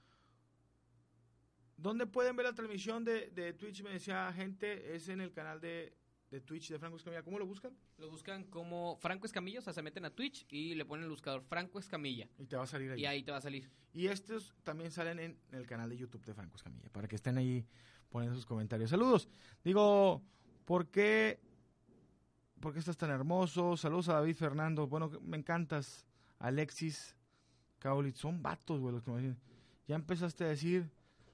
¿Dónde 1.77 2.07
pueden 2.07 2.37
ver 2.37 2.47
la 2.47 2.55
transmisión 2.55 3.05
de, 3.05 3.31
de 3.31 3.53
Twitch? 3.53 3.83
Me 3.83 3.91
decía 3.91 4.33
gente, 4.33 4.95
es 4.95 5.09
en 5.09 5.21
el 5.21 5.33
canal 5.33 5.61
de, 5.61 5.93
de 6.31 6.41
Twitch 6.41 6.71
de 6.71 6.79
Franco 6.79 6.97
Escamilla. 6.97 7.23
¿Cómo 7.23 7.39
lo 7.39 7.47
buscan? 7.47 7.77
Lo 7.99 8.09
buscan 8.11 8.45
como 8.45 8.97
Franco 8.97 9.27
Escamilla, 9.27 9.59
o 9.59 9.63
sea, 9.63 9.73
se 9.73 9.83
meten 9.83 10.05
a 10.05 10.11
Twitch 10.11 10.47
y 10.51 10.75
le 10.75 10.85
ponen 10.85 11.05
el 11.05 11.11
buscador 11.11 11.43
Franco 11.43 11.79
Escamilla. 11.79 12.29
Y 12.39 12.47
te 12.47 12.57
va 12.57 12.63
a 12.63 12.67
salir 12.67 12.93
ahí. 12.93 13.01
Y 13.01 13.07
ahí 13.07 13.23
te 13.23 13.33
va 13.33 13.39
a 13.39 13.41
salir. 13.41 13.69
Y 13.93 14.07
estos 14.07 14.55
también 14.63 14.91
salen 14.91 15.19
en 15.19 15.39
el 15.53 15.67
canal 15.67 15.91
de 15.91 15.97
YouTube 15.97 16.25
de 16.25 16.35
Franco 16.35 16.57
Escamilla, 16.57 16.89
para 16.91 17.09
que 17.09 17.17
estén 17.17 17.39
ahí 17.39 17.67
poniendo 18.09 18.37
sus 18.37 18.47
comentarios. 18.47 18.91
Saludos. 18.91 19.29
Digo, 19.65 20.23
¿por 20.65 20.89
qué, 20.89 21.41
¿por 22.61 22.73
qué 22.73 22.79
estás 22.79 22.97
tan 22.97 23.11
hermoso? 23.11 23.77
Saludos 23.77 24.09
a 24.09 24.15
David 24.15 24.37
Fernando. 24.37 24.87
Bueno, 24.87 25.11
me 25.23 25.37
encantas. 25.37 26.07
Alexis, 26.39 27.14
Son 28.15 28.43
vatos, 28.43 28.81
güey, 28.81 28.95
los 28.95 29.03
que 29.03 29.11
me 29.11 29.19
dicen. 29.21 29.39
Ya 29.87 29.95
empezaste 29.97 30.45
a 30.45 30.49
decir, 30.49 30.91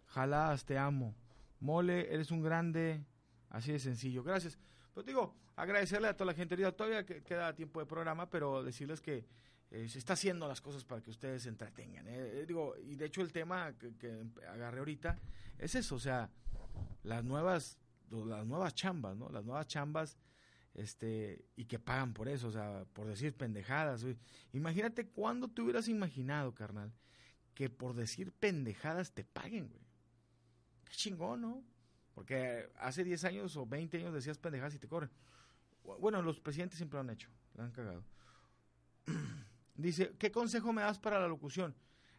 jaladas, 0.07 0.64
te 0.64 0.76
amo. 0.78 1.14
Mole, 1.61 2.12
eres 2.12 2.30
un 2.30 2.42
grande. 2.42 3.05
Así 3.51 3.72
de 3.72 3.78
sencillo. 3.78 4.22
Gracias. 4.22 4.59
Pero 4.94 5.05
digo, 5.05 5.34
agradecerle 5.57 6.09
a 6.09 6.16
toda 6.16 6.32
la 6.32 6.34
gente. 6.34 6.57
Todavía 6.72 7.05
que- 7.07 7.22
queda 7.22 7.55
tiempo 7.55 7.80
de 7.80 7.86
programa, 7.86 8.28
pero 8.28 8.62
decirles 8.64 9.01
que 9.01 9.24
eh, 9.72 9.88
se 9.88 10.01
está 10.01 10.14
haciendo 10.14 10.48
las 10.48 10.61
cosas 10.61 10.84
para 10.84 11.01
que 11.01 11.11
ustedes 11.11 11.44
se 11.44 11.48
entretengan. 11.48 12.09
eh. 12.09 12.40
Eh, 12.40 12.44
digo, 12.46 12.74
y 12.76 12.96
de 12.96 13.07
hecho 13.07 13.20
el 13.22 13.30
tema 13.30 13.72
que, 13.78 13.94
que 13.96 14.24
agarré 14.48 14.80
ahorita 14.80 15.16
es 15.59 15.76
eso, 15.76 15.94
o 15.94 16.01
sea, 16.01 16.28
las 17.05 17.22
nuevas, 17.22 17.78
las 18.11 18.44
nuevas 18.46 18.74
chambas, 18.74 19.16
¿no? 19.16 19.28
Las 19.28 19.44
nuevas 19.44 19.68
chambas, 19.68 20.16
este, 20.75 21.45
y 21.57 21.64
que 21.64 21.79
pagan 21.79 22.12
por 22.12 22.29
eso, 22.29 22.49
o 22.49 22.53
sea, 22.53 22.85
por 22.93 23.07
decir 23.07 23.35
pendejadas. 23.35 24.05
Imagínate 24.53 25.07
cuándo 25.07 25.49
te 25.49 25.62
hubieras 25.62 25.89
imaginado, 25.89 26.55
carnal, 26.55 26.93
que 27.55 27.68
por 27.68 27.95
decir 27.95 28.33
pendejadas 28.33 29.12
te 29.12 29.25
paguen, 29.25 29.68
güey. 29.68 29.83
Qué 30.85 30.95
chingón, 30.95 31.41
¿no? 31.43 31.64
Porque 32.14 32.71
hace 32.79 33.05
10 33.05 33.25
años 33.25 33.57
o 33.57 33.66
20 33.66 33.99
años 33.99 34.14
decías 34.14 34.39
pendejadas 34.39 34.75
y 34.75 34.79
te 34.79 34.89
cobran. 34.89 35.11
Bueno, 35.99 36.23
los 36.23 36.41
presidentes 36.41 36.77
siempre 36.77 36.97
lo 36.97 37.01
han 37.01 37.11
hecho, 37.11 37.31
la 37.55 37.64
han 37.64 37.73
cagado. 37.73 38.05
Dice, 39.75 40.14
¿qué 40.18 40.31
consejo 40.31 40.73
me 40.73 40.83
das 40.83 40.99
para 40.99 41.18
la 41.18 41.29
locución? 41.29 41.75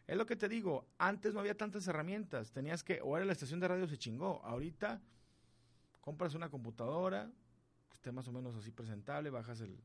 Es 0.06 0.16
lo 0.16 0.26
que 0.26 0.36
te 0.36 0.48
digo, 0.48 0.88
antes 0.98 1.32
no 1.32 1.40
había 1.40 1.56
tantas 1.56 1.86
herramientas, 1.86 2.50
tenías 2.50 2.82
que, 2.82 3.00
o 3.02 3.16
era 3.16 3.24
la 3.24 3.32
estación 3.32 3.60
de 3.60 3.68
radio 3.68 3.86
se 3.86 3.98
chingó, 3.98 4.42
ahorita 4.44 5.00
compras 6.00 6.34
una 6.34 6.50
computadora, 6.50 7.30
que 7.92 7.96
esté 7.96 8.10
más 8.12 8.26
o 8.28 8.32
menos 8.32 8.54
así 8.56 8.70
presentable, 8.70 9.30
bajas 9.30 9.60
el, 9.60 9.78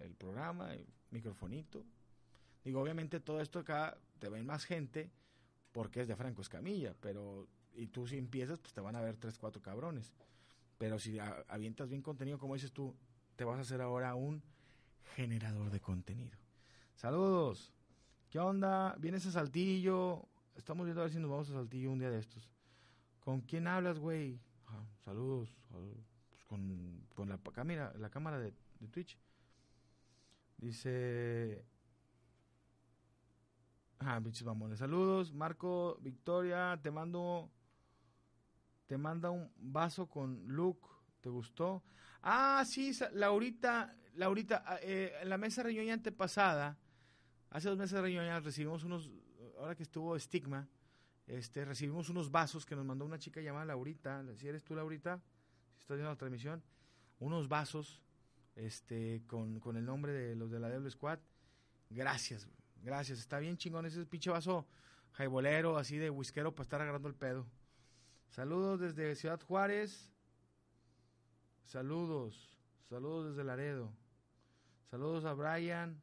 el 0.00 0.14
programa, 0.14 0.72
el 0.74 0.86
microfonito. 1.10 1.84
Digo, 2.64 2.80
obviamente 2.80 3.20
todo 3.20 3.40
esto 3.40 3.58
acá 3.58 3.96
te 4.18 4.28
ven 4.28 4.46
más 4.46 4.64
gente 4.64 5.10
porque 5.72 6.02
es 6.02 6.08
de 6.08 6.16
Franco 6.16 6.42
Escamilla, 6.42 6.94
pero, 7.00 7.48
y 7.74 7.88
tú 7.88 8.06
si 8.06 8.16
empiezas, 8.16 8.58
pues 8.58 8.72
te 8.72 8.80
van 8.80 8.96
a 8.96 9.00
ver 9.00 9.16
tres, 9.16 9.38
cuatro 9.38 9.60
cabrones. 9.60 10.12
Pero 10.78 10.98
si 10.98 11.18
avientas 11.18 11.88
bien 11.88 12.02
contenido, 12.02 12.38
como 12.38 12.54
dices 12.54 12.72
tú, 12.72 12.94
te 13.36 13.44
vas 13.44 13.58
a 13.58 13.62
hacer 13.62 13.80
ahora 13.80 14.14
un 14.14 14.42
generador 15.16 15.70
de 15.70 15.80
contenido. 15.80 16.36
Saludos. 16.96 17.72
¿Qué 18.30 18.38
onda? 18.38 18.94
¿Vienes 18.98 19.26
a 19.26 19.32
Saltillo? 19.32 20.28
Estamos 20.56 20.84
viendo 20.86 21.00
a 21.00 21.04
ver 21.04 21.12
si 21.12 21.18
nos 21.18 21.30
vamos 21.30 21.50
a 21.50 21.54
Saltillo 21.54 21.90
un 21.90 21.98
día 21.98 22.10
de 22.10 22.18
estos. 22.18 22.48
¿Con 23.20 23.40
quién 23.40 23.66
hablas, 23.66 23.98
güey? 23.98 24.38
Ajá, 24.66 24.84
saludos. 25.04 25.48
sal- 25.70 26.04
con, 27.14 27.28
la 27.28 27.38
cámara, 27.38 27.92
la 27.98 28.10
cámara 28.10 28.38
de, 28.38 28.52
Twitch. 28.90 29.18
Dice. 30.58 31.64
Ah, 33.98 34.20
pinches 34.22 34.44
mamones. 34.44 34.78
Saludos, 34.78 35.32
Marco, 35.32 35.98
Victoria, 36.00 36.78
te 36.82 36.90
mando. 36.90 37.50
Te 38.86 38.98
manda 38.98 39.30
un 39.30 39.50
vaso 39.56 40.08
con 40.08 40.46
Luke. 40.46 40.86
¿Te 41.20 41.30
gustó? 41.30 41.82
Ah, 42.22 42.64
sí, 42.66 42.92
Laurita, 43.12 43.96
Laurita, 44.14 44.62
ah, 44.66 44.78
eh, 44.82 45.12
en 45.20 45.28
la 45.28 45.38
mesa 45.38 45.62
reñoña 45.62 45.94
antepasada, 45.94 46.78
hace 47.50 47.68
dos 47.68 47.78
meses 47.78 48.00
reñoña 48.00 48.40
recibimos 48.40 48.84
unos, 48.84 49.10
ahora 49.58 49.74
que 49.74 49.82
estuvo 49.82 50.18
Stigma, 50.18 50.68
este, 51.26 51.64
recibimos 51.64 52.08
unos 52.08 52.30
vasos 52.30 52.64
que 52.64 52.76
nos 52.76 52.84
mandó 52.84 53.04
una 53.04 53.18
chica 53.18 53.40
llamada 53.40 53.66
Laurita, 53.66 54.24
si 54.36 54.46
eres 54.46 54.64
tú 54.64 54.74
Laurita, 54.74 55.22
estás 55.84 55.98
viendo 55.98 56.12
la 56.12 56.16
transmisión, 56.16 56.62
unos 57.18 57.46
vasos, 57.46 58.00
este, 58.56 59.22
con, 59.26 59.60
con 59.60 59.76
el 59.76 59.84
nombre 59.84 60.12
de 60.12 60.34
los 60.34 60.50
de 60.50 60.58
la 60.58 60.70
Devil 60.70 60.90
Squad, 60.90 61.18
gracias, 61.90 62.48
gracias, 62.82 63.18
está 63.18 63.38
bien 63.38 63.58
chingón 63.58 63.84
ese 63.84 64.06
pinche 64.06 64.30
vaso 64.30 64.66
jaibolero, 65.12 65.76
así 65.76 65.98
de 65.98 66.08
whiskero 66.08 66.54
para 66.54 66.62
estar 66.62 66.80
agarrando 66.80 67.08
el 67.08 67.14
pedo. 67.14 67.46
Saludos 68.30 68.80
desde 68.80 69.14
Ciudad 69.14 69.38
Juárez, 69.42 70.10
saludos, 71.64 72.56
saludos 72.88 73.28
desde 73.28 73.44
Laredo, 73.44 73.92
saludos 74.90 75.26
a 75.26 75.34
Brian, 75.34 76.00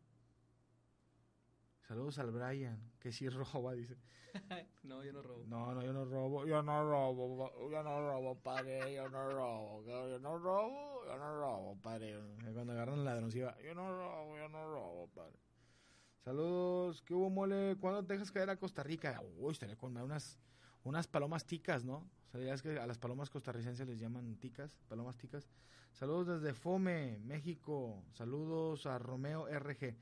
saludos 1.92 2.20
al 2.20 2.32
Brian, 2.32 2.80
que 3.02 3.12
sí 3.12 3.28
roba, 3.28 3.74
dice. 3.74 3.98
no, 4.84 5.04
yo 5.04 5.12
no 5.12 5.22
robo. 5.22 5.44
No, 5.46 5.76
no, 5.76 5.84
yo 5.84 5.92
no 5.92 6.06
robo, 6.06 6.46
yo 6.46 6.64
no 6.64 6.90
robo, 6.90 7.70
yo 7.70 7.84
no 7.84 8.08
robo, 8.08 8.36
padre, 8.36 8.94
yo 8.94 9.10
no 9.10 9.30
robo, 9.30 9.84
yo 9.84 10.18
no 10.20 10.38
robo, 10.38 11.06
yo 11.06 11.18
no 11.18 11.38
robo, 11.38 11.78
padre. 11.82 12.18
Cuando 12.54 12.72
agarran 12.72 13.00
el 13.00 13.04
ladroncillo, 13.04 13.54
yo 13.60 13.76
no 13.76 13.92
robo, 13.92 14.38
yo 14.38 14.48
no 14.48 14.72
robo, 14.72 15.08
padre. 15.10 15.38
Saludos, 16.24 17.02
¿qué 17.02 17.14
hubo, 17.14 17.30
mole? 17.30 17.76
¿Cuándo 17.78 18.06
te 18.06 18.14
dejas 18.14 18.32
caer 18.32 18.50
a 18.52 18.56
Costa 18.56 18.84
Rica? 18.84 19.22
Uy, 19.38 19.52
estaría 19.52 19.76
con 19.76 19.98
unas, 19.98 20.40
unas 20.86 21.08
palomas 21.08 21.46
ticas, 21.46 21.84
¿no? 21.84 22.10
¿Sabías 22.32 22.62
que 22.62 22.80
a 22.80 22.88
las 22.88 23.00
palomas 23.00 23.30
costarricenses 23.30 23.86
les 23.86 24.00
llaman 24.00 24.38
ticas, 24.38 24.78
palomas 24.88 25.18
ticas? 25.18 25.50
Saludos 25.92 26.42
desde 26.42 26.54
Fome, 26.54 27.20
México. 27.20 28.02
Saludos 28.14 28.86
a 28.86 28.98
Romeo 28.98 29.50
RG. 29.50 29.98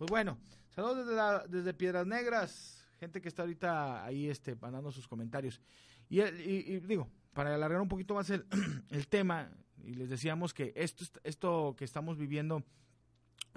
Pues 0.00 0.10
bueno, 0.10 0.38
saludos 0.80 1.06
desde, 1.06 1.16
la- 1.16 1.44
desde 1.48 1.74
Piedras 1.74 2.06
Negras. 2.06 2.76
Gente 2.98 3.20
que 3.20 3.28
está 3.28 3.42
ahorita 3.42 4.04
ahí 4.04 4.28
este, 4.28 4.56
mandando 4.56 4.90
sus 4.90 5.06
comentarios. 5.08 5.60
Y, 6.08 6.20
y- 6.20 6.64
y 6.66 6.80
digo, 6.80 7.08
para 7.32 7.54
alargar 7.54 7.80
un 7.80 7.88
poquito 7.88 8.14
más 8.14 8.28
el, 8.30 8.46
el 8.90 9.08
tema, 9.08 9.50
y 9.84 9.94
les 9.94 10.08
decíamos 10.10 10.52
que 10.54 10.72
esto, 10.76 11.04
est- 11.04 11.18
esto 11.24 11.74
que 11.78 11.84
estamos 11.84 12.18
viviendo 12.18 12.64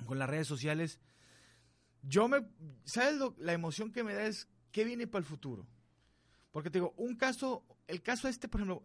con 0.06 0.20
las 0.20 0.30
redes 0.30 0.48
sociales, 0.48 1.00
yo 2.02 2.28
me, 2.28 2.46
¿sabes 2.86 3.18
lo- 3.18 3.36
la 3.38 3.54
emoción 3.54 3.92
que 3.92 4.04
me 4.04 4.14
da 4.14 4.26
es 4.26 4.48
qué 4.72 4.84
viene 4.84 5.08
para 5.08 5.20
el 5.20 5.26
futuro? 5.26 5.66
Porque 6.52 6.70
te 6.70 6.78
digo, 6.80 6.94
un 6.98 7.16
caso, 7.16 7.66
el 7.88 8.02
caso 8.02 8.28
este, 8.28 8.48
por 8.48 8.62
ejemplo, 8.62 8.84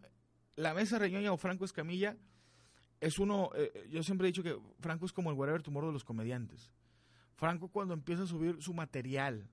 la 0.55 0.73
mesa 0.73 0.97
reñoña 0.99 1.31
o 1.31 1.37
Franco 1.37 1.65
Escamilla, 1.65 2.17
es 2.99 3.17
uno, 3.19 3.51
eh, 3.55 3.87
yo 3.89 4.03
siempre 4.03 4.27
he 4.27 4.31
dicho 4.31 4.43
que 4.43 4.57
Franco 4.81 5.05
es 5.05 5.13
como 5.13 5.29
el 5.29 5.37
whatever 5.37 5.61
tomorrow 5.61 5.89
de 5.89 5.93
los 5.93 6.03
comediantes. 6.03 6.73
Franco 7.39 7.69
cuando 7.69 7.93
empieza 7.93 8.23
a 8.23 8.27
subir 8.27 8.61
su 8.61 8.73
material 8.73 9.49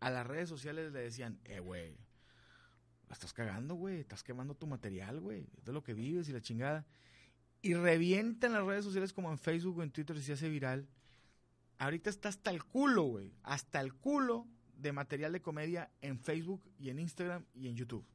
a 0.00 0.08
las 0.10 0.24
redes 0.26 0.48
sociales 0.48 0.92
le 0.92 1.00
decían, 1.00 1.40
eh, 1.44 1.58
güey, 1.58 1.96
la 3.08 3.14
estás 3.14 3.32
cagando, 3.32 3.74
güey, 3.74 3.98
estás 4.00 4.22
quemando 4.22 4.54
tu 4.54 4.66
material, 4.66 5.18
güey, 5.20 5.48
es 5.56 5.64
de 5.64 5.72
lo 5.72 5.82
que 5.82 5.94
vives 5.94 6.28
y 6.28 6.32
la 6.32 6.40
chingada. 6.40 6.86
Y 7.60 7.74
revienta 7.74 8.46
en 8.46 8.52
las 8.52 8.64
redes 8.64 8.84
sociales 8.84 9.12
como 9.12 9.30
en 9.30 9.38
Facebook 9.38 9.78
o 9.78 9.82
en 9.82 9.90
Twitter 9.90 10.16
si 10.16 10.22
se 10.22 10.34
hace 10.34 10.48
viral. 10.48 10.86
Ahorita 11.78 12.08
está 12.08 12.28
hasta 12.28 12.50
el 12.50 12.62
culo, 12.62 13.02
güey, 13.02 13.32
hasta 13.42 13.80
el 13.80 13.94
culo 13.94 14.46
de 14.76 14.92
material 14.92 15.32
de 15.32 15.42
comedia 15.42 15.90
en 16.02 16.18
Facebook 16.20 16.62
y 16.78 16.90
en 16.90 16.98
Instagram 17.00 17.44
y 17.54 17.68
en 17.68 17.74
YouTube. 17.74 18.06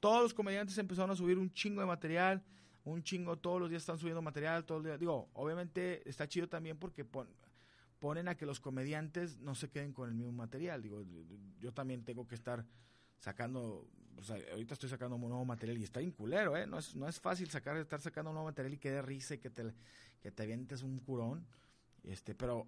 Todos 0.00 0.20
los 0.22 0.34
comediantes 0.34 0.76
empezaron 0.78 1.10
a 1.12 1.16
subir 1.16 1.38
un 1.38 1.52
chingo 1.52 1.80
de 1.80 1.86
material, 1.86 2.42
un 2.84 3.04
chingo, 3.04 3.38
todos 3.38 3.60
los 3.60 3.70
días 3.70 3.82
están 3.82 3.98
subiendo 3.98 4.20
material, 4.20 4.64
todos 4.64 4.80
los 4.80 4.86
días. 4.86 4.98
Digo, 4.98 5.30
obviamente 5.34 6.08
está 6.08 6.26
chido 6.26 6.48
también 6.48 6.76
porque 6.76 7.04
pon- 7.04 7.28
ponen 8.02 8.26
a 8.26 8.34
que 8.34 8.46
los 8.46 8.58
comediantes 8.58 9.38
no 9.38 9.54
se 9.54 9.70
queden 9.70 9.92
con 9.92 10.08
el 10.08 10.16
mismo 10.16 10.32
material. 10.32 10.82
Digo, 10.82 11.04
yo 11.60 11.72
también 11.72 12.04
tengo 12.04 12.26
que 12.26 12.34
estar 12.34 12.66
sacando, 13.20 13.88
o 14.16 14.32
ahorita 14.50 14.74
estoy 14.74 14.88
sacando 14.88 15.14
un 15.14 15.22
nuevo 15.22 15.44
material 15.44 15.78
y 15.78 15.84
está 15.84 16.00
bien 16.00 16.10
culero, 16.10 16.56
¿eh? 16.56 16.66
No 16.66 16.80
es, 16.80 16.96
no 16.96 17.06
es 17.06 17.20
fácil 17.20 17.48
sacar, 17.48 17.76
estar 17.76 18.00
sacando 18.00 18.32
un 18.32 18.34
nuevo 18.34 18.48
material 18.48 18.74
y 18.74 18.78
que 18.78 18.90
dé 18.90 19.02
risa 19.02 19.36
y 19.36 19.38
que 19.38 19.50
te, 19.50 19.72
que 20.20 20.32
te 20.32 20.42
avientes 20.42 20.82
un 20.82 20.98
curón. 20.98 21.46
Este, 22.02 22.34
pero 22.34 22.66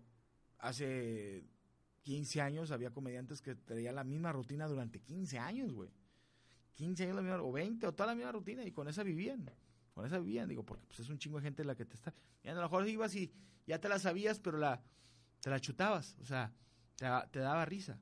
hace 0.61 1.43
15 2.05 2.41
años 2.41 2.71
había 2.71 2.93
comediantes 2.93 3.43
que 3.43 3.57
traían 3.57 3.97
la 3.97 4.05
misma 4.05 4.31
rutina 4.31 4.69
durante 4.69 5.01
15 5.01 5.37
años, 5.41 5.73
güey. 5.73 5.91
15 6.75 7.03
años 7.03 7.17
la 7.17 7.23
misma, 7.23 7.43
o 7.43 7.51
20, 7.51 7.89
o 7.89 7.93
toda 7.93 8.07
la 8.07 8.15
misma 8.15 8.31
rutina, 8.31 8.63
y 8.63 8.71
con 8.71 8.87
esa 8.87 9.03
vivían. 9.03 9.51
Con 9.95 10.07
esa 10.07 10.21
vivían, 10.21 10.49
digo, 10.49 10.63
porque 10.65 10.87
pues 10.87 11.01
es 11.01 11.09
un 11.09 11.19
chingo 11.19 11.39
de 11.39 11.43
gente 11.43 11.65
la 11.65 11.75
que 11.75 11.87
te 11.87 11.97
está. 11.97 12.15
Y 12.45 12.49
a 12.51 12.55
lo 12.55 12.63
mejor 12.63 12.87
ibas 12.89 13.17
y 13.17 13.33
ya 13.67 13.81
te 13.81 13.89
la 13.89 13.99
sabías, 13.99 14.39
pero 14.39 14.59
la, 14.59 14.81
te 15.45 15.51
la 15.51 15.61
chutabas, 15.61 16.17
o 16.23 16.25
sea, 16.25 16.55
te, 16.97 17.05
da- 17.05 17.27
te 17.31 17.39
daba 17.39 17.67
risa. 17.67 18.01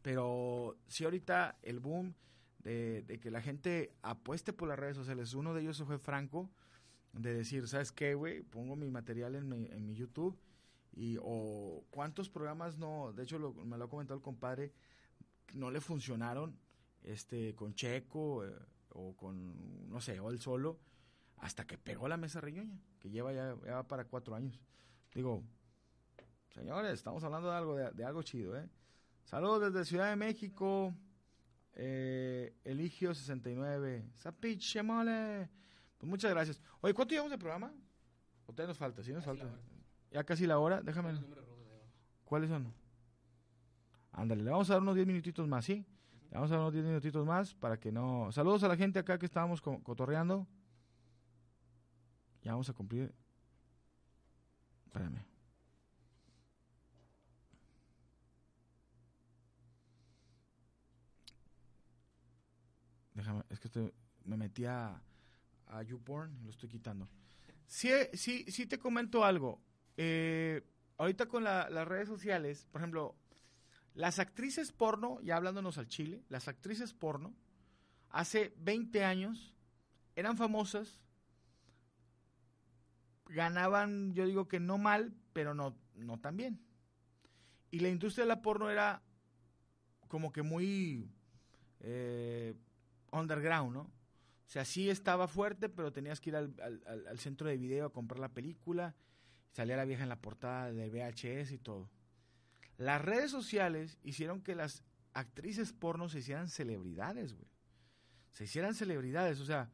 Pero 0.00 0.78
sí, 0.86 1.02
ahorita 1.02 1.58
el 1.62 1.80
boom 1.80 2.14
de, 2.60 3.18
que 3.20 3.32
la 3.32 3.42
gente 3.42 3.96
apueste 4.00 4.52
por 4.52 4.68
las 4.68 4.78
redes 4.78 4.96
sociales, 4.96 5.34
uno 5.34 5.54
de 5.54 5.62
ellos 5.62 5.82
fue 5.84 5.98
Franco, 5.98 6.48
de 7.14 7.34
decir, 7.34 7.66
¿sabes 7.66 7.90
qué, 7.90 8.14
güey? 8.14 8.42
Pongo 8.42 8.76
mi 8.76 8.88
material 8.92 9.34
en 9.34 9.48
mi, 9.48 9.94
YouTube 9.96 10.38
y 10.92 11.16
cuántos 11.90 12.30
programas 12.30 12.78
no, 12.78 13.12
de 13.12 13.24
hecho 13.24 13.40
me 13.40 13.76
lo 13.76 13.86
ha 13.86 13.90
comentado 13.90 14.16
el 14.16 14.22
compadre, 14.22 14.72
no 15.54 15.72
le 15.72 15.80
funcionaron 15.80 16.60
este 17.02 17.56
con 17.56 17.74
Checo 17.74 18.44
eh, 18.44 18.54
o 18.90 19.16
con 19.16 19.90
no 19.90 20.00
sé, 20.00 20.20
o 20.20 20.30
él 20.30 20.38
solo 20.38 20.78
hasta 21.38 21.66
que 21.66 21.76
pegó 21.76 22.06
la 22.06 22.16
mesa 22.16 22.40
reñoña, 22.40 22.80
que 23.00 23.10
lleva 23.10 23.32
ya, 23.32 23.82
para 23.88 24.04
cuatro 24.04 24.36
años. 24.36 24.60
Digo, 25.12 25.42
señores, 26.54 26.92
estamos 26.94 27.22
hablando 27.24 27.50
de 27.50 27.56
algo 27.56 27.76
de, 27.76 27.90
de 27.92 28.04
algo 28.04 28.22
chido, 28.22 28.56
¿eh? 28.56 28.68
Saludos 29.24 29.72
desde 29.72 29.84
Ciudad 29.84 30.10
de 30.10 30.16
México. 30.16 30.94
Eh, 31.74 32.56
Eligio 32.64 33.14
69. 33.14 34.10
Zapiche 34.16 34.82
mole. 34.82 35.48
Pues 35.98 36.08
muchas 36.08 36.30
gracias. 36.30 36.60
Oye, 36.80 36.94
¿cuánto 36.94 37.12
llevamos 37.12 37.30
de 37.32 37.38
programa? 37.38 37.72
¿O 38.46 38.52
todavía 38.52 38.68
nos 38.68 38.78
falta? 38.78 39.02
Sí, 39.02 39.12
nos 39.12 39.24
Casi 39.24 39.38
falta. 39.38 39.54
Ya 40.10 40.24
casi 40.24 40.46
la 40.46 40.58
hora. 40.58 40.80
Déjame. 40.80 41.12
¿Cuáles 42.24 42.48
son? 42.50 42.72
Ándale, 44.12 44.42
le 44.42 44.50
vamos 44.50 44.68
a 44.70 44.74
dar 44.74 44.82
unos 44.82 44.94
10 44.94 45.06
minutitos 45.06 45.46
más, 45.46 45.64
¿sí? 45.64 45.84
Le 46.30 46.34
vamos 46.34 46.50
a 46.50 46.54
dar 46.54 46.60
unos 46.62 46.72
10 46.72 46.84
minutitos 46.84 47.24
más 47.24 47.54
para 47.54 47.78
que 47.78 47.92
no... 47.92 48.32
Saludos 48.32 48.62
a 48.64 48.68
la 48.68 48.76
gente 48.76 48.98
acá 48.98 49.18
que 49.18 49.26
estábamos 49.26 49.60
co- 49.60 49.82
cotorreando. 49.82 50.46
Ya 52.42 52.52
vamos 52.52 52.68
a 52.68 52.72
cumplir... 52.72 53.14
Espérame. 54.86 55.24
Déjame, 63.18 63.42
es 63.50 63.58
que 63.58 63.92
me 64.26 64.36
metí 64.36 64.64
a, 64.64 65.02
a 65.66 65.82
YouPorn 65.82 66.44
lo 66.44 66.50
estoy 66.50 66.68
quitando. 66.68 67.08
Sí, 67.66 67.90
sí, 68.12 68.44
sí 68.48 68.64
te 68.66 68.78
comento 68.78 69.24
algo. 69.24 69.60
Eh, 69.96 70.62
ahorita 70.98 71.26
con 71.26 71.42
la- 71.42 71.68
las 71.68 71.88
redes 71.88 72.06
sociales, 72.06 72.68
por 72.70 72.80
ejemplo, 72.80 73.16
las 73.94 74.20
actrices 74.20 74.70
porno, 74.70 75.20
ya 75.22 75.34
hablándonos 75.36 75.78
al 75.78 75.88
chile, 75.88 76.22
las 76.28 76.46
actrices 76.46 76.94
porno, 76.94 77.34
hace 78.10 78.54
20 78.58 79.04
años 79.04 79.56
eran 80.14 80.36
famosas, 80.36 81.00
ganaban, 83.26 84.14
yo 84.14 84.26
digo 84.26 84.46
que 84.46 84.60
no 84.60 84.78
mal, 84.78 85.12
pero 85.32 85.54
no, 85.54 85.76
no 85.96 86.20
tan 86.20 86.36
bien. 86.36 86.60
Y 87.72 87.80
la 87.80 87.88
industria 87.88 88.26
de 88.26 88.28
la 88.28 88.42
porno 88.42 88.70
era 88.70 89.02
como 90.06 90.32
que 90.32 90.42
muy 90.42 91.10
eh, 91.80 92.54
underground, 93.12 93.74
¿no? 93.74 93.80
O 93.80 94.50
sea, 94.50 94.64
sí 94.64 94.88
estaba 94.88 95.28
fuerte, 95.28 95.68
pero 95.68 95.92
tenías 95.92 96.20
que 96.20 96.30
ir 96.30 96.36
al, 96.36 97.18
centro 97.18 97.48
de 97.48 97.58
video 97.58 97.86
a 97.86 97.92
comprar 97.92 98.18
la 98.18 98.30
película. 98.30 98.94
Salía 99.50 99.76
la 99.76 99.84
vieja 99.84 100.04
en 100.04 100.08
la 100.08 100.20
portada 100.20 100.72
del 100.72 100.90
VHS 100.90 101.52
y 101.52 101.58
todo. 101.58 101.90
Las 102.78 103.02
redes 103.02 103.30
sociales 103.30 103.98
hicieron 104.02 104.40
que 104.40 104.54
las 104.54 104.84
actrices 105.12 105.74
porno 105.74 106.08
se 106.08 106.20
hicieran 106.20 106.48
celebridades, 106.48 107.34
güey. 107.34 107.50
Se 108.32 108.44
hicieran 108.44 108.74
celebridades, 108.74 109.40
o 109.40 109.44
sea, 109.44 109.70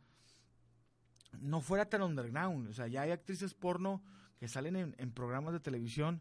no 1.38 1.60
fuera 1.60 1.88
tan 1.88 2.02
underground. 2.02 2.68
O 2.68 2.72
sea, 2.72 2.88
ya 2.88 3.02
hay 3.02 3.12
actrices 3.12 3.54
porno 3.54 4.02
que 4.38 4.48
salen 4.48 4.74
en, 4.74 4.94
en 4.98 5.12
programas 5.12 5.52
de 5.52 5.60
televisión 5.60 6.20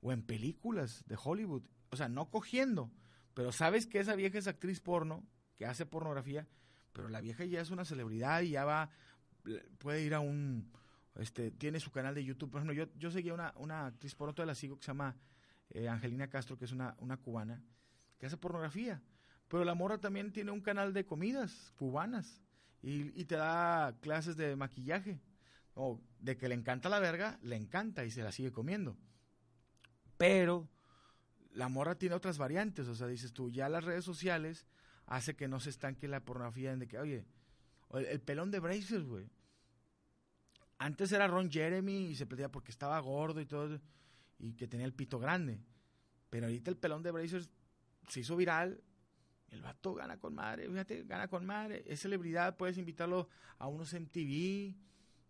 o 0.00 0.10
en 0.10 0.22
películas 0.22 1.04
de 1.06 1.16
Hollywood. 1.22 1.62
O 1.90 1.96
sea, 1.96 2.08
no 2.08 2.30
cogiendo, 2.30 2.90
pero 3.34 3.52
sabes 3.52 3.86
que 3.86 4.00
esa 4.00 4.16
vieja 4.16 4.38
es 4.38 4.48
actriz 4.48 4.80
porno, 4.80 5.24
que 5.56 5.66
hace 5.66 5.86
pornografía, 5.86 6.46
pero 6.92 7.08
la 7.08 7.20
vieja 7.20 7.44
ya 7.44 7.60
es 7.60 7.70
una 7.70 7.84
celebridad 7.84 8.42
y 8.42 8.50
ya 8.50 8.64
va, 8.64 8.90
puede 9.78 10.02
ir 10.02 10.14
a 10.14 10.20
un, 10.20 10.70
este, 11.16 11.50
tiene 11.50 11.80
su 11.80 11.90
canal 11.90 12.14
de 12.14 12.24
YouTube. 12.24 12.50
Por 12.50 12.60
ejemplo, 12.60 12.74
yo, 12.74 12.92
yo 12.98 13.10
seguía 13.10 13.34
una, 13.34 13.52
una 13.56 13.86
actriz, 13.86 14.14
por 14.14 14.28
otro 14.28 14.44
la 14.44 14.54
sigo, 14.54 14.76
que 14.76 14.84
se 14.84 14.88
llama 14.88 15.16
eh, 15.70 15.88
Angelina 15.88 16.28
Castro, 16.28 16.56
que 16.56 16.64
es 16.64 16.72
una, 16.72 16.94
una 16.98 17.16
cubana, 17.16 17.62
que 18.18 18.26
hace 18.26 18.36
pornografía. 18.36 19.02
Pero 19.48 19.64
la 19.64 19.74
morra 19.74 19.98
también 19.98 20.32
tiene 20.32 20.50
un 20.50 20.60
canal 20.60 20.92
de 20.92 21.04
comidas 21.04 21.72
cubanas 21.76 22.42
y, 22.82 23.18
y 23.20 23.24
te 23.24 23.36
da 23.36 23.96
clases 24.00 24.36
de 24.36 24.56
maquillaje. 24.56 25.20
O 25.74 26.00
de 26.18 26.36
que 26.36 26.48
le 26.48 26.54
encanta 26.54 26.90
la 26.90 26.98
verga, 26.98 27.38
le 27.42 27.56
encanta 27.56 28.04
y 28.04 28.10
se 28.10 28.22
la 28.22 28.30
sigue 28.30 28.52
comiendo. 28.52 28.96
Pero 30.18 30.68
la 31.54 31.68
morra 31.68 31.96
tiene 31.96 32.14
otras 32.14 32.38
variantes, 32.38 32.88
o 32.88 32.94
sea, 32.94 33.06
dices 33.06 33.32
tú, 33.32 33.50
ya 33.50 33.68
las 33.68 33.84
redes 33.84 34.04
sociales 34.04 34.66
hace 35.06 35.34
que 35.34 35.48
no 35.48 35.60
se 35.60 35.70
estanque 35.70 36.08
la 36.08 36.24
pornografía 36.24 36.72
en 36.72 36.78
de 36.78 36.88
que, 36.88 36.98
oye, 36.98 37.24
el, 37.92 38.20
pelón 38.20 38.50
de 38.50 38.60
Brazers, 38.60 39.06
güey. 39.06 39.28
Antes 40.78 41.12
era 41.12 41.26
Ron 41.26 41.50
Jeremy 41.50 42.08
y 42.08 42.14
se 42.16 42.26
peleaba 42.26 42.50
porque 42.50 42.72
estaba 42.72 42.98
gordo 43.00 43.40
y 43.40 43.46
todo, 43.46 43.80
y 44.38 44.54
que 44.54 44.66
tenía 44.66 44.86
el 44.86 44.94
pito 44.94 45.18
grande. 45.18 45.60
Pero 46.30 46.46
ahorita 46.46 46.70
el 46.70 46.76
pelón 46.76 47.02
de 47.02 47.10
Brazers 47.10 47.50
se 48.08 48.20
hizo 48.20 48.36
viral. 48.36 48.82
El 49.50 49.60
vato 49.60 49.94
gana 49.94 50.18
con 50.18 50.34
madre, 50.34 50.66
fíjate, 50.66 51.04
gana 51.04 51.28
con 51.28 51.44
madre. 51.44 51.84
Es 51.86 52.00
celebridad, 52.00 52.56
puedes 52.56 52.78
invitarlo 52.78 53.28
a 53.58 53.68
unos 53.68 53.92
MTV, 53.92 54.74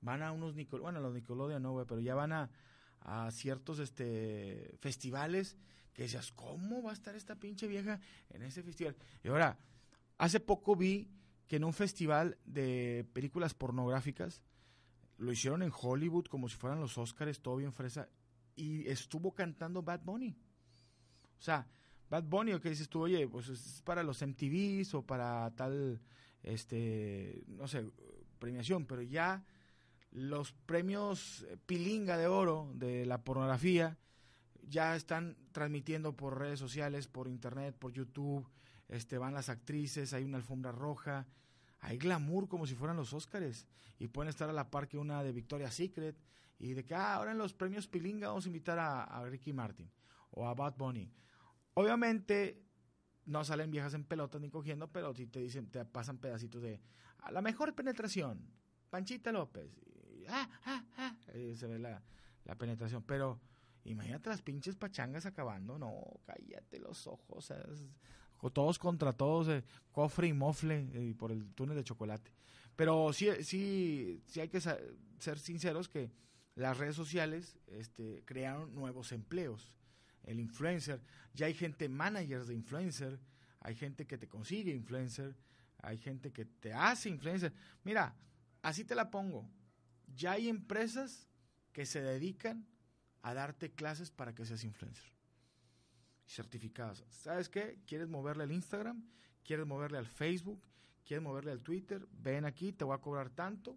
van 0.00 0.22
a 0.22 0.30
unos 0.30 0.54
Nicol 0.54 0.80
bueno, 0.80 1.00
los 1.00 1.12
Nickelodeon 1.12 1.62
no, 1.62 1.72
güey, 1.72 1.86
pero 1.86 2.00
ya 2.00 2.14
van 2.14 2.32
a, 2.32 2.50
a 3.05 3.30
ciertos 3.30 3.78
este 3.78 4.76
festivales 4.80 5.57
que 5.92 6.05
decías, 6.05 6.32
¿cómo 6.32 6.82
va 6.82 6.90
a 6.90 6.94
estar 6.94 7.14
esta 7.14 7.36
pinche 7.36 7.66
vieja 7.66 8.00
en 8.30 8.42
ese 8.42 8.62
festival? 8.62 8.96
Y 9.22 9.28
ahora, 9.28 9.59
hace 10.18 10.40
poco 10.40 10.74
vi 10.74 11.11
que 11.46 11.57
en 11.57 11.64
un 11.64 11.72
festival 11.72 12.38
de 12.44 13.07
películas 13.12 13.55
pornográficas 13.55 14.42
lo 15.18 15.32
hicieron 15.32 15.62
en 15.62 15.72
Hollywood 15.72 16.26
como 16.26 16.48
si 16.48 16.57
fueran 16.57 16.80
los 16.80 16.96
Oscars, 16.98 17.40
todo 17.40 17.57
bien 17.57 17.72
fresa, 17.72 18.09
y 18.57 18.88
estuvo 18.88 19.32
cantando 19.34 19.82
Bad 19.82 20.00
Bunny. 20.03 20.34
O 21.38 21.42
sea, 21.42 21.66
Bad 22.09 22.24
Bunny, 22.24 22.53
o 22.53 22.61
que 22.61 22.70
dices 22.70 22.88
tú, 22.88 23.03
oye, 23.03 23.28
pues 23.28 23.48
es 23.48 23.82
para 23.84 24.03
los 24.03 24.22
MTVs 24.22 24.94
o 24.94 25.03
para 25.03 25.50
tal, 25.55 26.00
este, 26.42 27.44
no 27.48 27.68
sé, 27.68 27.86
premiación, 28.38 28.86
pero 28.86 29.03
ya 29.03 29.44
los 30.12 30.52
premios 30.52 31.46
Pilinga 31.66 32.16
de 32.16 32.26
Oro 32.26 32.70
de 32.74 33.06
la 33.06 33.24
pornografía 33.24 33.98
ya 34.68 34.94
están 34.94 35.36
transmitiendo 35.52 36.16
por 36.16 36.38
redes 36.38 36.58
sociales, 36.58 37.08
por 37.08 37.28
internet, 37.28 37.74
por 37.76 37.92
YouTube, 37.92 38.48
este, 38.88 39.18
van 39.18 39.34
las 39.34 39.48
actrices, 39.48 40.12
hay 40.12 40.24
una 40.24 40.36
alfombra 40.36 40.70
roja, 40.70 41.26
hay 41.80 41.98
glamour 41.98 42.48
como 42.48 42.66
si 42.66 42.74
fueran 42.74 42.96
los 42.96 43.12
Óscares 43.12 43.66
y 43.98 44.08
pueden 44.08 44.28
estar 44.28 44.48
a 44.48 44.52
la 44.52 44.70
par 44.70 44.88
que 44.88 44.98
una 44.98 45.22
de 45.22 45.32
Victoria's 45.32 45.74
Secret 45.74 46.16
y 46.58 46.74
de 46.74 46.84
que 46.84 46.94
ah, 46.94 47.14
ahora 47.14 47.32
en 47.32 47.38
los 47.38 47.54
premios 47.54 47.88
Pilinga 47.88 48.28
vamos 48.28 48.44
a 48.44 48.48
invitar 48.48 48.78
a, 48.78 49.24
Ricky 49.24 49.52
Martin 49.52 49.90
o 50.30 50.46
a 50.46 50.54
Bad 50.54 50.76
Bunny. 50.76 51.10
Obviamente 51.74 52.62
no 53.24 53.44
salen 53.44 53.70
viejas 53.70 53.94
en 53.94 54.04
pelotas 54.04 54.40
ni 54.40 54.50
cogiendo, 54.50 54.92
pero 54.92 55.14
si 55.14 55.26
te 55.26 55.40
dicen, 55.40 55.70
te 55.70 55.84
pasan 55.84 56.18
pedacitos 56.18 56.62
de 56.62 56.80
a 57.18 57.30
la 57.30 57.40
mejor 57.40 57.74
penetración, 57.74 58.52
Panchita 58.90 59.32
López, 59.32 59.70
ah, 60.33 60.49
ah, 60.66 60.85
ah, 60.97 61.16
se 61.55 61.66
ve 61.66 61.78
la, 61.78 62.03
la 62.45 62.55
penetración, 62.57 63.03
pero 63.03 63.41
Imagínate 63.85 64.30
las 64.30 64.43
pinches 64.43 64.76
pachangas 64.76 65.26
acabando. 65.26 65.78
No, 65.78 66.20
cállate 66.24 66.78
los 66.78 67.07
ojos. 67.07 67.53
todos 68.53 68.78
contra 68.78 69.12
todos, 69.12 69.49
eh, 69.49 69.64
cofre 69.91 70.28
y 70.28 70.33
mofle 70.33 70.89
eh, 70.93 71.14
por 71.16 71.33
el 71.33 71.53
túnel 71.55 71.76
de 71.76 71.85
chocolate. 71.85 72.33
Pero 72.76 73.12
sí, 73.12 73.28
sí, 73.43 74.22
sí 74.26 74.41
hay 74.41 74.49
que 74.49 74.61
ser 74.61 75.39
sinceros 75.39 75.89
que 75.89 76.11
las 76.55 76.78
redes 76.78 76.97
sociales 76.97 77.59
este, 77.66 78.22
crearon 78.24 78.74
nuevos 78.74 79.12
empleos. 79.12 79.76
El 80.24 80.39
influencer, 80.39 81.03
ya 81.35 81.47
hay 81.47 81.55
gente 81.55 81.89
manager 81.89 82.45
de 82.45 82.55
influencer, 82.55 83.18
hay 83.61 83.74
gente 83.74 84.07
que 84.07 84.16
te 84.16 84.28
consigue 84.28 84.72
influencer, 84.72 85.37
hay 85.78 85.99
gente 85.99 86.33
que 86.33 86.45
te 86.45 86.72
hace 86.72 87.09
influencer. 87.09 87.53
Mira, 87.83 88.14
así 88.62 88.85
te 88.85 88.95
la 88.95 89.11
pongo. 89.11 89.49
Ya 90.14 90.32
hay 90.32 90.48
empresas 90.48 91.28
que 91.72 91.86
se 91.86 92.02
dedican 92.02 92.66
a 93.22 93.34
darte 93.34 93.72
clases 93.72 94.10
para 94.10 94.34
que 94.34 94.44
seas 94.44 94.64
influencer. 94.64 95.12
Certificadas. 96.26 97.04
¿Sabes 97.08 97.48
qué? 97.48 97.80
¿Quieres 97.86 98.08
moverle 98.08 98.44
al 98.44 98.52
Instagram? 98.52 99.04
¿Quieres 99.44 99.66
moverle 99.66 99.98
al 99.98 100.06
Facebook? 100.06 100.66
¿Quieres 101.04 101.22
moverle 101.22 101.52
al 101.52 101.62
Twitter? 101.62 102.06
Ven 102.12 102.44
aquí, 102.44 102.72
te 102.72 102.84
voy 102.84 102.94
a 102.94 103.00
cobrar 103.00 103.30
tanto 103.30 103.76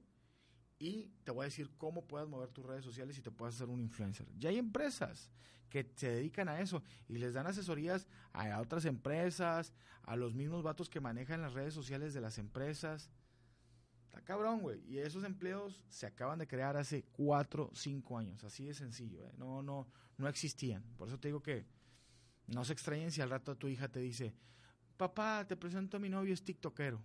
y 0.77 1.11
te 1.23 1.31
voy 1.31 1.43
a 1.43 1.45
decir 1.45 1.71
cómo 1.77 2.05
puedes 2.05 2.27
mover 2.27 2.49
tus 2.49 2.65
redes 2.65 2.83
sociales 2.83 3.17
y 3.17 3.21
te 3.21 3.31
puedes 3.31 3.55
hacer 3.55 3.69
un 3.69 3.81
influencer. 3.81 4.27
Ya 4.37 4.49
hay 4.49 4.57
empresas 4.57 5.31
que 5.69 5.91
se 5.95 6.09
dedican 6.09 6.47
a 6.47 6.59
eso 6.59 6.83
y 7.07 7.17
les 7.17 7.33
dan 7.33 7.47
asesorías 7.47 8.07
a 8.33 8.59
otras 8.61 8.85
empresas, 8.85 9.73
a 10.03 10.15
los 10.15 10.33
mismos 10.33 10.63
vatos 10.63 10.89
que 10.89 10.99
manejan 10.99 11.41
las 11.41 11.53
redes 11.53 11.73
sociales 11.73 12.13
de 12.13 12.21
las 12.21 12.37
empresas 12.37 13.09
cabrón, 14.23 14.61
güey. 14.61 14.81
Y 14.87 14.99
esos 14.99 15.23
empleos 15.23 15.83
se 15.89 16.05
acaban 16.05 16.39
de 16.39 16.47
crear 16.47 16.77
hace 16.77 17.03
cuatro, 17.11 17.71
cinco 17.73 18.17
años. 18.17 18.43
Así 18.43 18.65
de 18.65 18.73
sencillo, 18.73 19.25
¿eh? 19.25 19.33
No, 19.37 19.61
no, 19.61 19.87
no 20.17 20.27
existían. 20.27 20.83
Por 20.97 21.07
eso 21.07 21.19
te 21.19 21.27
digo 21.27 21.41
que 21.41 21.65
no 22.47 22.63
se 22.63 22.73
extrañen 22.73 23.11
si 23.11 23.21
al 23.21 23.29
rato 23.29 23.57
tu 23.57 23.67
hija 23.67 23.87
te 23.87 23.99
dice, 23.99 24.35
papá, 24.97 25.45
te 25.47 25.55
presento 25.57 25.97
a 25.97 25.99
mi 25.99 26.09
novio, 26.09 26.33
es 26.33 26.43
tiktokero. 26.43 27.01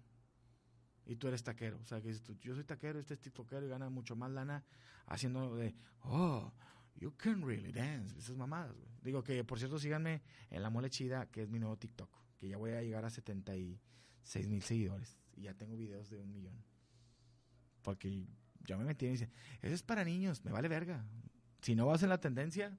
Y 1.06 1.16
tú 1.16 1.28
eres 1.28 1.42
taquero. 1.42 1.78
O 1.80 1.84
sea, 1.84 2.00
que 2.00 2.12
yo 2.40 2.54
soy 2.54 2.64
taquero, 2.64 3.00
este 3.00 3.14
es 3.14 3.20
tiktokero 3.20 3.66
y 3.66 3.68
gana 3.68 3.88
mucho 3.88 4.14
más 4.14 4.30
lana 4.30 4.64
haciendo 5.06 5.56
de, 5.56 5.74
oh, 6.02 6.52
you 6.94 7.16
can 7.16 7.42
really 7.42 7.72
dance. 7.72 8.16
Esas 8.16 8.36
mamadas, 8.36 8.76
güey. 8.76 8.90
Digo 9.02 9.24
que, 9.24 9.42
por 9.44 9.58
cierto, 9.58 9.78
síganme 9.78 10.22
en 10.50 10.62
La 10.62 10.70
Mole 10.70 10.90
Chida, 10.90 11.26
que 11.26 11.42
es 11.42 11.48
mi 11.48 11.58
nuevo 11.58 11.76
TikTok. 11.76 12.10
Que 12.38 12.48
ya 12.48 12.56
voy 12.56 12.72
a 12.72 12.82
llegar 12.82 13.04
a 13.04 13.10
76 13.10 14.48
mil 14.48 14.62
seguidores. 14.62 15.18
Y 15.34 15.42
ya 15.42 15.54
tengo 15.54 15.76
videos 15.76 16.10
de 16.10 16.18
un 16.18 16.30
millón. 16.30 16.69
Porque 17.82 18.26
ya 18.64 18.76
me 18.76 18.84
metí 18.84 19.06
y 19.06 19.10
dice, 19.10 19.30
eso 19.62 19.74
es 19.74 19.82
para 19.82 20.04
niños, 20.04 20.44
me 20.44 20.52
vale 20.52 20.68
verga. 20.68 21.04
Si 21.62 21.74
no 21.74 21.86
vas 21.86 22.02
en 22.02 22.08
la 22.08 22.20
tendencia, 22.20 22.76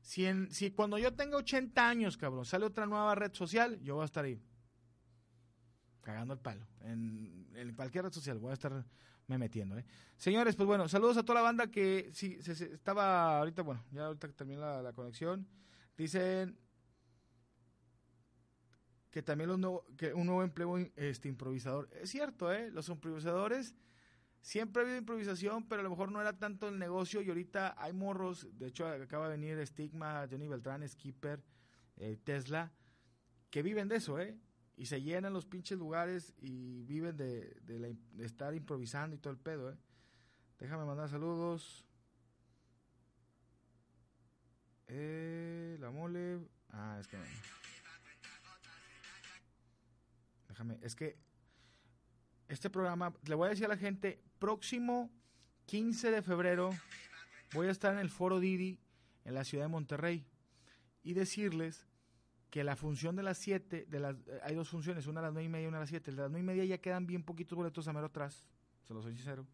si, 0.00 0.26
en, 0.26 0.52
si 0.52 0.70
cuando 0.72 0.98
yo 0.98 1.14
tenga 1.14 1.36
80 1.36 1.88
años, 1.88 2.16
cabrón, 2.16 2.44
sale 2.44 2.66
otra 2.66 2.86
nueva 2.86 3.14
red 3.14 3.32
social, 3.32 3.80
yo 3.82 3.94
voy 3.94 4.02
a 4.02 4.06
estar 4.06 4.24
ahí. 4.24 4.40
Cagando 6.02 6.34
el 6.34 6.40
palo. 6.40 6.66
En, 6.80 7.72
cualquier 7.76 8.04
red 8.04 8.12
social 8.12 8.38
voy 8.38 8.50
a 8.50 8.54
estar 8.54 8.84
me 9.28 9.38
metiendo. 9.38 9.78
¿eh? 9.78 9.84
Señores, 10.16 10.56
pues 10.56 10.66
bueno, 10.66 10.88
saludos 10.88 11.16
a 11.16 11.22
toda 11.22 11.36
la 11.36 11.42
banda 11.42 11.68
que 11.68 12.10
sí, 12.12 12.42
se, 12.42 12.52
estaba 12.52 13.38
ahorita, 13.38 13.62
bueno, 13.62 13.84
ya 13.92 14.06
ahorita 14.06 14.26
que 14.26 14.34
termina 14.34 14.60
la, 14.60 14.82
la 14.82 14.92
conexión. 14.92 15.46
Dicen 15.96 16.58
que 19.12 19.22
también 19.22 19.50
los 19.50 19.82
que 19.96 20.14
un 20.14 20.26
nuevo 20.26 20.42
empleo 20.42 20.76
este 20.96 21.28
improvisador. 21.28 21.88
Es 21.92 22.10
cierto, 22.10 22.52
¿eh? 22.52 22.70
Los 22.70 22.88
improvisadores 22.88 23.76
siempre 24.42 24.82
ha 24.82 24.84
habido 24.84 24.98
improvisación, 24.98 25.66
pero 25.66 25.80
a 25.80 25.84
lo 25.84 25.90
mejor 25.90 26.10
no 26.10 26.20
era 26.20 26.36
tanto 26.36 26.68
el 26.68 26.78
negocio 26.78 27.22
y 27.22 27.28
ahorita 27.28 27.74
hay 27.78 27.92
morros, 27.92 28.48
de 28.58 28.66
hecho 28.66 28.86
acaba 28.86 29.28
de 29.28 29.38
venir 29.38 29.64
Stigma, 29.66 30.26
Johnny 30.30 30.48
Beltrán, 30.48 30.86
Skipper, 30.86 31.42
eh, 31.96 32.18
Tesla, 32.22 32.72
que 33.50 33.62
viven 33.62 33.88
de 33.88 33.96
eso, 33.96 34.18
¿eh? 34.18 34.36
Y 34.76 34.86
se 34.86 35.00
llenan 35.00 35.32
los 35.32 35.46
pinches 35.46 35.78
lugares 35.78 36.34
y 36.38 36.82
viven 36.82 37.16
de, 37.16 37.54
de, 37.62 38.24
estar 38.24 38.54
improvisando 38.54 39.14
y 39.14 39.18
todo 39.18 39.32
el 39.32 39.38
pedo, 39.38 39.70
¿eh? 39.70 39.76
Déjame 40.58 40.84
mandar 40.84 41.08
saludos. 41.08 41.84
Eh, 44.88 45.76
la 45.80 45.90
mole. 45.90 46.40
Ah, 46.70 46.98
es 47.00 47.08
que. 47.08 47.16
Déjame, 50.48 50.78
es 50.82 50.94
que 50.94 51.18
este 52.52 52.70
programa, 52.70 53.14
le 53.24 53.34
voy 53.34 53.46
a 53.46 53.50
decir 53.50 53.64
a 53.64 53.68
la 53.68 53.76
gente, 53.76 54.22
próximo 54.38 55.10
15 55.66 56.10
de 56.10 56.22
febrero 56.22 56.70
voy 57.54 57.68
a 57.68 57.70
estar 57.70 57.92
en 57.94 57.98
el 57.98 58.10
Foro 58.10 58.40
Didi 58.40 58.78
en 59.24 59.34
la 59.34 59.44
ciudad 59.44 59.64
de 59.64 59.68
Monterrey 59.68 60.26
y 61.02 61.14
decirles 61.14 61.86
que 62.50 62.62
la 62.62 62.76
función 62.76 63.16
de 63.16 63.22
las 63.22 63.38
7, 63.38 63.86
de 63.88 64.00
las, 64.00 64.16
eh, 64.26 64.40
hay 64.42 64.54
dos 64.54 64.68
funciones, 64.68 65.06
una 65.06 65.20
a 65.20 65.22
las 65.24 65.32
9 65.32 65.46
y 65.46 65.48
media 65.48 65.64
y 65.64 65.68
una 65.68 65.78
a 65.78 65.80
las 65.80 65.88
7. 65.88 66.10
De 66.10 66.16
las 66.18 66.30
9 66.30 66.40
y 66.40 66.46
media 66.46 66.64
ya 66.66 66.78
quedan 66.78 67.06
bien 67.06 67.22
poquitos 67.22 67.56
boletos 67.56 67.88
a 67.88 67.92
mero 67.94 68.06
atrás, 68.06 68.46
se 68.82 68.92
los 68.92 69.04
soy 69.04 69.14
sincero. 69.14 69.46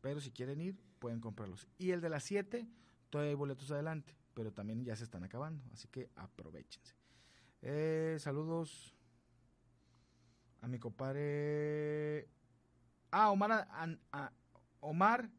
Pero 0.00 0.20
si 0.20 0.30
quieren 0.30 0.60
ir, 0.60 0.78
pueden 1.00 1.20
comprarlos. 1.20 1.66
Y 1.76 1.90
el 1.90 2.00
de 2.00 2.08
las 2.08 2.22
7, 2.22 2.68
todavía 3.10 3.30
hay 3.30 3.34
boletos 3.34 3.72
adelante, 3.72 4.14
pero 4.34 4.52
también 4.52 4.84
ya 4.84 4.94
se 4.94 5.02
están 5.02 5.24
acabando, 5.24 5.64
así 5.72 5.88
que 5.88 6.10
aprovechense. 6.14 6.94
Eh, 7.62 8.16
saludos 8.20 8.94
a 10.60 10.68
mi 10.68 10.78
compadre. 10.78 12.28
Ah, 13.10 13.30
Omar. 13.30 13.68
Omar. 14.80 15.30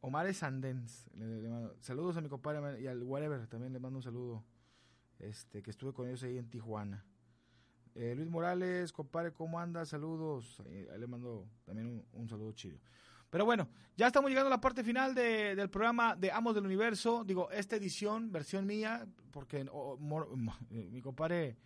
Omar 0.00 0.26
es 0.26 0.42
Andens. 0.42 1.10
saludos 1.80 2.16
a 2.16 2.20
mi 2.20 2.28
compadre 2.28 2.80
y 2.80 2.86
al 2.86 3.02
Whatever 3.02 3.46
también 3.46 3.72
le 3.72 3.78
mando 3.78 3.98
un 3.98 4.02
saludo. 4.02 4.44
Este, 5.18 5.62
que 5.62 5.70
estuve 5.70 5.92
con 5.92 6.08
ellos 6.08 6.22
ahí 6.22 6.38
en 6.38 6.48
Tijuana. 6.48 7.04
Eh, 7.94 8.14
Luis 8.14 8.28
Morales, 8.30 8.92
compadre, 8.92 9.32
¿cómo 9.32 9.60
anda? 9.60 9.84
Saludos. 9.84 10.60
Ahí, 10.60 10.86
le 10.98 11.06
mando 11.06 11.46
también 11.64 12.06
un, 12.12 12.28
saludo 12.28 12.52
chido. 12.52 12.78
Pero 13.28 13.44
bueno, 13.44 13.68
ya 13.96 14.06
estamos 14.06 14.30
llegando 14.30 14.46
a 14.48 14.50
la 14.50 14.60
parte 14.60 14.82
final 14.82 15.14
de- 15.14 15.54
del 15.54 15.68
programa 15.68 16.16
de 16.16 16.32
Amos 16.32 16.54
del 16.54 16.64
Universo. 16.64 17.22
Digo, 17.24 17.50
esta 17.50 17.76
edición, 17.76 18.32
versión 18.32 18.66
mía, 18.66 19.06
porque 19.30 19.66
oh, 19.70 19.98
eh, 20.70 20.88
mi 20.90 21.02
compadre 21.02 21.58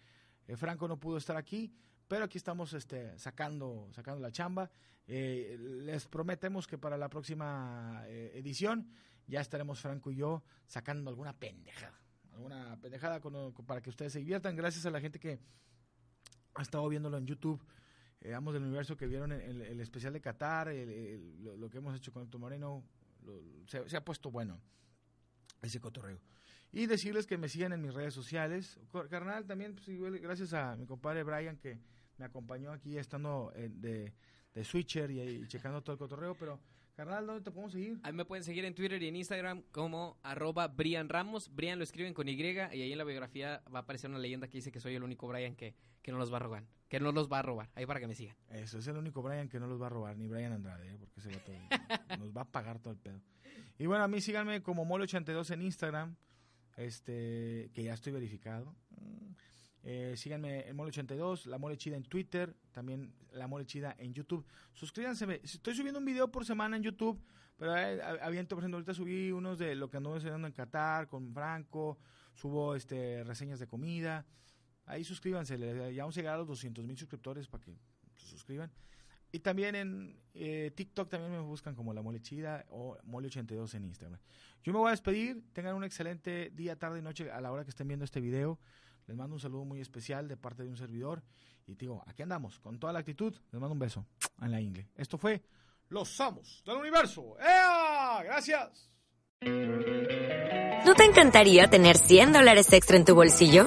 eh, 0.46 0.56
Franco 0.56 0.88
no 0.88 0.98
pudo 0.98 1.16
estar 1.16 1.36
aquí, 1.36 1.72
pero 2.08 2.24
aquí 2.24 2.38
estamos 2.38 2.72
este, 2.72 3.18
sacando, 3.18 3.88
sacando 3.92 4.20
la 4.20 4.30
chamba. 4.30 4.70
Eh, 5.06 5.56
les 5.58 6.06
prometemos 6.06 6.66
que 6.66 6.78
para 6.78 6.96
la 6.96 7.08
próxima 7.08 8.02
eh, 8.06 8.32
edición 8.34 8.88
ya 9.26 9.40
estaremos 9.40 9.80
Franco 9.80 10.10
y 10.10 10.16
yo 10.16 10.42
sacando 10.66 11.10
alguna 11.10 11.32
pendejada. 11.38 11.98
Alguna 12.32 12.78
pendejada 12.80 13.20
con- 13.20 13.52
para 13.66 13.80
que 13.80 13.90
ustedes 13.90 14.12
se 14.12 14.18
diviertan. 14.18 14.56
Gracias 14.56 14.84
a 14.86 14.90
la 14.90 15.00
gente 15.00 15.18
que 15.18 15.38
ha 16.54 16.62
estado 16.62 16.88
viéndolo 16.88 17.16
en 17.18 17.26
YouTube. 17.26 17.60
eh, 18.20 18.34
Amos 18.34 18.54
del 18.54 18.62
Universo 18.62 18.96
que 18.96 19.06
vieron 19.06 19.32
el, 19.32 19.80
especial 19.80 20.12
de 20.12 20.20
Qatar, 20.20 20.68
lo, 21.40 21.68
que 21.68 21.78
hemos 21.78 21.94
hecho 21.96 22.12
con 22.12 22.22
Héctor 22.22 22.40
Moreno, 22.40 22.82
se 23.66 23.96
ha 23.96 24.04
puesto 24.04 24.30
bueno 24.30 24.60
ese 25.62 25.80
cotorreo. 25.80 26.20
Y 26.74 26.86
decirles 26.86 27.24
que 27.26 27.38
me 27.38 27.48
sigan 27.48 27.72
en 27.72 27.80
mis 27.80 27.94
redes 27.94 28.12
sociales. 28.12 28.80
Carnal, 29.08 29.46
también, 29.46 29.76
pues, 29.76 30.20
gracias 30.20 30.52
a 30.54 30.74
mi 30.74 30.86
compadre 30.86 31.22
Brian 31.22 31.56
que 31.56 31.78
me 32.18 32.24
acompañó 32.24 32.72
aquí 32.72 32.98
estando 32.98 33.52
de, 33.54 34.12
de 34.52 34.64
switcher 34.64 35.08
y, 35.08 35.20
y 35.20 35.46
checando 35.46 35.82
todo 35.82 35.92
el 35.92 35.98
cotorreo. 36.00 36.34
Pero, 36.34 36.58
carnal, 36.96 37.28
¿dónde 37.28 37.42
te 37.42 37.52
podemos 37.52 37.70
seguir? 37.70 38.00
A 38.02 38.10
mí 38.10 38.16
me 38.16 38.24
pueden 38.24 38.42
seguir 38.42 38.64
en 38.64 38.74
Twitter 38.74 39.00
y 39.00 39.06
en 39.06 39.14
Instagram 39.14 39.62
como 39.70 40.18
arroba 40.24 40.66
Brian 40.66 41.08
Ramos. 41.08 41.48
Brian 41.54 41.78
lo 41.78 41.84
escriben 41.84 42.12
con 42.12 42.28
Y 42.28 42.32
y 42.32 42.58
ahí 42.58 42.90
en 42.90 42.98
la 42.98 43.04
biografía 43.04 43.62
va 43.72 43.78
a 43.78 43.82
aparecer 43.82 44.10
una 44.10 44.18
leyenda 44.18 44.48
que 44.48 44.58
dice 44.58 44.72
que 44.72 44.80
soy 44.80 44.96
el 44.96 45.04
único 45.04 45.28
Brian 45.28 45.54
que, 45.54 45.76
que 46.02 46.10
no 46.10 46.18
los 46.18 46.32
va 46.32 46.38
a 46.38 46.40
robar. 46.40 46.64
Que 46.88 46.98
no 46.98 47.12
los 47.12 47.30
va 47.30 47.38
a 47.38 47.42
robar. 47.42 47.70
Ahí 47.76 47.86
para 47.86 48.00
que 48.00 48.08
me 48.08 48.16
sigan. 48.16 48.36
Eso 48.50 48.78
es 48.78 48.86
el 48.88 48.96
único 48.96 49.22
Brian 49.22 49.48
que 49.48 49.60
no 49.60 49.68
los 49.68 49.80
va 49.80 49.86
a 49.86 49.90
robar, 49.90 50.16
ni 50.16 50.26
Brian 50.26 50.52
Andrade, 50.52 50.90
¿eh? 50.90 50.96
porque 50.98 51.20
ese 51.20 51.30
vato 51.30 51.52
nos 52.18 52.36
va 52.36 52.40
a 52.42 52.50
pagar 52.50 52.80
todo 52.80 52.94
el 52.94 52.98
pedo. 52.98 53.20
Y 53.78 53.86
bueno, 53.86 54.02
a 54.02 54.08
mí 54.08 54.20
síganme 54.20 54.60
como 54.62 54.84
Mole82 54.84 55.52
en 55.52 55.62
Instagram, 55.62 56.16
este, 56.76 57.70
que 57.72 57.82
ya 57.84 57.94
estoy 57.94 58.12
verificado. 58.12 58.74
Mm. 58.90 59.34
Eh, 59.86 60.14
síganme 60.16 60.66
en 60.66 60.76
Mole82, 60.78 61.44
La 61.44 61.58
Mole 61.58 61.76
Chida 61.76 61.96
en 61.96 62.04
Twitter, 62.04 62.56
también 62.72 63.14
La 63.32 63.46
Mole 63.46 63.66
Chida 63.66 63.94
en 63.98 64.14
YouTube. 64.14 64.46
Suscríbanse, 64.72 65.40
estoy 65.42 65.74
subiendo 65.74 65.98
un 65.98 66.06
video 66.06 66.30
por 66.30 66.46
semana 66.46 66.76
en 66.78 66.82
YouTube, 66.82 67.22
pero 67.58 67.76
eh, 67.76 68.00
aviento, 68.22 68.56
por 68.56 68.62
ejemplo, 68.62 68.78
ahorita 68.78 68.94
subí 68.94 69.30
unos 69.30 69.58
de 69.58 69.74
lo 69.74 69.90
que 69.90 69.98
anduve 69.98 70.16
enseñando 70.16 70.46
en 70.46 70.54
Qatar 70.54 71.06
con 71.06 71.34
Franco, 71.34 71.98
subo 72.34 72.74
este 72.74 73.24
reseñas 73.24 73.58
de 73.58 73.66
comida. 73.66 74.24
Ahí 74.86 75.04
suscríbanse, 75.04 75.58
ya 75.94 76.02
vamos 76.02 76.16
a 76.16 76.20
llegar 76.20 76.34
a 76.36 76.38
los 76.38 76.48
200 76.48 76.82
mil 76.84 76.96
suscriptores 76.96 77.46
para 77.46 77.62
que 77.64 77.76
se 78.16 78.26
suscriban. 78.26 78.70
Y 79.34 79.40
también 79.40 79.74
en 79.74 80.16
eh, 80.32 80.70
TikTok 80.76 81.08
también 81.08 81.32
me 81.32 81.40
buscan 81.40 81.74
como 81.74 81.92
La 81.92 82.02
Mole 82.02 82.20
Chida 82.20 82.66
o 82.70 82.96
Mole82 82.98 83.74
en 83.74 83.84
Instagram. 83.84 84.20
Yo 84.62 84.72
me 84.72 84.78
voy 84.78 84.86
a 84.86 84.90
despedir. 84.92 85.42
Tengan 85.52 85.74
un 85.74 85.82
excelente 85.82 86.52
día, 86.54 86.78
tarde 86.78 87.00
y 87.00 87.02
noche 87.02 87.32
a 87.32 87.40
la 87.40 87.50
hora 87.50 87.64
que 87.64 87.70
estén 87.70 87.88
viendo 87.88 88.04
este 88.04 88.20
video. 88.20 88.60
Les 89.08 89.16
mando 89.16 89.34
un 89.34 89.40
saludo 89.40 89.64
muy 89.64 89.80
especial 89.80 90.28
de 90.28 90.36
parte 90.36 90.62
de 90.62 90.68
un 90.68 90.76
servidor. 90.76 91.24
Y 91.66 91.74
digo, 91.74 92.04
aquí 92.06 92.22
andamos, 92.22 92.60
con 92.60 92.78
toda 92.78 92.92
la 92.92 93.00
actitud. 93.00 93.34
Les 93.50 93.60
mando 93.60 93.72
un 93.72 93.80
beso 93.80 94.06
en 94.40 94.52
la 94.52 94.60
ingle. 94.60 94.86
Esto 94.94 95.18
fue 95.18 95.42
Los 95.88 96.20
Amos 96.20 96.62
del 96.64 96.76
Universo. 96.76 97.36
¡Ea! 97.40 98.22
Gracias. 98.22 98.88
¿No 99.40 100.94
te 100.94 101.04
encantaría 101.06 101.68
tener 101.68 101.98
100 101.98 102.34
dólares 102.34 102.72
extra 102.72 102.96
en 102.96 103.04
tu 103.04 103.16
bolsillo? 103.16 103.66